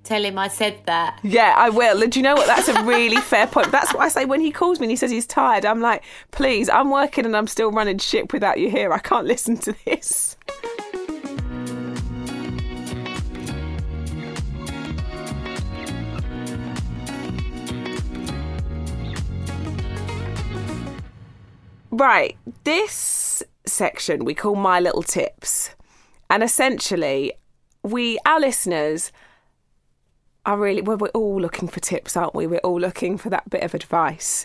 tell 0.04 0.22
him 0.22 0.38
i 0.38 0.48
said 0.48 0.78
that 0.84 1.18
Yeah, 1.22 1.54
I 1.56 1.70
will. 1.70 2.02
And 2.02 2.12
Do 2.12 2.18
you 2.18 2.22
know 2.22 2.34
what? 2.34 2.46
That's 2.46 2.68
a 2.68 2.84
really 2.84 3.16
fair 3.22 3.46
point. 3.46 3.72
That's 3.72 3.92
what 3.94 4.02
I 4.02 4.08
say 4.08 4.26
when 4.26 4.40
he 4.40 4.52
calls 4.52 4.78
me 4.78 4.84
and 4.84 4.90
he 4.90 4.96
says 4.96 5.10
he's 5.10 5.26
tired. 5.26 5.64
I'm 5.64 5.80
like, 5.80 6.04
please, 6.30 6.68
I'm 6.68 6.90
working 6.90 7.24
and 7.24 7.34
I'm 7.34 7.46
still 7.46 7.72
running 7.72 7.96
ship 7.98 8.32
without 8.32 8.60
you 8.60 8.68
here. 8.70 8.92
I 8.92 8.98
can't 8.98 9.26
listen 9.34 9.56
to 9.58 9.74
this. 9.86 10.36
Right, 21.96 22.36
this 22.64 23.40
section 23.66 24.24
we 24.24 24.34
call 24.34 24.56
My 24.56 24.80
Little 24.80 25.04
Tips. 25.04 25.70
And 26.28 26.42
essentially, 26.42 27.34
we, 27.84 28.18
our 28.26 28.40
listeners, 28.40 29.12
are 30.44 30.58
really, 30.58 30.82
well, 30.82 30.96
we're 30.96 31.08
all 31.10 31.40
looking 31.40 31.68
for 31.68 31.78
tips, 31.78 32.16
aren't 32.16 32.34
we? 32.34 32.48
We're 32.48 32.58
all 32.58 32.80
looking 32.80 33.16
for 33.16 33.30
that 33.30 33.48
bit 33.48 33.62
of 33.62 33.74
advice. 33.74 34.44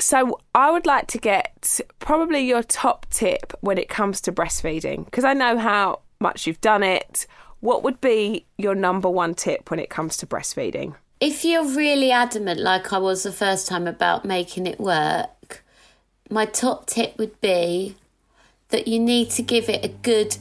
So, 0.00 0.40
I 0.52 0.72
would 0.72 0.84
like 0.84 1.06
to 1.08 1.18
get 1.18 1.78
probably 2.00 2.40
your 2.40 2.64
top 2.64 3.06
tip 3.10 3.52
when 3.60 3.78
it 3.78 3.88
comes 3.88 4.20
to 4.22 4.32
breastfeeding, 4.32 5.04
because 5.04 5.22
I 5.24 5.32
know 5.32 5.58
how 5.58 6.00
much 6.18 6.44
you've 6.44 6.60
done 6.60 6.82
it. 6.82 7.28
What 7.60 7.84
would 7.84 8.00
be 8.00 8.46
your 8.58 8.74
number 8.74 9.08
one 9.08 9.34
tip 9.34 9.70
when 9.70 9.78
it 9.78 9.90
comes 9.90 10.16
to 10.16 10.26
breastfeeding? 10.26 10.96
if 11.20 11.44
you're 11.44 11.66
really 11.76 12.10
adamant 12.10 12.58
like 12.58 12.94
i 12.94 12.98
was 12.98 13.24
the 13.24 13.30
first 13.30 13.68
time 13.68 13.86
about 13.86 14.24
making 14.24 14.66
it 14.66 14.80
work 14.80 15.28
my 16.30 16.46
top 16.46 16.86
tip 16.86 17.18
would 17.18 17.40
be 17.40 17.96
that 18.68 18.86
you 18.88 18.98
need 18.98 19.30
to 19.30 19.42
give 19.42 19.68
it 19.68 19.84
a 19.84 19.88
good 19.88 20.36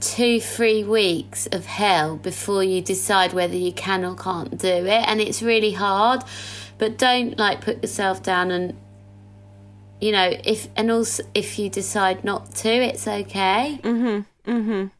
two 0.00 0.40
three 0.40 0.84
weeks 0.84 1.46
of 1.52 1.64
hell 1.66 2.16
before 2.16 2.62
you 2.62 2.82
decide 2.82 3.32
whether 3.32 3.56
you 3.56 3.72
can 3.72 4.04
or 4.04 4.14
can't 4.14 4.58
do 4.58 4.68
it. 4.68 5.08
And 5.08 5.20
it's 5.20 5.42
really 5.42 5.72
hard 5.72 6.22
but 6.78 6.98
don't 6.98 7.38
like 7.38 7.60
put 7.60 7.82
yourself 7.82 8.22
down 8.22 8.50
and 8.50 8.76
you 10.00 10.12
know 10.12 10.30
if 10.44 10.68
and 10.76 10.90
also 10.90 11.22
if 11.34 11.58
you 11.58 11.70
decide 11.70 12.24
not 12.24 12.54
to 12.54 12.68
it's 12.68 13.08
okay. 13.08 13.80
Mhm 13.82 14.26
mhm 14.46 14.90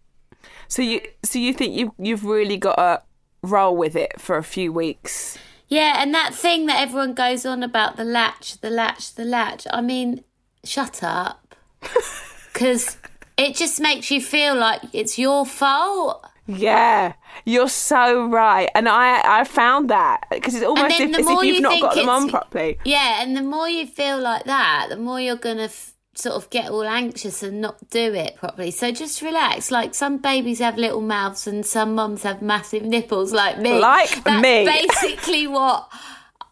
So 0.69 0.83
you, 0.83 1.01
so 1.23 1.39
you 1.39 1.53
think 1.53 1.75
you 1.75 1.95
you've 1.99 2.25
really 2.25 2.57
got 2.57 2.77
to 2.77 3.03
roll 3.43 3.77
with 3.77 3.95
it 3.95 4.21
for 4.21 4.37
a 4.37 4.43
few 4.43 4.73
weeks? 4.73 5.39
Yeah, 5.69 6.01
and 6.01 6.15
that 6.15 6.35
thing 6.35 6.67
that 6.67 6.81
everyone 6.81 7.15
goes 7.15 7.45
on 7.45 7.63
about 7.63 7.97
the 7.97 8.05
latch, 8.05 8.61
the 8.61 8.71
latch, 8.71 9.15
the 9.15 9.25
latch. 9.25 9.67
I 9.73 9.81
mean, 9.81 10.25
shut 10.65 11.03
up. 11.03 11.55
Because 12.53 12.97
it 13.37 13.55
just 13.55 13.83
makes 13.83 14.11
you 14.11 14.19
feel 14.19 14.57
like 14.57 14.81
it's 14.95 15.19
your 15.19 15.45
fault. 15.45 16.27
Yeah, 16.47 17.13
you're 17.45 17.69
so 17.69 18.27
right, 18.29 18.71
and 18.75 18.89
I 18.89 19.41
I 19.41 19.45
found 19.45 19.91
that 19.91 20.23
because 20.31 20.55
it's 20.55 20.65
almost 20.65 20.99
if, 20.99 21.13
the 21.13 21.19
as 21.19 21.27
if 21.27 21.45
you've 21.45 21.57
you 21.57 21.61
not 21.61 21.81
got 21.83 21.95
them 21.97 22.09
on 22.09 22.31
properly. 22.31 22.79
Yeah, 22.87 23.23
and 23.23 23.37
the 23.37 23.43
more 23.43 23.69
you 23.69 23.87
feel 23.87 24.19
like 24.19 24.45
that, 24.45 24.87
the 24.89 24.97
more 24.97 25.21
you're 25.21 25.37
going 25.37 25.59
to 25.59 25.65
f- 25.65 25.93
sort 26.19 26.35
of 26.37 26.49
get 26.51 26.71
all 26.71 26.85
anxious 26.85 27.43
and 27.43 27.61
not 27.61 27.91
do 27.91 28.15
it 28.15 28.37
properly. 28.37 28.71
So 28.71 28.91
just 28.91 29.23
relax. 29.23 29.71
Like 29.71 29.95
some 29.95 30.19
babies 30.19 30.59
have 30.61 30.77
little 30.77 31.01
mouths 31.01 31.47
and 31.47 31.65
some 31.65 31.95
mums 31.95 32.23
have 32.23 32.43
massive 32.43 32.83
nipples 32.83 33.33
like 33.33 33.59
me. 33.59 33.79
Like 33.79 34.25
That's 34.25 34.43
me. 34.43 34.65
basically 34.65 35.47
what. 35.47 35.89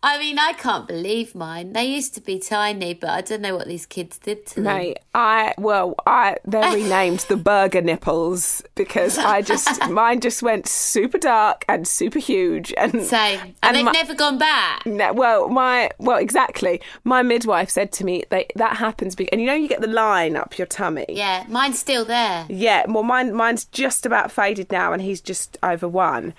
I 0.06 0.18
mean, 0.18 0.38
I 0.38 0.52
can't 0.52 0.86
believe 0.86 1.34
mine. 1.34 1.72
They 1.72 1.86
used 1.86 2.12
to 2.16 2.20
be 2.20 2.38
tiny, 2.38 2.92
but 2.92 3.08
I 3.08 3.22
don't 3.22 3.40
know 3.40 3.56
what 3.56 3.66
these 3.66 3.86
kids 3.86 4.18
did 4.18 4.44
to 4.48 4.56
them. 4.56 4.64
Mate, 4.64 4.98
I 5.14 5.54
well, 5.56 5.94
I 6.06 6.36
they're 6.44 6.74
renamed 6.76 7.20
the 7.20 7.38
burger 7.38 7.80
nipples 7.80 8.62
because 8.74 9.16
I 9.16 9.40
just 9.40 9.88
mine 9.90 10.20
just 10.20 10.42
went 10.42 10.68
super 10.68 11.16
dark 11.16 11.64
and 11.68 11.88
super 11.88 12.18
huge 12.18 12.74
and 12.76 13.02
Same. 13.02 13.40
And, 13.40 13.54
And 13.62 13.76
they've 13.76 13.84
my- 13.86 13.92
never 13.92 14.14
gone 14.14 14.36
back. 14.36 14.84
No, 14.84 15.14
well, 15.14 15.48
my 15.48 15.88
well, 15.98 16.18
exactly. 16.18 16.82
My 17.04 17.22
midwife 17.22 17.70
said 17.70 17.90
to 17.92 18.04
me 18.04 18.24
they, 18.28 18.46
that 18.56 18.76
happens, 18.76 19.14
be, 19.14 19.32
and 19.32 19.40
you 19.40 19.46
know 19.46 19.54
you 19.54 19.68
get 19.68 19.80
the 19.80 19.86
line 19.86 20.36
up 20.36 20.58
your 20.58 20.66
tummy. 20.66 21.06
Yeah, 21.08 21.46
mine's 21.48 21.78
still 21.78 22.04
there. 22.04 22.44
Yeah, 22.50 22.84
well, 22.88 23.04
mine 23.04 23.34
mine's 23.34 23.64
just 23.64 24.04
about 24.04 24.30
faded 24.30 24.70
now, 24.70 24.92
and 24.92 25.00
he's 25.00 25.22
just 25.22 25.56
over 25.62 25.88
one. 25.88 26.34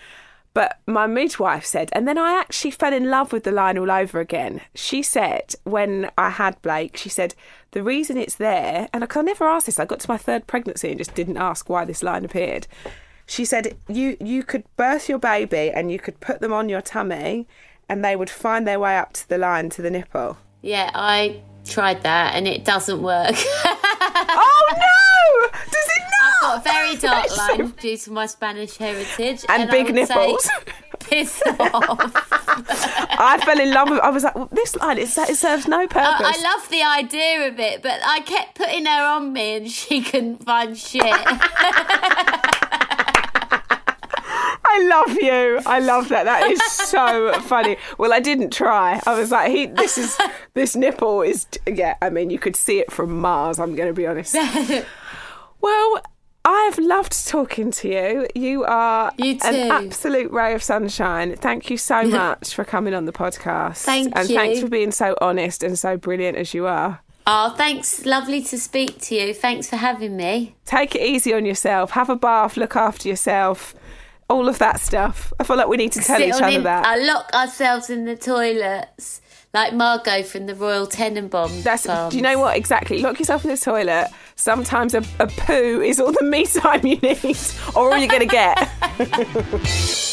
But 0.55 0.79
my 0.87 1.05
midwife 1.05 1.65
said, 1.65 1.89
and 1.91 2.07
then 2.07 2.17
I 2.17 2.39
actually 2.39 2.71
fell 2.71 2.93
in 2.93 3.09
love 3.09 3.33
with 3.33 3.43
the 3.43 3.51
line 3.51 3.77
all 3.77 3.91
over 3.91 4.21
again. 4.21 4.61
She 4.73 5.03
said 5.03 5.53
when 5.65 6.09
I 6.17 6.29
had 6.29 6.61
Blake, 6.61 6.95
she 6.95 7.09
said 7.09 7.35
the 7.71 7.83
reason 7.83 8.15
it's 8.15 8.35
there, 8.35 8.87
and 8.93 9.03
I, 9.03 9.07
I 9.13 9.21
never 9.21 9.43
asked 9.43 9.65
this. 9.65 9.81
I 9.81 9.85
got 9.85 9.99
to 9.99 10.09
my 10.09 10.17
third 10.17 10.47
pregnancy 10.47 10.87
and 10.87 10.97
just 10.97 11.13
didn't 11.13 11.35
ask 11.35 11.69
why 11.69 11.83
this 11.83 12.01
line 12.01 12.23
appeared. 12.23 12.67
She 13.25 13.43
said 13.43 13.75
you 13.89 14.15
you 14.21 14.43
could 14.43 14.63
birth 14.77 15.09
your 15.09 15.19
baby 15.19 15.71
and 15.71 15.91
you 15.91 15.99
could 15.99 16.21
put 16.21 16.39
them 16.39 16.53
on 16.53 16.69
your 16.69 16.81
tummy, 16.81 17.47
and 17.89 18.03
they 18.03 18.15
would 18.15 18.29
find 18.29 18.65
their 18.65 18.79
way 18.79 18.97
up 18.97 19.11
to 19.11 19.27
the 19.27 19.37
line 19.37 19.69
to 19.71 19.81
the 19.81 19.91
nipple. 19.91 20.37
Yeah, 20.61 20.89
I 20.93 21.41
tried 21.65 22.01
that 22.03 22.33
and 22.33 22.47
it 22.47 22.63
doesn't 22.63 23.01
work. 23.01 23.35
oh 23.65 24.67
no! 24.71 25.49
Does 25.65 25.89
it? 25.89 25.94
Got 26.45 26.59
a 26.59 26.69
very 26.69 26.95
dark 26.97 27.37
line 27.37 27.69
due 27.79 27.97
to 27.97 28.11
my 28.11 28.25
Spanish 28.25 28.77
heritage. 28.77 29.45
And 29.49 29.63
I 29.63 29.71
big 29.71 29.91
would 29.91 30.07
say 30.07 30.15
nipples. 30.15 30.49
Piss 30.99 31.41
off. 31.59 31.99
I 33.17 33.41
fell 33.45 33.59
in 33.59 33.71
love 33.71 33.89
with. 33.89 33.99
I 33.99 34.09
was 34.09 34.23
like, 34.23 34.35
well, 34.35 34.49
this 34.51 34.75
line 34.77 34.97
it, 34.97 35.09
it 35.17 35.35
serves 35.37 35.67
no 35.67 35.87
purpose. 35.87 36.25
I, 36.25 36.33
I 36.35 36.41
love 36.41 36.69
the 36.69 36.81
idea 36.81 37.47
of 37.47 37.59
it, 37.59 37.83
but 37.83 37.99
I 38.03 38.21
kept 38.21 38.55
putting 38.55 38.85
her 38.85 39.05
on 39.05 39.33
me 39.33 39.55
and 39.57 39.69
she 39.69 40.01
couldn't 40.01 40.43
find 40.43 40.77
shit. 40.77 41.03
I 44.67 44.87
love 44.87 45.17
you. 45.21 45.61
I 45.65 45.79
love 45.79 46.09
that. 46.09 46.25
That 46.25 46.49
is 46.49 46.61
so 46.63 47.33
funny. 47.41 47.77
Well, 47.97 48.11
I 48.11 48.19
didn't 48.19 48.51
try. 48.51 48.99
I 49.05 49.17
was 49.17 49.31
like, 49.31 49.51
he. 49.51 49.67
This 49.67 49.97
is 49.97 50.17
this 50.53 50.75
nipple 50.75 51.21
is. 51.21 51.45
Yeah, 51.67 51.95
I 52.01 52.09
mean, 52.09 52.29
you 52.29 52.39
could 52.39 52.55
see 52.55 52.79
it 52.79 52.91
from 52.91 53.19
Mars. 53.19 53.59
I'm 53.59 53.75
going 53.75 53.87
to 53.89 53.93
be 53.93 54.07
honest. 54.07 54.35
well. 55.61 56.01
I've 56.47 56.77
loved 56.77 57.27
talking 57.27 57.71
to 57.71 57.89
you. 57.89 58.27
You 58.35 58.63
are 58.65 59.11
You 59.17 59.37
an 59.43 59.71
absolute 59.71 60.31
ray 60.31 60.53
of 60.53 60.61
sunshine. 60.61 61.35
Thank 61.35 61.69
you 61.71 61.77
so 61.77 62.03
much 62.07 62.53
for 62.53 62.63
coming 62.63 62.93
on 62.93 63.05
the 63.05 63.11
podcast. 63.11 63.77
Thank 63.83 64.15
and 64.15 64.29
you. 64.29 64.35
thanks 64.35 64.59
for 64.59 64.67
being 64.67 64.91
so 64.91 65.15
honest 65.21 65.63
and 65.63 65.77
so 65.77 65.97
brilliant 65.97 66.37
as 66.37 66.53
you 66.53 66.67
are. 66.67 67.01
oh, 67.25 67.49
thanks. 67.57 68.05
Lovely 68.05 68.41
to 68.43 68.59
speak 68.59 69.01
to 69.01 69.15
you. 69.15 69.33
Thanks 69.33 69.67
for 69.69 69.77
having 69.77 70.15
me. 70.15 70.55
Take 70.65 70.93
it 70.95 71.01
easy 71.01 71.33
on 71.33 71.45
yourself. 71.45 71.91
Have 71.91 72.09
a 72.11 72.15
bath. 72.15 72.57
Look 72.57 72.75
after 72.75 73.09
yourself. 73.09 73.73
All 74.29 74.47
of 74.47 74.57
that 74.59 74.79
stuff. 74.79 75.33
I 75.39 75.43
feel 75.43 75.55
like 75.57 75.67
we 75.67 75.77
need 75.77 75.91
to 75.93 75.99
tell 76.01 76.17
Sit 76.17 76.27
each 76.29 76.35
other 76.35 76.47
in- 76.57 76.63
that. 76.63 76.85
I 76.85 76.97
lock 76.97 77.31
ourselves 77.33 77.89
in 77.89 78.05
the 78.05 78.15
toilets 78.15 79.21
like 79.55 79.73
Margot 79.73 80.21
from 80.21 80.45
the 80.47 80.53
Royal 80.53 80.85
Tenenbaum. 80.85 81.63
That's, 81.63 81.85
farms. 81.85 82.11
do 82.11 82.17
you 82.17 82.23
know 82.23 82.37
what 82.37 82.57
exactly? 82.57 82.99
Lock 82.99 83.17
yourself 83.17 83.45
in 83.45 83.51
the 83.51 83.57
toilet. 83.57 84.09
Sometimes 84.35 84.93
a, 84.93 85.01
a 85.19 85.27
poo 85.27 85.81
is 85.81 85.99
all 85.99 86.11
the 86.11 86.23
me 86.29 86.45
time 86.45 86.85
you 86.85 86.97
need, 86.97 87.37
or 87.73 87.93
all 87.93 87.97
you're 87.97 88.09
going 88.09 88.19
to 88.19 88.25
get. 88.27 88.69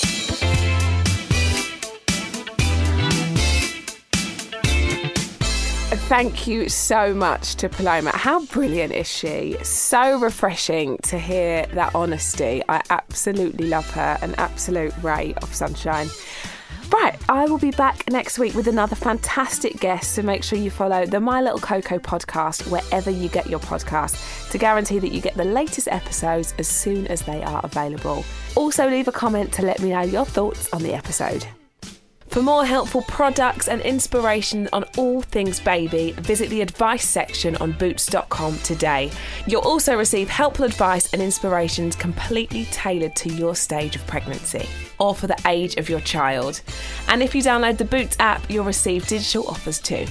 thank 6.08 6.46
you 6.46 6.68
so 6.68 7.14
much 7.14 7.56
to 7.56 7.68
Paloma. 7.68 8.10
How 8.10 8.44
brilliant 8.46 8.92
is 8.92 9.08
she? 9.08 9.56
So 9.62 10.20
refreshing 10.20 10.98
to 11.04 11.18
hear 11.18 11.66
that 11.74 11.94
honesty. 11.94 12.62
I 12.68 12.82
absolutely 12.90 13.66
love 13.66 13.90
her, 13.92 14.18
an 14.20 14.34
absolute 14.36 14.94
ray 15.02 15.34
of 15.42 15.52
sunshine. 15.54 16.08
Right, 16.92 17.18
I 17.26 17.46
will 17.46 17.58
be 17.58 17.70
back 17.70 18.10
next 18.10 18.38
week 18.38 18.54
with 18.54 18.68
another 18.68 18.94
fantastic 18.94 19.80
guest. 19.80 20.12
So 20.12 20.22
make 20.22 20.44
sure 20.44 20.58
you 20.58 20.70
follow 20.70 21.06
the 21.06 21.20
My 21.20 21.40
Little 21.40 21.58
Coco 21.58 21.98
podcast 21.98 22.70
wherever 22.70 23.10
you 23.10 23.30
get 23.30 23.48
your 23.48 23.60
podcast 23.60 24.50
to 24.50 24.58
guarantee 24.58 24.98
that 24.98 25.10
you 25.10 25.22
get 25.22 25.34
the 25.34 25.44
latest 25.44 25.88
episodes 25.88 26.52
as 26.58 26.68
soon 26.68 27.06
as 27.06 27.22
they 27.22 27.42
are 27.42 27.62
available. 27.64 28.24
Also, 28.56 28.90
leave 28.90 29.08
a 29.08 29.12
comment 29.12 29.52
to 29.54 29.62
let 29.62 29.80
me 29.80 29.88
know 29.88 30.02
your 30.02 30.26
thoughts 30.26 30.70
on 30.74 30.82
the 30.82 30.92
episode. 30.92 31.46
For 32.32 32.40
more 32.40 32.64
helpful 32.64 33.02
products 33.02 33.68
and 33.68 33.82
inspiration 33.82 34.66
on 34.72 34.84
all 34.96 35.20
things 35.20 35.60
baby, 35.60 36.12
visit 36.12 36.48
the 36.48 36.62
advice 36.62 37.06
section 37.06 37.56
on 37.56 37.72
boots.com 37.72 38.58
today. 38.60 39.10
You'll 39.46 39.60
also 39.60 39.98
receive 39.98 40.30
helpful 40.30 40.64
advice 40.64 41.12
and 41.12 41.20
inspirations 41.20 41.94
completely 41.94 42.64
tailored 42.70 43.14
to 43.16 43.28
your 43.34 43.54
stage 43.54 43.96
of 43.96 44.06
pregnancy 44.06 44.66
or 44.98 45.14
for 45.14 45.26
the 45.26 45.36
age 45.46 45.76
of 45.76 45.90
your 45.90 46.00
child. 46.00 46.62
And 47.08 47.22
if 47.22 47.34
you 47.34 47.42
download 47.42 47.76
the 47.76 47.84
Boots 47.84 48.16
app, 48.18 48.50
you'll 48.50 48.64
receive 48.64 49.06
digital 49.06 49.46
offers 49.46 49.78
too. 49.78 50.06